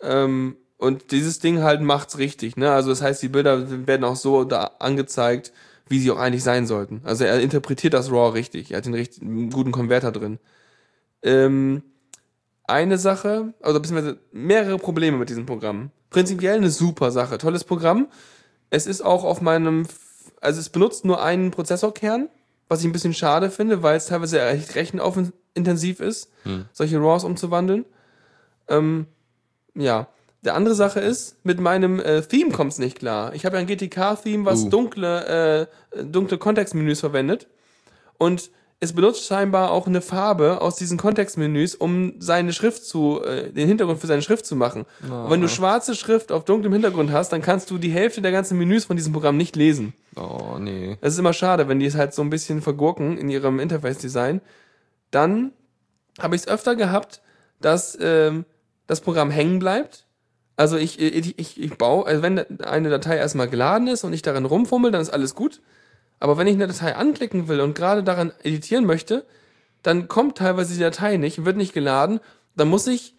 Ähm, 0.01 0.55
und 0.77 1.11
dieses 1.11 1.39
Ding 1.39 1.61
halt 1.61 1.81
macht's 1.81 2.17
richtig, 2.17 2.57
ne? 2.57 2.71
Also 2.71 2.89
das 2.89 3.01
heißt, 3.01 3.21
die 3.21 3.29
Bilder 3.29 3.87
werden 3.87 4.03
auch 4.03 4.15
so 4.15 4.43
da 4.43 4.71
angezeigt, 4.79 5.53
wie 5.87 5.99
sie 5.99 6.11
auch 6.11 6.19
eigentlich 6.19 6.43
sein 6.43 6.67
sollten. 6.67 7.01
Also 7.03 7.25
er 7.25 7.39
interpretiert 7.41 7.93
das 7.93 8.11
RAW 8.11 8.33
richtig. 8.33 8.71
Er 8.71 8.77
hat 8.77 8.85
den 8.85 8.93
richtig, 8.93 9.21
guten 9.51 9.71
Konverter 9.71 10.11
drin. 10.11 10.39
Ähm, 11.21 11.83
eine 12.65 12.97
Sache, 12.97 13.53
also 13.61 13.79
beziehungsweise 13.79 14.19
mehrere 14.31 14.77
Probleme 14.77 15.17
mit 15.17 15.29
diesem 15.29 15.45
Programm. 15.45 15.91
Prinzipiell 16.13 16.55
eine 16.55 16.69
super 16.69 17.11
Sache, 17.11 17.37
tolles 17.37 17.63
Programm. 17.63 18.07
Es 18.69 18.87
ist 18.87 19.01
auch 19.01 19.23
auf 19.23 19.41
meinem, 19.41 19.85
also 20.41 20.59
es 20.59 20.69
benutzt 20.69 21.05
nur 21.05 21.21
einen 21.21 21.51
Prozessorkern, 21.51 22.29
was 22.69 22.79
ich 22.79 22.85
ein 22.85 22.91
bisschen 22.91 23.13
schade 23.13 23.49
finde, 23.51 23.83
weil 23.83 23.97
es 23.97 24.05
teilweise 24.05 24.39
recht 24.39 24.75
rechenintensiv 24.75 25.99
ist, 25.99 26.29
solche 26.71 26.97
RAWs 26.99 27.23
umzuwandeln. 27.23 27.85
Ähm, 28.69 29.07
ja. 29.75 30.07
Der 30.43 30.55
andere 30.55 30.75
Sache 30.75 30.99
ist, 30.99 31.37
mit 31.45 31.59
meinem 31.61 31.99
äh, 31.99 32.21
Theme 32.21 32.51
kommt's 32.51 32.77
nicht 32.77 32.99
klar. 32.99 33.33
Ich 33.33 33.45
habe 33.45 33.55
ja 33.55 33.61
ein 33.61 33.67
GTK-Theme, 33.67 34.45
was 34.45 34.63
Uh. 34.63 34.69
dunkle, 34.69 35.67
äh, 35.95 36.03
dunkle 36.03 36.37
Kontextmenüs 36.37 36.99
verwendet. 36.99 37.47
Und 38.17 38.51
es 38.83 38.91
benutzt 38.93 39.25
scheinbar 39.25 39.71
auch 39.71 39.87
eine 39.87 40.01
Farbe 40.01 40.59
aus 40.59 40.75
diesen 40.75 40.97
Kontextmenüs, 40.97 41.73
um 41.73 42.15
seine 42.19 42.51
Schrift 42.51 42.83
zu, 42.83 43.23
äh, 43.23 43.49
den 43.49 43.67
Hintergrund 43.67 43.99
für 43.99 44.07
seine 44.07 44.21
Schrift 44.21 44.45
zu 44.45 44.57
machen. 44.57 44.85
Und 45.01 45.29
wenn 45.29 45.41
du 45.41 45.47
schwarze 45.47 45.95
Schrift 45.95 46.33
auf 46.33 46.43
dunklem 46.43 46.73
Hintergrund 46.73 47.11
hast, 47.11 47.31
dann 47.31 47.41
kannst 47.41 47.71
du 47.71 47.77
die 47.77 47.91
Hälfte 47.91 48.21
der 48.21 48.33
ganzen 48.33 48.57
Menüs 48.57 48.83
von 48.85 48.97
diesem 48.97 49.13
Programm 49.13 49.37
nicht 49.37 49.55
lesen. 49.55 49.93
Oh, 50.17 50.57
nee. 50.59 50.97
Es 50.99 51.13
ist 51.13 51.19
immer 51.19 51.31
schade, 51.31 51.69
wenn 51.69 51.79
die 51.79 51.85
es 51.85 51.95
halt 51.95 52.13
so 52.13 52.21
ein 52.21 52.29
bisschen 52.29 52.61
vergurken 52.61 53.17
in 53.17 53.29
ihrem 53.29 53.59
Interface-Design. 53.59 54.41
Dann 55.11 55.53
habe 56.19 56.35
ich 56.35 56.41
es 56.41 56.47
öfter 56.49 56.75
gehabt, 56.75 57.21
dass 57.61 57.97
ähm, 58.01 58.43
das 58.85 58.99
Programm 58.99 59.31
hängen 59.31 59.59
bleibt. 59.59 60.07
Also 60.57 60.75
ich, 60.75 60.99
ich, 60.99 61.39
ich, 61.39 61.59
ich 61.59 61.77
baue, 61.77 62.05
also 62.05 62.21
wenn 62.21 62.59
eine 62.59 62.89
Datei 62.89 63.15
erstmal 63.15 63.47
geladen 63.47 63.87
ist 63.87 64.03
und 64.03 64.11
ich 64.11 64.21
darin 64.21 64.45
rumfummel, 64.45 64.91
dann 64.91 65.01
ist 65.01 65.09
alles 65.09 65.35
gut. 65.35 65.61
Aber 66.23 66.37
wenn 66.37 66.47
ich 66.47 66.53
eine 66.53 66.67
Datei 66.67 66.95
anklicken 66.95 67.49
will 67.49 67.59
und 67.59 67.75
gerade 67.75 68.01
daran 68.01 68.31
editieren 68.43 68.85
möchte, 68.85 69.25
dann 69.81 70.07
kommt 70.07 70.37
teilweise 70.37 70.73
die 70.73 70.79
Datei 70.79 71.17
nicht, 71.17 71.43
wird 71.43 71.57
nicht 71.57 71.73
geladen. 71.73 72.21
Dann 72.55 72.69
muss 72.69 72.87
ich 72.87 73.13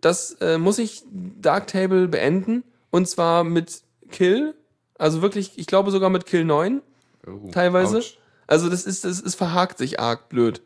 das, 0.00 0.32
äh, 0.40 0.56
muss 0.56 0.78
ich 0.78 1.02
Darktable 1.10 2.08
beenden 2.08 2.64
und 2.88 3.06
zwar 3.06 3.44
mit 3.44 3.82
Kill. 4.10 4.54
Also 4.96 5.20
wirklich, 5.20 5.58
ich 5.58 5.66
glaube 5.66 5.90
sogar 5.90 6.08
mit 6.08 6.24
Kill 6.24 6.46
9 6.46 6.80
Oh, 7.26 7.50
teilweise. 7.50 7.98
ouch. 7.98 8.18
Also 8.46 8.70
das 8.70 8.86
ist, 8.86 9.04
das 9.04 9.20
ist 9.20 9.34
verhakt 9.34 9.76
sich 9.76 10.00
arg 10.00 10.30
blöd. 10.30 10.62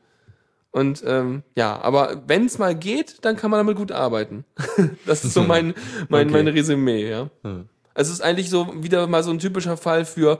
Und 0.70 1.02
ähm, 1.04 1.42
ja, 1.56 1.80
aber 1.82 2.22
wenn 2.28 2.46
es 2.46 2.58
mal 2.58 2.76
geht, 2.76 3.24
dann 3.24 3.34
kann 3.34 3.50
man 3.50 3.58
damit 3.58 3.76
gut 3.76 3.90
arbeiten. 3.90 4.44
das 5.04 5.24
ist 5.24 5.34
so 5.34 5.42
mein, 5.42 5.74
mein, 6.08 6.28
Okay. 6.28 6.44
mein 6.44 6.46
Resümee, 6.46 7.10
ja. 7.10 7.28
Hm. 7.42 7.68
Also 7.92 8.12
es 8.12 8.18
ist 8.18 8.24
eigentlich 8.24 8.50
so 8.50 8.72
wieder 8.84 9.08
mal 9.08 9.24
so 9.24 9.32
ein 9.32 9.40
typischer 9.40 9.76
Fall 9.76 10.04
für, 10.04 10.38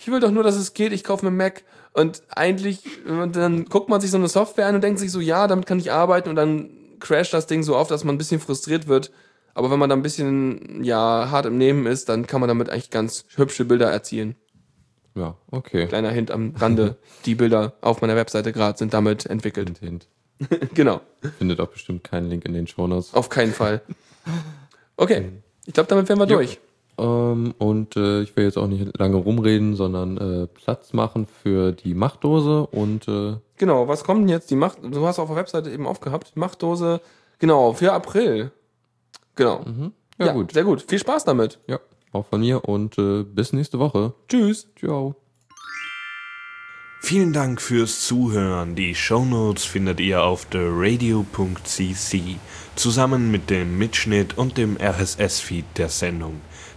ich 0.00 0.10
will 0.10 0.20
doch 0.20 0.30
nur, 0.30 0.42
dass 0.42 0.56
es 0.56 0.74
geht, 0.74 0.92
ich 0.92 1.04
kaufe 1.04 1.24
mir 1.24 1.30
Mac. 1.30 1.64
Und 1.92 2.22
eigentlich, 2.28 2.84
und 3.06 3.34
dann 3.34 3.64
guckt 3.64 3.88
man 3.88 4.00
sich 4.00 4.10
so 4.10 4.18
eine 4.18 4.28
Software 4.28 4.66
an 4.66 4.74
und 4.74 4.84
denkt 4.84 5.00
sich 5.00 5.10
so, 5.10 5.20
ja, 5.20 5.46
damit 5.46 5.66
kann 5.66 5.78
ich 5.78 5.90
arbeiten 5.90 6.28
und 6.28 6.36
dann 6.36 6.70
crasht 7.00 7.32
das 7.32 7.46
Ding 7.46 7.62
so 7.62 7.76
oft, 7.76 7.90
dass 7.90 8.04
man 8.04 8.14
ein 8.14 8.18
bisschen 8.18 8.40
frustriert 8.40 8.88
wird. 8.88 9.10
Aber 9.54 9.70
wenn 9.70 9.78
man 9.78 9.90
da 9.90 9.96
ein 9.96 10.02
bisschen, 10.02 10.84
ja, 10.84 11.28
hart 11.30 11.46
im 11.46 11.58
Nehmen 11.58 11.86
ist, 11.86 12.08
dann 12.08 12.26
kann 12.26 12.40
man 12.40 12.48
damit 12.48 12.70
eigentlich 12.70 12.90
ganz 12.90 13.24
hübsche 13.34 13.64
Bilder 13.64 13.90
erzielen. 13.90 14.36
Ja, 15.16 15.36
okay. 15.50 15.86
Kleiner 15.88 16.10
Hint 16.10 16.30
am 16.30 16.54
Rande. 16.56 16.96
Die 17.24 17.34
Bilder 17.34 17.72
auf 17.80 18.00
meiner 18.00 18.14
Webseite 18.14 18.52
gerade 18.52 18.78
sind 18.78 18.94
damit 18.94 19.26
entwickelt. 19.26 19.78
Hint, 19.80 20.06
hint. 20.38 20.70
genau. 20.74 21.00
Findet 21.38 21.58
auch 21.58 21.68
bestimmt 21.68 22.04
keinen 22.04 22.28
Link 22.28 22.44
in 22.44 22.52
den 22.52 22.68
Shownotes. 22.68 23.14
Auf 23.14 23.28
keinen 23.28 23.52
Fall. 23.52 23.82
Okay. 24.96 25.32
Ich 25.66 25.74
glaube, 25.74 25.88
damit 25.88 26.08
wären 26.08 26.20
wir 26.20 26.26
durch. 26.26 26.60
Ähm, 26.98 27.54
und 27.58 27.96
äh, 27.96 28.22
ich 28.22 28.36
will 28.36 28.44
jetzt 28.44 28.58
auch 28.58 28.66
nicht 28.66 28.96
lange 28.98 29.16
rumreden, 29.16 29.76
sondern 29.76 30.18
äh, 30.18 30.46
Platz 30.46 30.92
machen 30.92 31.26
für 31.26 31.72
die 31.72 31.94
Machtdose 31.94 32.66
und 32.66 33.08
äh, 33.08 33.36
Genau. 33.56 33.88
Was 33.88 34.04
kommt 34.04 34.22
denn 34.22 34.28
jetzt? 34.28 34.50
Die 34.50 34.56
Macht, 34.56 34.78
du 34.82 35.06
hast 35.06 35.18
auf 35.18 35.28
der 35.28 35.36
Webseite 35.36 35.70
eben 35.70 35.86
aufgehabt. 35.86 36.36
Machtdose. 36.36 37.00
Genau. 37.38 37.72
Für 37.72 37.92
April. 37.92 38.52
Genau. 39.34 39.64
ja, 40.18 40.32
gut. 40.32 40.52
Sehr 40.52 40.64
gut. 40.64 40.84
Viel 40.88 40.98
Spaß 40.98 41.24
damit. 41.24 41.60
Ja, 41.68 41.78
auch 42.12 42.26
von 42.26 42.40
mir 42.40 42.64
und 42.64 42.98
äh, 42.98 43.22
bis 43.22 43.52
nächste 43.52 43.78
Woche. 43.78 44.14
Tschüss. 44.28 44.68
Ciao. 44.78 45.14
Vielen 47.00 47.32
Dank 47.32 47.60
fürs 47.60 48.06
Zuhören. 48.06 48.74
Die 48.74 48.94
Shownotes 48.94 49.64
findet 49.64 50.00
ihr 50.00 50.22
auf 50.22 50.46
theradio.cc 50.46 52.20
zusammen 52.74 53.30
mit 53.30 53.50
dem 53.50 53.78
Mitschnitt 53.78 54.36
und 54.36 54.58
dem 54.58 54.76
RSS-Feed 54.76 55.64
der 55.76 55.88
Sendung. 55.88 56.40